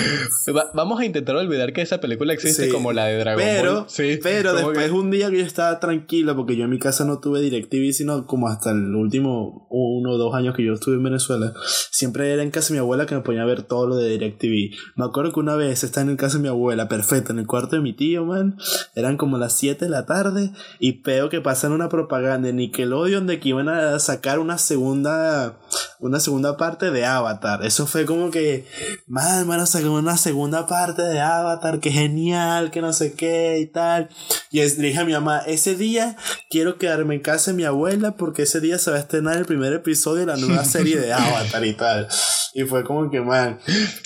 Va- 0.56 0.72
vamos 0.74 1.00
a 1.00 1.06
intentar 1.06 1.36
olvidar 1.36 1.74
que 1.74 1.82
esa 1.82 2.00
película 2.00 2.34
existe 2.34 2.66
Sí. 2.66 2.70
como 2.70 2.94
la 2.94 3.06
de 3.06 3.18
Dragon 3.18 3.42
Pero, 3.44 3.74
Ball. 3.76 3.86
Sí, 3.88 4.20
pero 4.22 4.54
después 4.54 4.78
que- 4.78 4.92
un 4.92 5.12
día 5.12 5.30
que 5.30 5.38
yo 5.40 5.46
estaba 5.46 5.80
tranquilo, 5.80 6.36
porque 6.36 6.56
yo 6.56 6.66
en 6.66 6.70
mi 6.70 6.80
casa 6.80 7.06
no 7.06 7.20
tuve 7.20 7.42
DirecTV, 7.42 7.94
sino 7.94 8.26
como 8.26 8.48
hasta 8.48 8.72
el 8.72 8.94
último 8.96 9.68
uno 9.70 10.12
o 10.12 10.18
dos 10.18 10.34
años 10.36 10.56
que 10.56 10.64
yo 10.66 10.74
estuve 10.74 10.96
en 10.96 11.04
Venezuela, 11.04 11.54
siempre 11.92 12.34
era 12.34 12.44
en 12.44 12.52
casa 12.52 12.70
de 12.70 12.74
mi 12.74 12.80
abuela 12.80 13.06
que 13.06 13.16
me 13.16 13.22
ponía 13.22 13.44
a 13.44 13.46
ver 13.46 13.64
todo 13.64 13.88
lo 13.88 13.96
de 13.98 14.10
DirecTV. 14.10 14.76
Me 14.96 15.06
acuerdo 15.06 15.32
que 15.34 15.40
una 15.40 15.56
vez 15.56 15.84
estaba 15.84 16.10
en 16.10 16.18
casa 16.18 16.38
de 16.38 16.44
mi 16.44 16.50
abuela, 16.50 16.88
perfecto, 16.88 17.32
en 17.32 17.40
el 17.40 17.48
cuarto 17.48 17.76
de 17.76 17.82
mi 17.82 17.94
tío, 17.94 18.26
man, 18.26 18.58
eran 18.96 19.18
como 19.18 19.38
las 19.38 19.54
7 19.58 19.86
de 19.86 19.92
la 19.92 20.06
tarde, 20.06 20.52
y 20.80 21.02
veo 21.02 21.30
que 21.30 21.42
pasan 21.42 21.72
una 21.72 21.90
propaganda 21.90 22.48
de 22.48 22.54
Nickelodeon 22.54 23.28
de 23.28 23.40
que 23.40 23.50
iban 23.50 23.70
a 23.70 24.00
sacar 24.00 24.40
una 24.40 24.58
segunda, 24.58 25.58
una 26.00 26.20
segunda 26.20 26.58
parte 26.58 26.92
de 26.92 27.06
Avatar. 27.06 27.66
Eso 27.66 27.88
fue 27.88 28.06
como 28.06 28.32
que, 28.32 28.68
man, 29.08 29.46
bueno, 29.48 29.66
sacó 29.66 29.92
una 29.92 30.18
segunda 30.18 30.68
parte 30.68 31.02
de 31.02 31.20
Avatar, 31.20 31.80
que 31.80 31.92
genial, 31.92 32.72
que 32.72 32.82
no 32.82 32.94
sé 32.94 33.14
qué 33.14 33.60
y 33.60 33.68
tal. 33.68 34.10
Y 34.52 34.60
le 34.60 34.88
dije 34.88 35.00
a 35.00 35.06
mi 35.06 35.14
mamá, 35.14 35.40
ese 35.46 35.76
día 35.76 36.16
quiero 36.50 36.78
quedarme 36.78 37.16
en 37.16 37.22
casa 37.22 37.52
de 37.52 37.58
mi 37.58 37.64
abuela 37.64 38.16
porque 38.16 38.44
ese 38.44 38.60
día 38.60 38.80
se 38.80 38.92
va 38.92 38.98
a 38.98 39.02
estrenar 39.02 39.38
el 39.38 39.46
primer 39.46 39.74
episodio 39.74 40.26
de 40.26 40.28
la 40.28 40.38
nueva 40.38 40.66
serie 40.66 40.98
de 41.00 41.14
Avatar 41.14 41.66
y 41.66 41.74
tal. 41.74 42.08
Y 42.54 42.64
fue 42.64 42.86
como 42.86 43.10
que, 43.12 43.20
man, 43.20 43.60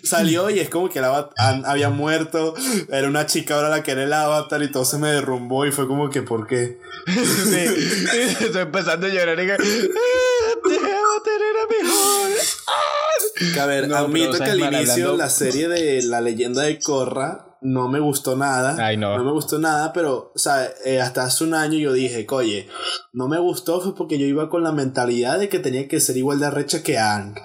salió 0.03 0.49
y 0.49 0.59
es 0.59 0.69
como 0.69 0.89
que 0.89 0.97
el 0.97 1.05
avatar 1.05 1.61
había 1.65 1.91
muerto, 1.91 2.55
era 2.89 3.07
una 3.07 3.27
chica 3.27 3.53
ahora 3.53 3.69
la 3.69 3.83
que 3.83 3.91
era 3.91 4.03
el 4.03 4.11
avatar 4.11 4.63
y 4.63 4.71
todo 4.71 4.85
se 4.85 4.97
me 4.97 5.11
derrumbó 5.11 5.67
y 5.67 5.71
fue 5.71 5.87
como 5.87 6.09
que, 6.09 6.23
¿por 6.23 6.47
qué? 6.47 6.79
sí, 7.05 7.65
estoy 8.45 8.61
empezando 8.61 9.05
a 9.05 9.09
llorar 9.09 9.39
y 9.39 9.45
que, 9.45 9.57
avatar 11.09 11.41
era 11.41 11.83
mejor. 11.83 13.53
Que 13.53 13.59
a 13.59 13.65
ver, 13.65 13.93
admito 13.93 14.37
que 14.37 14.43
al 14.43 14.59
inicio 14.59 15.15
la 15.15 15.29
serie 15.29 15.67
de 15.67 16.01
La 16.03 16.21
leyenda 16.21 16.63
de 16.63 16.79
Korra 16.79 17.57
no 17.61 17.89
me 17.89 17.99
gustó 17.99 18.35
nada. 18.35 18.75
Ay, 18.79 18.97
no. 18.97 19.17
no 19.17 19.23
me 19.23 19.31
gustó 19.31 19.59
nada, 19.59 19.91
pero, 19.93 20.31
o 20.33 20.37
sea, 20.37 20.69
eh, 20.85 21.01
hasta 21.01 21.23
hace 21.23 21.43
un 21.43 21.53
año 21.53 21.77
yo 21.77 21.93
dije, 21.93 22.25
oye, 22.29 22.67
no 23.11 23.27
me 23.27 23.39
gustó 23.39 23.81
fue 23.81 23.95
porque 23.95 24.17
yo 24.17 24.25
iba 24.25 24.49
con 24.49 24.63
la 24.63 24.71
mentalidad 24.71 25.39
de 25.39 25.49
que 25.49 25.59
tenía 25.59 25.87
que 25.87 25.99
ser 25.99 26.17
igual 26.17 26.39
de 26.39 26.47
arrecha 26.47 26.83
que 26.83 26.97
Ang. 26.97 27.35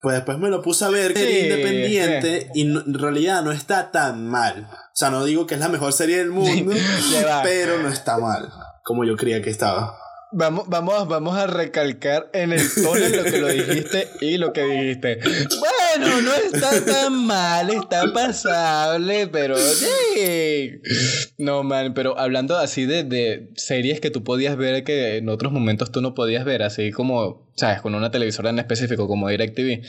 Pues 0.00 0.14
después 0.14 0.38
me 0.38 0.50
lo 0.50 0.62
puse 0.62 0.84
a 0.84 0.90
ver, 0.90 1.14
que 1.14 1.22
era 1.22 1.54
independiente, 1.54 2.50
y 2.54 2.62
en 2.62 2.94
realidad 2.94 3.42
no 3.42 3.50
está 3.50 3.90
tan 3.90 4.28
mal. 4.28 4.68
O 4.70 4.96
sea, 4.98 5.10
no 5.10 5.24
digo 5.24 5.46
que 5.46 5.54
es 5.54 5.60
la 5.60 5.68
mejor 5.68 5.92
serie 5.92 6.18
del 6.18 6.30
mundo, 6.30 6.72
pero 7.42 7.82
no 7.82 7.88
está 7.88 8.18
mal, 8.18 8.48
como 8.84 9.04
yo 9.04 9.16
creía 9.16 9.42
que 9.42 9.50
estaba. 9.50 9.98
Vamos, 10.38 10.68
vamos, 10.68 11.08
vamos 11.08 11.34
a 11.34 11.46
recalcar 11.46 12.28
en 12.34 12.52
el 12.52 12.60
tono 12.74 13.08
lo 13.08 13.24
que 13.24 13.38
lo 13.38 13.48
dijiste 13.48 14.08
y 14.20 14.36
lo 14.36 14.52
que 14.52 14.64
dijiste. 14.64 15.18
Bueno, 15.18 16.20
no 16.20 16.34
está 16.34 16.84
tan 16.84 17.24
mal, 17.24 17.70
está 17.70 18.12
pasable, 18.12 19.28
pero 19.28 19.56
sí. 19.56 20.78
No, 21.38 21.62
man, 21.62 21.94
pero 21.94 22.18
hablando 22.18 22.58
así 22.58 22.84
de, 22.84 23.02
de 23.02 23.48
series 23.56 23.98
que 23.98 24.10
tú 24.10 24.24
podías 24.24 24.58
ver 24.58 24.84
que 24.84 25.16
en 25.16 25.30
otros 25.30 25.52
momentos 25.52 25.90
tú 25.90 26.02
no 26.02 26.12
podías 26.12 26.44
ver, 26.44 26.62
así 26.62 26.90
como 26.92 27.45
¿sabes? 27.56 27.80
Con 27.80 27.94
una 27.94 28.10
televisora 28.10 28.50
en 28.50 28.58
específico 28.58 29.08
como 29.08 29.28
DirecTV. 29.28 29.82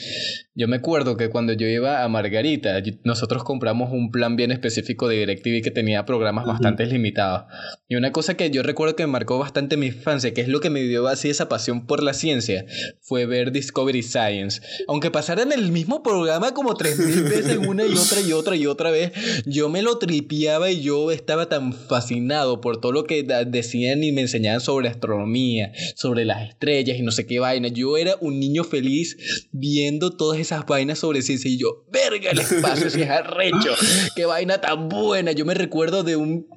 Yo 0.56 0.68
me 0.68 0.78
acuerdo 0.78 1.18
que 1.18 1.30
cuando 1.30 1.54
yo 1.54 1.68
iba 1.68 2.04
a 2.04 2.08
Margarita, 2.08 2.82
nosotros 3.04 3.44
compramos 3.44 3.92
un 3.92 4.10
plan 4.10 4.36
bien 4.36 4.52
específico 4.52 5.08
de 5.08 5.18
DirecTV 5.18 5.62
que 5.62 5.72
tenía 5.72 6.06
programas 6.06 6.46
bastante 6.46 6.86
limitados. 6.86 7.44
Y 7.90 7.96
una 7.96 8.12
cosa 8.12 8.36
que 8.36 8.50
yo 8.50 8.64
recuerdo 8.64 8.96
que 8.96 9.06
me 9.06 9.12
marcó 9.12 9.38
bastante 9.38 9.78
mi 9.78 9.88
infancia, 9.88 10.34
que 10.34 10.42
es 10.42 10.48
lo 10.48 10.62
que 10.62 10.70
me 10.70 10.82
dio 10.82 11.08
así 11.08 11.30
esa 11.30 11.50
pasión 11.50 11.86
por 11.86 12.02
la 12.02 12.14
ciencia, 12.14 12.66
fue 13.02 13.26
ver 13.26 13.52
Discovery 13.52 14.02
Science. 14.02 14.62
Aunque 14.88 15.12
pasaran 15.12 15.52
el 15.52 15.72
mismo 15.72 16.02
programa 16.04 16.54
como 16.54 16.76
tres 16.76 16.98
mil 16.98 17.24
veces 17.24 17.58
una 17.58 17.86
y 17.86 17.94
otra 17.94 18.22
y 18.22 18.32
otra 18.32 18.56
y 18.56 18.66
otra 18.66 18.92
vez, 18.92 19.12
yo 19.46 19.68
me 19.68 19.82
lo 19.82 19.98
tripiaba 19.98 20.72
y 20.72 20.82
yo 20.82 21.12
estaba 21.12 21.50
tan 21.50 21.74
fascinado 21.74 22.62
por 22.62 22.80
todo 22.80 22.94
lo 22.94 23.04
que 23.04 23.24
decían 23.24 24.04
y 24.04 24.12
me 24.14 24.22
enseñaban 24.22 24.62
sobre 24.62 24.88
astronomía, 24.88 25.74
sobre 25.96 26.24
las 26.24 26.48
estrellas 26.48 26.98
y 26.98 27.02
no 27.02 27.12
sé 27.12 27.26
qué 27.26 27.40
va 27.40 27.57
yo 27.66 27.98
era 27.98 28.16
un 28.22 28.40
niño 28.40 28.64
feliz 28.64 29.18
viendo 29.52 30.12
todas 30.12 30.40
esas 30.40 30.66
vainas 30.66 31.00
sobre 31.00 31.22
ciencia 31.22 31.50
y 31.50 31.58
yo, 31.58 31.86
verga, 31.92 32.32
el 32.32 32.40
espacio 32.40 32.90
si 32.90 33.02
es 33.02 33.10
arrecho, 33.10 33.76
qué 34.16 34.26
vaina 34.26 34.62
tan 34.62 34.90
buena. 34.90 35.32
Yo 35.32 35.46
me 35.46 35.54
recuerdo 35.54 36.04
de 36.04 36.16
un 36.16 36.48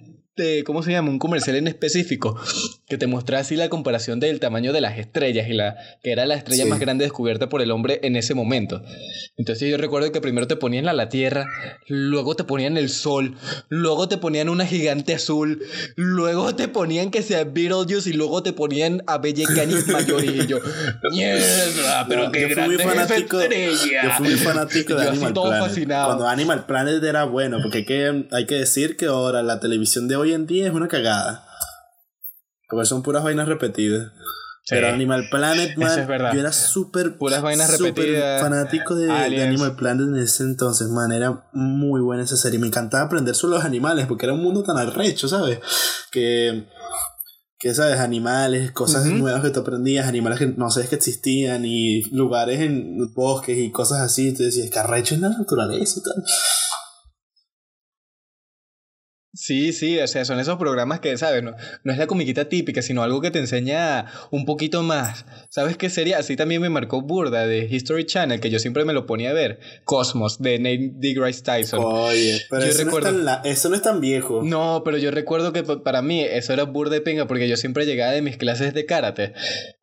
¿cómo 0.64 0.83
se 0.83 0.93
llama? 0.93 1.11
Un 1.11 1.18
comercial 1.18 1.57
en 1.57 1.68
específico 1.68 2.41
que 2.89 2.99
te 2.99 3.07
mostraba 3.07 3.43
así 3.43 3.57
la 3.57 3.68
comparación 3.68 4.20
del 4.20 4.41
tamaño 4.41 4.72
de 4.72 4.81
las 4.81 4.99
estrellas 4.99 5.49
y 5.49 5.53
la 5.53 5.76
que 6.03 6.12
era 6.12 6.26
la 6.26 6.35
estrella 6.35 6.66
más 6.66 6.81
grande 6.81 7.05
descubierta 7.05 7.49
por 7.49 7.62
el 7.62 7.70
hombre 7.70 8.01
en 8.03 8.16
ese 8.16 8.35
momento. 8.35 8.83
Entonces 9.37 9.70
yo 9.70 9.76
recuerdo 9.76 10.11
que 10.12 10.20
primero 10.20 10.47
te 10.47 10.57
ponían 10.57 10.89
a 10.89 10.93
la 10.93 11.09
Tierra, 11.09 11.47
luego 11.87 12.35
te 12.35 12.45
ponían 12.45 12.76
el 12.76 12.89
Sol, 12.89 13.37
luego 13.68 14.09
te 14.09 14.18
ponían 14.18 14.49
una 14.49 14.66
gigante 14.66 15.14
azul, 15.14 15.62
luego 15.97 16.55
te 16.57 16.68
ponían 16.68 17.11
que 17.11 17.22
sea 17.22 17.45
Beetlejuice 17.45 18.11
y 18.11 18.12
luego 18.14 18.43
te 18.43 18.53
ponían 18.53 19.03
a 19.07 19.18
Belle 19.18 19.45
Canis 19.45 19.87
mayor 19.89 20.24
y 20.24 20.47
yo, 20.47 20.59
mierda, 21.12 22.07
pero 22.09 22.33
qué 22.33 22.49
grande 22.49 22.76
muy 22.76 22.85
fanático, 22.85 23.41
estrella. 23.41 24.03
Yo 24.05 24.11
fui 24.16 24.28
muy 24.28 24.37
fanático 24.37 24.95
de 24.95 25.09
Animal 25.09 25.33
Planet. 25.33 25.87
Cuando 25.87 26.26
Animal 26.26 26.66
Planet 26.66 27.03
era 27.05 27.24
bueno, 27.24 27.59
porque 27.62 27.78
hay 27.78 27.85
que, 27.85 28.26
hay 28.33 28.47
que 28.47 28.55
decir 28.57 28.97
que 28.97 29.07
ahora 29.07 29.43
la 29.43 29.61
televisión 29.61 30.09
de 30.09 30.16
hoy 30.20 30.34
en 30.34 30.46
día 30.46 30.66
es 30.66 30.72
una 30.72 30.88
cagada. 30.88 31.46
Porque 32.68 32.86
son 32.86 33.02
puras 33.02 33.24
vainas 33.24 33.48
repetidas. 33.48 34.12
Pero 34.68 34.88
Animal 34.88 35.26
Planet, 35.30 35.76
man, 35.76 36.06
yo 36.32 36.40
era 36.40 36.52
súper 36.52 37.18
puras 37.18 37.42
vainas 37.42 37.70
repetidas. 37.76 38.40
fanático 38.40 38.94
de, 38.94 39.10
Animal 39.10 39.74
Planet 39.74 40.06
en 40.06 40.16
ese 40.16 40.44
entonces, 40.44 40.88
man, 40.88 41.10
era 41.10 41.48
muy 41.52 42.00
buena 42.00 42.22
esa 42.22 42.36
serie. 42.36 42.60
Me 42.60 42.68
encantaba 42.68 43.04
aprender 43.04 43.34
sobre 43.34 43.56
los 43.56 43.64
animales 43.64 44.06
porque 44.06 44.26
era 44.26 44.34
un 44.34 44.42
mundo 44.42 44.62
tan 44.62 44.78
arrecho, 44.78 45.26
¿sabes? 45.26 45.58
Que 46.12 46.68
que 47.60 47.74
sabes, 47.74 48.00
animales, 48.00 48.72
cosas 48.72 49.04
nuevas 49.04 49.42
que 49.42 49.50
tú 49.50 49.60
aprendías, 49.60 50.08
animales 50.08 50.38
que 50.38 50.46
no 50.46 50.70
sabes 50.70 50.88
que 50.88 50.96
existían 50.96 51.66
y 51.66 52.04
lugares 52.04 52.58
en 52.58 53.12
bosques 53.12 53.58
y 53.58 53.70
cosas 53.70 54.00
así, 54.00 54.32
te 54.32 54.44
decías, 54.44 54.70
que 54.70 54.78
arrecho 54.78 55.14
en 55.14 55.20
la 55.20 55.28
naturaleza 55.28 56.00
y 56.00 56.02
tal. 56.02 56.24
Sí, 59.33 59.72
sí, 59.72 59.97
o 60.01 60.09
sea, 60.09 60.24
son 60.24 60.41
esos 60.41 60.57
programas 60.57 60.99
que, 60.99 61.16
¿sabes? 61.16 61.45
No, 61.45 61.55
no 61.85 61.93
es 61.93 61.99
la 61.99 62.09
comiquita 62.09 62.49
típica, 62.49 62.83
sino 62.83 63.05
algo 63.05 63.20
que 63.20 63.31
te 63.31 63.39
enseña 63.39 64.07
un 64.33 64.45
poquito 64.45 64.83
más. 64.83 65.24
¿Sabes 65.51 65.76
qué 65.76 65.89
sería? 65.89 66.18
Así 66.18 66.35
también 66.35 66.61
me 66.61 66.68
marcó 66.68 67.01
Burda 67.01 67.47
de 67.47 67.68
History 67.70 68.07
Channel, 68.07 68.41
que 68.41 68.51
yo 68.51 68.59
siempre 68.59 68.85
me 68.85 68.93
lo 68.93 69.07
ponía 69.07 69.31
a 69.31 69.33
ver. 69.33 69.61
Cosmos, 69.85 70.43
de 70.43 70.59
Neil 70.59 70.95
deGrasse 70.97 71.43
Tyson. 71.43 71.81
Oye, 71.81 72.41
pero 72.51 72.64
eso, 72.64 72.85
no 72.85 72.99
es 72.99 73.05
tan 73.05 73.41
eso, 73.45 73.68
no 73.68 73.76
es 73.76 73.83
tan 73.83 74.01
viejo. 74.01 74.43
No, 74.43 74.83
pero 74.85 74.99
yo 74.99 75.12
recuerdo 75.12 75.53
que 75.53 75.62
para 75.62 76.03
mí 76.03 76.22
eso 76.22 76.53
era 76.53 76.64
burda 76.64 76.95
de 76.95 77.01
pinga, 77.01 77.28
porque 77.28 77.49
yo 77.49 77.57
siempre 77.57 77.87
llegaba 77.87 78.11
de 78.11 78.22
mis 78.22 78.37
clases 78.37 78.74
de 78.74 78.85
karate. 78.85 79.35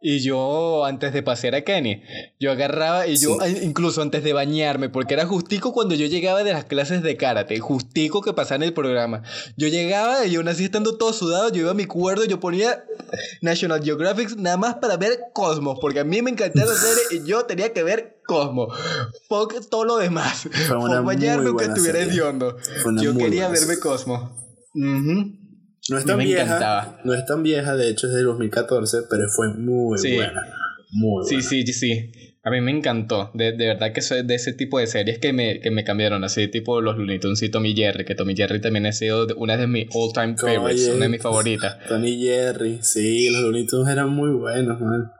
Y 0.02 0.20
yo, 0.20 0.84
antes 0.84 1.14
de 1.14 1.24
pasear 1.24 1.56
a 1.56 1.62
Kenny, 1.62 2.02
yo 2.38 2.52
agarraba 2.52 3.08
y 3.08 3.16
yo, 3.16 3.38
incluso 3.62 4.02
antes 4.02 4.24
de 4.24 4.34
bañarme, 4.34 4.90
porque 4.90 5.14
era 5.14 5.26
justico 5.26 5.72
cuando 5.72 5.96
yo 5.96 6.08
llegaba 6.08 6.44
de 6.44 6.52
las 6.52 6.66
clases 6.66 7.02
de 7.02 7.16
karate, 7.16 7.60
justico 7.60 8.22
que 8.22 8.34
pasaba 8.34 8.58
en 8.58 8.64
el 8.64 8.74
programa. 8.74 9.24
Yo 9.56 9.68
llegaba 9.68 10.26
y 10.26 10.36
aún 10.36 10.48
así 10.48 10.66
estando 10.66 10.98
todo 10.98 11.14
sudado, 11.14 11.50
yo 11.52 11.62
iba 11.62 11.72
a 11.72 11.76
mi 11.76 11.86
cuerdo 11.86 12.26
y 12.26 12.28
yo 12.28 12.40
ponía 12.40 12.84
National 13.42 13.84
Geographic 13.84 14.36
nada 14.38 14.58
más 14.58 14.76
para 14.76 14.98
ver 14.98 15.20
Cosmos, 15.34 15.78
porque 15.82 16.00
a 16.00 16.04
mí 16.04 16.22
me 16.22 16.32
encantaba 16.32 16.72
la 16.72 16.78
serie 16.78 17.04
y 17.12 17.28
yo 17.28 17.46
tenía 17.46 17.74
que 17.74 17.84
ver 17.84 18.22
Cosmos. 18.26 18.78
Fuck 19.28 19.70
todo 19.70 19.86
lo 19.86 19.98
demás. 19.98 20.48
Fue 20.68 21.02
bañarme 21.02 21.48
aunque 21.48 21.66
estuviera 21.66 22.00
hediondo. 22.00 22.58
Yo 23.02 23.16
quería 23.16 23.50
verme 23.50 23.80
Cosmos. 23.80 24.32
No 24.74 25.98
es 25.98 26.06
tan 26.06 26.20
vieja. 26.20 27.00
No 27.04 27.14
es 27.14 27.26
tan 27.26 27.44
vieja, 27.44 27.76
de 27.76 27.90
hecho 27.90 28.08
es 28.08 28.14
de 28.14 28.24
2014, 28.24 29.04
pero 29.10 29.24
fue 29.30 29.54
muy 29.54 29.98
buena. 30.02 30.42
Muy 30.92 31.24
buena. 31.24 31.42
Sí, 31.42 31.42
sí, 31.42 31.74
sí. 31.74 32.12
A 32.44 32.50
mí 32.50 32.62
me 32.62 32.72
encantó. 32.72 33.32
De, 33.34 33.52
de, 33.52 33.68
verdad 33.68 33.92
que 33.92 34.02
soy 34.02 34.26
de 34.26 34.36
ese 34.36 34.54
tipo 34.54 34.80
de 34.80 34.88
series 34.88 35.20
que 35.20 35.34
me, 35.34 35.60
que 35.60 35.72
me 35.72 35.84
cambiaron. 35.84 36.24
Así 36.24 36.48
tipo 36.48 36.82
los 36.82 36.98
Looney 36.98 37.20
Tunes 37.20 37.42
y 37.44 37.50
Tommy 37.50 37.76
Jerry. 37.76 38.06
Que 38.06 38.16
Tommy 38.16 38.36
Jerry 38.36 38.62
también 38.62 38.86
ha 38.86 38.94
sido 38.94 39.28
una 39.36 39.58
de 39.58 39.68
mis 39.68 39.88
all 39.94 40.14
time 40.14 40.38
favorites. 40.38 40.88
una 40.90 41.06
de 41.06 41.10
mis 41.10 41.22
favoritas. 41.22 41.78
Tommy 41.88 42.20
Jerry. 42.20 42.80
Sí, 42.82 43.30
los 43.30 43.42
Looney 43.42 43.66
Tunes 43.66 43.92
eran 43.92 44.10
muy 44.10 44.32
buenos, 44.32 44.80
man. 44.80 45.12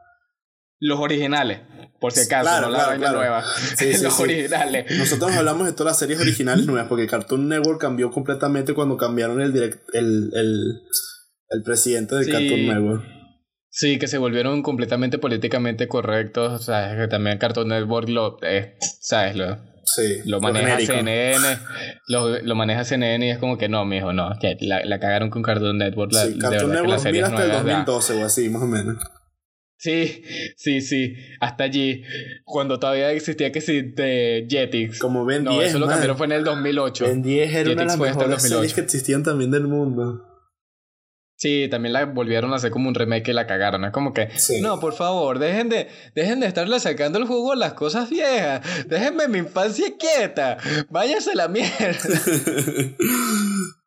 Los 0.80 1.00
originales, 1.00 1.62
por 2.00 2.12
si 2.12 2.22
acaso, 2.22 2.62
no 2.62 2.70
la 2.70 2.88
vaina 2.88 3.12
nueva. 3.12 3.44
Sí, 3.76 3.94
sí, 3.94 4.04
los 4.04 4.20
originales. 4.20 4.86
Nosotros 4.96 5.32
hablamos 5.32 5.66
de 5.66 5.74
todas 5.74 5.92
las 5.92 6.00
series 6.00 6.20
originales 6.20 6.68
nuevas, 6.68 6.88
porque 6.88 7.08
Cartoon 7.08 7.48
Network 7.48 7.82
cambió 7.82 8.12
completamente 8.12 8.76
cuando 8.76 8.96
cambiaron 8.96 9.42
el 9.42 9.54
direct, 9.54 9.80
el, 9.94 10.30
el, 10.36 10.82
el 11.50 11.64
presidente 11.64 12.16
de 12.16 12.32
Cartoon 12.32 12.68
Network. 12.68 13.17
Sí, 13.70 14.00
que 14.00 14.08
se 14.08 14.18
volvieron 14.18 14.64
completamente 14.64 15.18
políticamente 15.18 15.88
correctos. 15.88 16.54
O 16.54 16.64
sea, 16.64 16.96
que 16.98 17.08
también 17.08 17.38
Cartoon 17.38 17.68
Network 17.68 18.10
lo. 18.10 18.38
Eh, 18.42 18.76
¿Sabes? 18.80 19.36
Lo, 19.36 19.58
sí, 19.84 20.22
lo 20.26 20.40
maneja 20.40 20.80
CNN. 20.80 21.60
Lo, 22.08 22.40
lo, 22.40 22.56
maneja 22.56 22.84
CNN 22.84 23.26
y 23.26 23.30
es 23.30 23.38
como 23.38 23.58
que 23.58 23.70
no, 23.70 23.86
mijo, 23.86 24.14
no. 24.14 24.32
Que 24.40 24.58
la, 24.62 24.84
la 24.84 25.00
cagaron 25.00 25.30
con 25.30 25.44
Cartoon 25.44 25.78
Network. 25.78 26.12
La, 26.14 26.26
sí, 26.26 26.38
Cartoon 26.40 26.72
Network 26.72 27.12
mira 27.12 27.28
hasta 27.28 27.46
el 27.46 27.52
2012 27.52 28.14
o 28.14 28.26
así, 28.26 28.50
más 28.50 28.64
o 28.64 28.68
menos. 28.68 28.98
Sí, 29.80 30.24
sí, 30.56 30.82
sí, 30.82 31.16
hasta 31.40 31.66
allí, 31.66 32.02
cuando 32.46 32.80
todavía 32.80 33.12
existía 33.12 33.52
que 33.52 33.62
sí, 33.62 33.84
de 33.84 34.48
Jetix. 34.50 34.98
Como 34.98 35.24
Ben 35.24 35.44
10. 35.44 35.56
No, 35.56 35.62
eso 35.62 35.78
lo 35.78 35.86
cambiaron 35.86 36.18
fue 36.18 36.26
en 36.26 36.32
el 36.32 36.44
2008. 36.44 37.06
Ben 37.06 37.22
10 37.22 37.54
era 37.54 37.72
una 37.72 37.82
de 37.82 37.86
las 37.86 38.00
mejores 38.00 38.42
series 38.42 38.74
que 38.74 38.82
existían 38.82 39.22
también 39.22 39.52
del 39.52 39.68
mundo. 39.68 40.24
Sí, 41.38 41.68
también 41.70 41.94
la 41.94 42.06
volvieron 42.06 42.52
a 42.52 42.56
hacer 42.56 42.72
como 42.72 42.90
un 42.90 42.96
remake 42.96 43.28
y 43.28 43.34
la 43.34 43.46
cagaron. 43.46 43.86
Es 43.86 43.92
como 43.92 44.12
que, 44.12 44.28
no, 44.60 44.80
por 44.80 44.94
favor, 44.94 45.38
dejen 45.38 45.70
de, 45.70 45.88
dejen 46.16 46.40
de 46.40 46.48
estarle 46.48 46.80
sacando 46.80 47.20
el 47.20 47.26
jugo 47.26 47.52
a 47.52 47.56
las 47.56 47.74
cosas 47.74 48.10
viejas. 48.10 48.62
Déjenme 48.88 49.28
mi 49.28 49.38
infancia 49.38 49.86
quieta. 50.00 50.58
Váyase 50.90 51.36
la 51.36 51.48
mierda. 51.48 51.70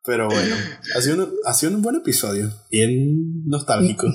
Pero 0.05 0.29
bueno, 0.29 0.55
ha 0.95 1.01
sido, 1.01 1.17
un, 1.17 1.33
ha 1.45 1.53
sido 1.53 1.73
un 1.73 1.81
buen 1.81 1.97
episodio. 1.97 2.49
Bien 2.71 3.43
nostálgico. 3.45 4.07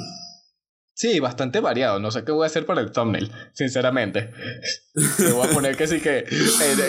Sí, 0.95 1.21
bastante 1.21 1.61
variado. 1.61 2.01
No 2.01 2.11
sé 2.11 2.25
qué 2.25 2.33
voy 2.33 2.45
a 2.45 2.47
hacer 2.47 2.65
para 2.65 2.81
el 2.81 2.91
thumbnail, 2.91 3.31
sinceramente. 3.53 4.31
Me 4.95 5.33
voy 5.33 5.47
a 5.47 5.51
poner 5.51 5.77
que 5.77 5.87
sí 5.87 6.01
que 6.01 6.25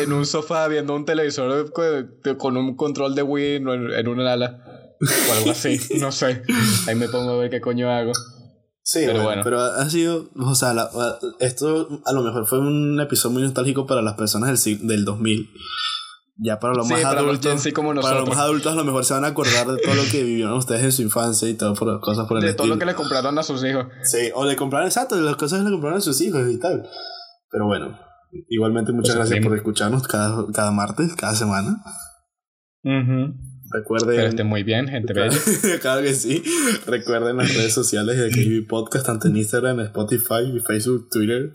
en, 0.01 0.13
un 0.13 0.25
sofá 0.25 0.65
viendo 0.69 0.95
un 0.95 1.03
televisor 1.03 1.73
con 2.37 2.55
un 2.55 2.77
control 2.77 3.15
de 3.15 3.23
Wii 3.23 3.55
en, 3.57 3.67
en 3.67 4.07
una 4.07 4.31
ala. 4.31 4.76
O 5.01 5.33
algo 5.33 5.51
así, 5.51 5.79
no 5.99 6.11
sé. 6.11 6.43
Ahí 6.87 6.95
me 6.95 7.09
pongo 7.09 7.31
a 7.31 7.37
ver 7.37 7.49
qué 7.49 7.61
coño 7.61 7.89
hago. 7.89 8.11
Sí, 8.83 9.01
pero 9.05 9.21
bueno, 9.21 9.41
Pero 9.43 9.59
ha 9.61 9.89
sido, 9.89 10.29
o 10.37 10.55
sea, 10.55 10.73
esto 11.39 12.01
a 12.05 12.13
lo 12.13 12.21
mejor 12.21 12.45
fue 12.45 12.59
un 12.59 12.99
episodio 13.01 13.33
muy 13.33 13.43
nostálgico 13.43 13.85
para 13.85 14.01
las 14.01 14.13
personas 14.13 14.63
del, 14.63 14.87
del 14.87 15.03
2000. 15.03 15.49
Ya 16.39 16.59
para 16.59 16.73
los 16.75 16.87
más 16.87 17.03
adultos, 17.03 17.67
como 17.73 17.93
para 17.95 18.19
los 18.19 18.29
más 18.29 18.37
adultos 18.37 18.71
a 18.71 18.75
lo 18.75 18.83
mejor 18.85 19.03
se 19.03 19.13
van 19.15 19.25
a 19.25 19.29
acordar 19.29 19.67
de 19.67 19.81
todo 19.81 19.95
lo 19.95 20.03
que 20.03 20.23
vivieron 20.23 20.53
ustedes 20.53 20.83
en 20.83 20.91
su 20.91 21.01
infancia 21.01 21.49
y 21.49 21.55
todo 21.55 21.73
por 21.73 21.99
cosas 21.99 22.27
por 22.27 22.37
el 22.37 22.43
De 22.43 22.53
todo 22.53 22.67
lo 22.67 22.77
que 22.77 22.85
le 22.85 22.93
compraron 22.93 23.37
a 23.39 23.43
sus 23.43 23.63
hijos. 23.65 23.87
Sí, 24.03 24.29
o 24.35 24.45
le 24.45 24.55
compraron, 24.55 24.87
exacto, 24.87 25.15
de 25.15 25.23
las 25.23 25.35
cosas 25.35 25.59
que 25.59 25.65
le 25.65 25.71
compraron 25.71 25.97
a 25.97 26.01
sus 26.01 26.21
hijos 26.21 26.47
y 26.49 26.59
tal. 26.59 26.87
Pero 27.49 27.65
bueno, 27.65 27.99
igualmente 28.49 28.91
muchas 28.91 29.15
pues 29.15 29.29
gracias 29.29 29.45
por 29.45 29.57
escucharnos 29.57 30.07
cada, 30.07 30.45
cada 30.53 30.71
martes, 30.71 31.15
cada 31.15 31.33
semana. 31.33 31.83
Recuerden. 33.71 34.15
Pero 34.15 34.27
estén 34.27 34.47
muy 34.47 34.63
bien, 34.63 34.87
gente 34.87 35.13
bella. 35.13 35.37
claro 35.81 36.01
que 36.01 36.13
sí. 36.13 36.43
Recuerden 36.85 37.37
las 37.37 37.53
redes 37.53 37.73
sociales 37.73 38.17
de 38.17 38.29
KB 38.29 38.67
Podcast, 38.67 39.05
tanto 39.05 39.27
en 39.27 39.37
Instagram, 39.37 39.79
Spotify, 39.81 40.59
Facebook, 40.65 41.09
Twitter. 41.09 41.53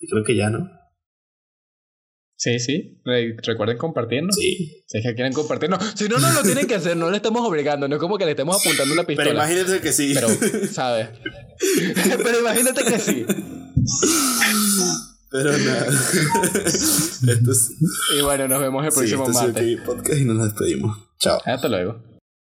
Y 0.00 0.08
creo 0.08 0.24
que 0.24 0.36
ya, 0.36 0.50
¿no? 0.50 0.70
Sí, 2.36 2.60
sí. 2.60 3.02
Recuerden 3.42 3.78
compartirnos. 3.78 4.36
Sí. 4.36 4.84
Si 4.86 4.98
es 4.98 5.04
que 5.04 5.14
quieren 5.14 5.32
compartirnos. 5.32 5.82
Si 5.96 6.08
no, 6.08 6.18
no 6.18 6.32
lo 6.32 6.42
tienen 6.42 6.68
que 6.68 6.76
hacer. 6.76 6.96
No 6.96 7.10
le 7.10 7.16
estamos 7.16 7.44
obligando. 7.44 7.88
No 7.88 7.96
es 7.96 8.00
como 8.00 8.16
que 8.16 8.24
le 8.24 8.30
estemos 8.30 8.60
apuntando 8.60 8.94
una 8.94 9.04
pistola. 9.04 9.30
Pero 9.30 9.38
imagínate 9.38 9.80
que 9.80 9.92
sí. 9.92 10.14
Pero, 10.14 10.28
¿sabes? 10.70 11.08
Pero 12.22 12.40
imagínate 12.40 12.84
que 12.84 12.98
sí. 13.00 13.26
Pero 15.30 15.58
nada. 15.58 15.86
Esto 16.66 17.52
es... 17.52 17.72
Y 18.16 18.22
bueno, 18.22 18.46
nos 18.46 18.60
vemos 18.60 18.86
el 18.86 18.92
próximo 18.92 19.26
sí, 19.26 19.32
martes. 19.32 19.80
podcast 19.80 20.20
y 20.20 20.24
nos 20.24 20.44
despedimos. 20.44 21.07
Chao. 21.18 21.40
Hasta 21.44 21.68
luego. 21.68 22.07